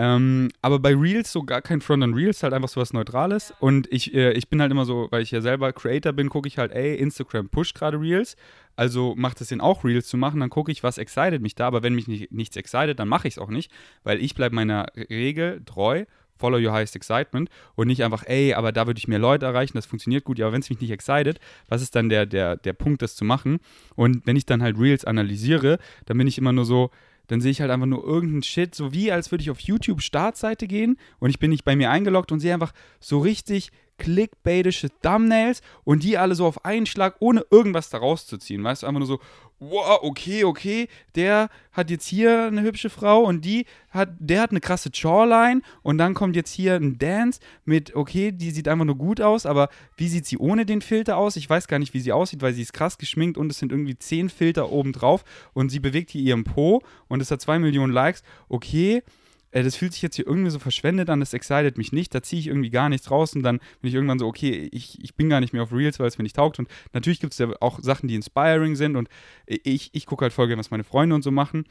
Ähm, 0.00 0.48
aber 0.62 0.78
bei 0.78 0.94
Reels 0.94 1.30
so 1.30 1.42
gar 1.42 1.60
kein 1.60 1.82
Front 1.82 2.02
on 2.02 2.14
Reels, 2.14 2.42
halt 2.42 2.54
einfach 2.54 2.70
so 2.70 2.80
was 2.80 2.94
Neutrales. 2.94 3.52
Und 3.60 3.86
ich, 3.92 4.14
äh, 4.14 4.32
ich 4.32 4.48
bin 4.48 4.62
halt 4.62 4.72
immer 4.72 4.86
so, 4.86 5.08
weil 5.10 5.22
ich 5.22 5.30
ja 5.30 5.42
selber 5.42 5.74
Creator 5.74 6.14
bin, 6.14 6.30
gucke 6.30 6.48
ich 6.48 6.56
halt, 6.56 6.72
ey, 6.72 6.94
Instagram 6.94 7.50
pusht 7.50 7.76
gerade 7.76 8.00
Reels. 8.00 8.34
Also 8.76 9.14
macht 9.14 9.42
es 9.42 9.48
den 9.48 9.60
auch 9.60 9.84
Reels 9.84 10.08
zu 10.08 10.16
machen, 10.16 10.40
dann 10.40 10.48
gucke 10.48 10.72
ich, 10.72 10.82
was 10.82 10.96
excited 10.96 11.42
mich 11.42 11.54
da. 11.54 11.66
Aber 11.66 11.82
wenn 11.82 11.94
mich 11.94 12.08
nicht, 12.08 12.32
nichts 12.32 12.56
excited, 12.56 12.98
dann 12.98 13.08
mache 13.08 13.28
ich 13.28 13.34
es 13.34 13.38
auch 13.38 13.50
nicht, 13.50 13.70
weil 14.02 14.22
ich 14.22 14.34
bleibe 14.34 14.54
meiner 14.54 14.86
Regel 14.96 15.62
treu. 15.66 16.06
Follow 16.34 16.56
your 16.56 16.72
highest 16.72 16.96
excitement 16.96 17.50
und 17.74 17.88
nicht 17.88 18.02
einfach, 18.02 18.24
ey, 18.24 18.54
aber 18.54 18.72
da 18.72 18.86
würde 18.86 18.96
ich 18.96 19.06
mehr 19.06 19.18
Leute 19.18 19.44
erreichen, 19.44 19.76
das 19.76 19.84
funktioniert 19.84 20.24
gut. 20.24 20.38
Ja, 20.38 20.46
aber 20.46 20.54
wenn 20.54 20.62
es 20.62 20.70
mich 20.70 20.80
nicht 20.80 20.90
excited, 20.90 21.38
was 21.68 21.82
ist 21.82 21.94
dann 21.94 22.08
der, 22.08 22.24
der, 22.24 22.56
der 22.56 22.72
Punkt, 22.72 23.02
das 23.02 23.14
zu 23.14 23.26
machen? 23.26 23.58
Und 23.94 24.26
wenn 24.26 24.36
ich 24.36 24.46
dann 24.46 24.62
halt 24.62 24.78
Reels 24.78 25.04
analysiere, 25.04 25.78
dann 26.06 26.16
bin 26.16 26.26
ich 26.26 26.38
immer 26.38 26.54
nur 26.54 26.64
so, 26.64 26.90
dann 27.30 27.40
sehe 27.40 27.52
ich 27.52 27.60
halt 27.60 27.70
einfach 27.70 27.86
nur 27.86 28.02
irgendeinen 28.02 28.42
Shit, 28.42 28.74
so 28.74 28.92
wie 28.92 29.12
als 29.12 29.30
würde 29.30 29.42
ich 29.42 29.50
auf 29.50 29.60
YouTube 29.60 30.02
Startseite 30.02 30.66
gehen 30.66 30.96
und 31.20 31.30
ich 31.30 31.38
bin 31.38 31.50
nicht 31.50 31.64
bei 31.64 31.76
mir 31.76 31.90
eingeloggt 31.90 32.32
und 32.32 32.40
sehe 32.40 32.52
einfach 32.52 32.72
so 32.98 33.20
richtig 33.20 33.70
clickbaitische 34.00 34.88
Thumbnails 35.02 35.60
und 35.84 36.02
die 36.02 36.18
alle 36.18 36.34
so 36.34 36.46
auf 36.46 36.64
einen 36.64 36.86
Schlag, 36.86 37.16
ohne 37.20 37.44
irgendwas 37.50 37.90
daraus 37.90 38.26
zu 38.26 38.38
ziehen. 38.38 38.64
Weißt 38.64 38.82
du, 38.82 38.86
einfach 38.86 38.98
nur 38.98 39.06
so, 39.06 39.20
wow, 39.60 39.98
okay, 40.02 40.44
okay, 40.44 40.88
der 41.14 41.50
hat 41.72 41.90
jetzt 41.90 42.06
hier 42.06 42.46
eine 42.46 42.62
hübsche 42.62 42.88
Frau 42.88 43.22
und 43.22 43.44
die 43.44 43.66
hat, 43.90 44.08
der 44.18 44.40
hat 44.40 44.50
eine 44.50 44.60
krasse 44.60 44.90
Jawline 44.92 45.60
und 45.82 45.98
dann 45.98 46.14
kommt 46.14 46.34
jetzt 46.34 46.52
hier 46.52 46.76
ein 46.76 46.98
Dance 46.98 47.40
mit, 47.64 47.94
okay, 47.94 48.32
die 48.32 48.50
sieht 48.50 48.68
einfach 48.68 48.86
nur 48.86 48.96
gut 48.96 49.20
aus, 49.20 49.44
aber 49.44 49.68
wie 49.96 50.08
sieht 50.08 50.26
sie 50.26 50.38
ohne 50.38 50.64
den 50.64 50.80
Filter 50.80 51.18
aus? 51.18 51.36
Ich 51.36 51.48
weiß 51.48 51.68
gar 51.68 51.78
nicht, 51.78 51.92
wie 51.92 52.00
sie 52.00 52.12
aussieht, 52.12 52.40
weil 52.40 52.54
sie 52.54 52.62
ist 52.62 52.72
krass 52.72 52.96
geschminkt 52.96 53.36
und 53.36 53.52
es 53.52 53.58
sind 53.58 53.70
irgendwie 53.70 53.98
zehn 53.98 54.30
Filter 54.30 54.72
oben 54.72 54.92
drauf 54.92 55.24
und 55.52 55.68
sie 55.68 55.78
bewegt 55.78 56.10
hier 56.10 56.22
ihren 56.22 56.44
Po 56.44 56.82
und 57.08 57.20
es 57.20 57.30
hat 57.30 57.42
zwei 57.42 57.58
Millionen 57.58 57.92
Likes. 57.92 58.22
Okay, 58.48 59.02
äh, 59.50 59.62
das 59.62 59.76
fühlt 59.76 59.92
sich 59.92 60.02
jetzt 60.02 60.16
hier 60.16 60.26
irgendwie 60.26 60.50
so 60.50 60.58
verschwendet 60.58 61.10
an, 61.10 61.20
das 61.20 61.34
excited 61.34 61.78
mich 61.78 61.92
nicht, 61.92 62.14
da 62.14 62.22
ziehe 62.22 62.40
ich 62.40 62.46
irgendwie 62.48 62.70
gar 62.70 62.88
nichts 62.88 63.10
raus 63.10 63.34
und 63.34 63.42
dann 63.42 63.58
bin 63.80 63.88
ich 63.88 63.94
irgendwann 63.94 64.18
so, 64.18 64.26
okay, 64.26 64.68
ich, 64.72 65.02
ich 65.02 65.14
bin 65.14 65.28
gar 65.28 65.40
nicht 65.40 65.52
mehr 65.52 65.62
auf 65.62 65.72
Reels, 65.72 65.98
weil 65.98 66.08
es 66.08 66.18
mir 66.18 66.22
nicht 66.22 66.36
taugt 66.36 66.58
und 66.58 66.68
natürlich 66.92 67.20
gibt 67.20 67.32
es 67.32 67.38
ja 67.38 67.48
auch 67.60 67.80
Sachen, 67.80 68.08
die 68.08 68.14
inspiring 68.14 68.76
sind 68.76 68.96
und 68.96 69.08
ich, 69.46 69.90
ich 69.92 70.06
gucke 70.06 70.24
halt 70.24 70.32
voll 70.32 70.46
gerne, 70.46 70.60
was 70.60 70.70
meine 70.70 70.84
Freunde 70.84 71.14
und 71.14 71.22
so 71.22 71.30
machen, 71.30 71.64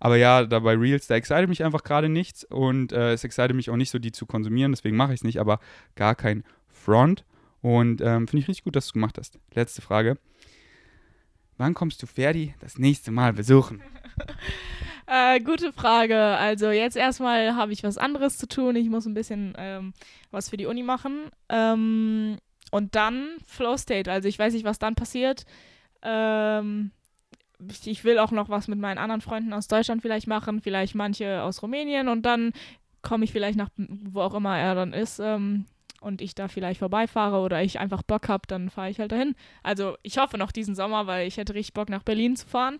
aber 0.00 0.16
ja, 0.16 0.44
da 0.44 0.60
bei 0.60 0.74
Reels, 0.74 1.06
da 1.06 1.14
excited 1.14 1.48
mich 1.48 1.64
einfach 1.64 1.82
gerade 1.82 2.08
nichts 2.08 2.44
und 2.44 2.92
äh, 2.92 3.12
es 3.12 3.24
excited 3.24 3.54
mich 3.54 3.70
auch 3.70 3.76
nicht 3.76 3.90
so, 3.90 3.98
die 3.98 4.12
zu 4.12 4.26
konsumieren, 4.26 4.72
deswegen 4.72 4.96
mache 4.96 5.12
ich 5.12 5.20
es 5.20 5.24
nicht, 5.24 5.40
aber 5.40 5.60
gar 5.94 6.14
kein 6.14 6.44
Front 6.68 7.24
und 7.60 8.00
ähm, 8.00 8.28
finde 8.28 8.42
ich 8.42 8.48
richtig 8.48 8.64
gut, 8.64 8.76
dass 8.76 8.86
du 8.88 8.92
gemacht 8.92 9.18
hast. 9.18 9.38
Letzte 9.54 9.82
Frage. 9.82 10.18
Wann 11.58 11.74
kommst 11.74 12.02
du 12.02 12.06
Ferdi 12.06 12.54
das 12.60 12.78
nächste 12.78 13.10
Mal 13.10 13.32
besuchen? 13.32 13.82
Äh, 15.06 15.40
gute 15.40 15.72
Frage. 15.72 16.18
Also 16.18 16.70
jetzt 16.70 16.96
erstmal 16.96 17.54
habe 17.54 17.72
ich 17.72 17.84
was 17.84 17.98
anderes 17.98 18.38
zu 18.38 18.48
tun. 18.48 18.76
Ich 18.76 18.88
muss 18.88 19.06
ein 19.06 19.14
bisschen 19.14 19.54
ähm, 19.56 19.92
was 20.30 20.48
für 20.48 20.56
die 20.56 20.66
Uni 20.66 20.82
machen. 20.82 21.30
Ähm, 21.48 22.38
und 22.70 22.94
dann 22.94 23.36
Flow 23.46 23.76
State. 23.76 24.10
Also 24.10 24.28
ich 24.28 24.38
weiß 24.38 24.52
nicht, 24.52 24.64
was 24.64 24.78
dann 24.78 24.96
passiert. 24.96 25.44
Ähm, 26.02 26.90
ich 27.84 28.04
will 28.04 28.18
auch 28.18 28.32
noch 28.32 28.48
was 28.48 28.68
mit 28.68 28.78
meinen 28.78 28.98
anderen 28.98 29.20
Freunden 29.20 29.52
aus 29.52 29.68
Deutschland 29.68 30.02
vielleicht 30.02 30.26
machen, 30.26 30.60
vielleicht 30.60 30.94
manche 30.94 31.42
aus 31.42 31.62
Rumänien 31.62 32.08
und 32.08 32.22
dann 32.22 32.52
komme 33.00 33.24
ich 33.24 33.32
vielleicht 33.32 33.56
nach, 33.56 33.70
wo 33.76 34.20
auch 34.20 34.34
immer 34.34 34.58
er 34.58 34.74
dann 34.74 34.92
ist, 34.92 35.20
ähm, 35.20 35.64
und 36.00 36.20
ich 36.20 36.34
da 36.34 36.48
vielleicht 36.48 36.78
vorbeifahre 36.78 37.38
oder 37.40 37.62
ich 37.62 37.80
einfach 37.80 38.02
Bock 38.02 38.28
habe, 38.28 38.46
dann 38.46 38.70
fahre 38.70 38.90
ich 38.90 39.00
halt 39.00 39.12
dahin. 39.12 39.34
Also 39.62 39.96
ich 40.02 40.18
hoffe 40.18 40.38
noch 40.38 40.52
diesen 40.52 40.74
Sommer, 40.74 41.06
weil 41.06 41.26
ich 41.26 41.36
hätte 41.36 41.54
richtig 41.54 41.74
Bock 41.74 41.88
nach 41.88 42.02
Berlin 42.02 42.36
zu 42.36 42.46
fahren. 42.46 42.78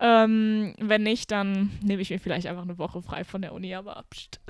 Ähm, 0.00 0.74
wenn 0.80 1.02
nicht, 1.02 1.30
dann 1.30 1.70
nehme 1.82 2.02
ich 2.02 2.10
mir 2.10 2.18
vielleicht 2.18 2.46
einfach 2.46 2.62
eine 2.62 2.78
Woche 2.78 3.00
frei 3.02 3.24
von 3.24 3.42
der 3.42 3.52
Uni, 3.52 3.74
aber 3.74 3.96
abst. 3.96 4.40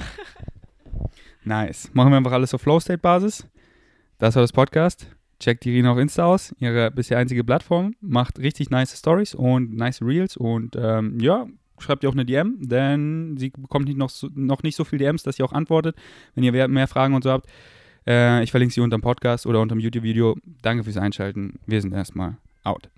nice. 1.45 1.91
Machen 1.93 2.11
wir 2.11 2.17
einfach 2.17 2.33
alles 2.33 2.55
auf 2.55 2.63
Flow-State-Basis. 2.63 3.47
Das 4.19 4.35
war 4.35 4.43
das 4.43 4.53
Podcast. 4.53 5.09
Checkt 5.41 5.65
die 5.65 5.73
Rina 5.73 5.93
auf 5.93 5.99
Insta 5.99 6.25
aus, 6.25 6.55
ihre 6.59 6.91
bisher 6.91 7.19
einzige 7.19 7.45
Plattform. 7.45 7.95
Macht 8.01 8.39
richtig 8.39 8.71
nice 8.71 8.97
Stories 8.97 9.35
und 9.35 9.77
nice 9.77 10.01
Reels. 10.01 10.37
Und 10.37 10.77
ähm, 10.77 11.19
ja, 11.21 11.47
schreibt 11.79 12.03
ihr 12.03 12.09
auch 12.09 12.15
eine 12.15 12.25
DM, 12.25 12.57
denn 12.61 13.37
sie 13.37 13.51
bekommt 13.51 13.87
nicht 13.87 13.99
noch, 13.99 14.11
so, 14.11 14.29
noch 14.35 14.63
nicht 14.63 14.77
so 14.77 14.85
viel 14.85 14.99
DMs, 14.99 15.23
dass 15.23 15.37
sie 15.37 15.43
auch 15.43 15.53
antwortet. 15.53 15.97
Wenn 16.35 16.45
ihr 16.45 16.69
mehr 16.69 16.89
Fragen 16.89 17.15
und 17.15 17.25
so 17.25 17.31
habt, 17.31 17.49
äh, 18.07 18.43
ich 18.43 18.51
verlinke 18.51 18.73
sie 18.73 18.81
unter 18.81 18.97
dem 18.97 19.03
Podcast 19.03 19.47
oder 19.47 19.61
unter 19.61 19.75
dem 19.75 19.81
YouTube-Video. 19.81 20.37
Danke 20.63 20.85
fürs 20.85 20.97
Einschalten. 20.97 21.59
Wir 21.67 21.81
sind 21.81 21.93
erstmal 21.93 22.37
out. 22.63 22.95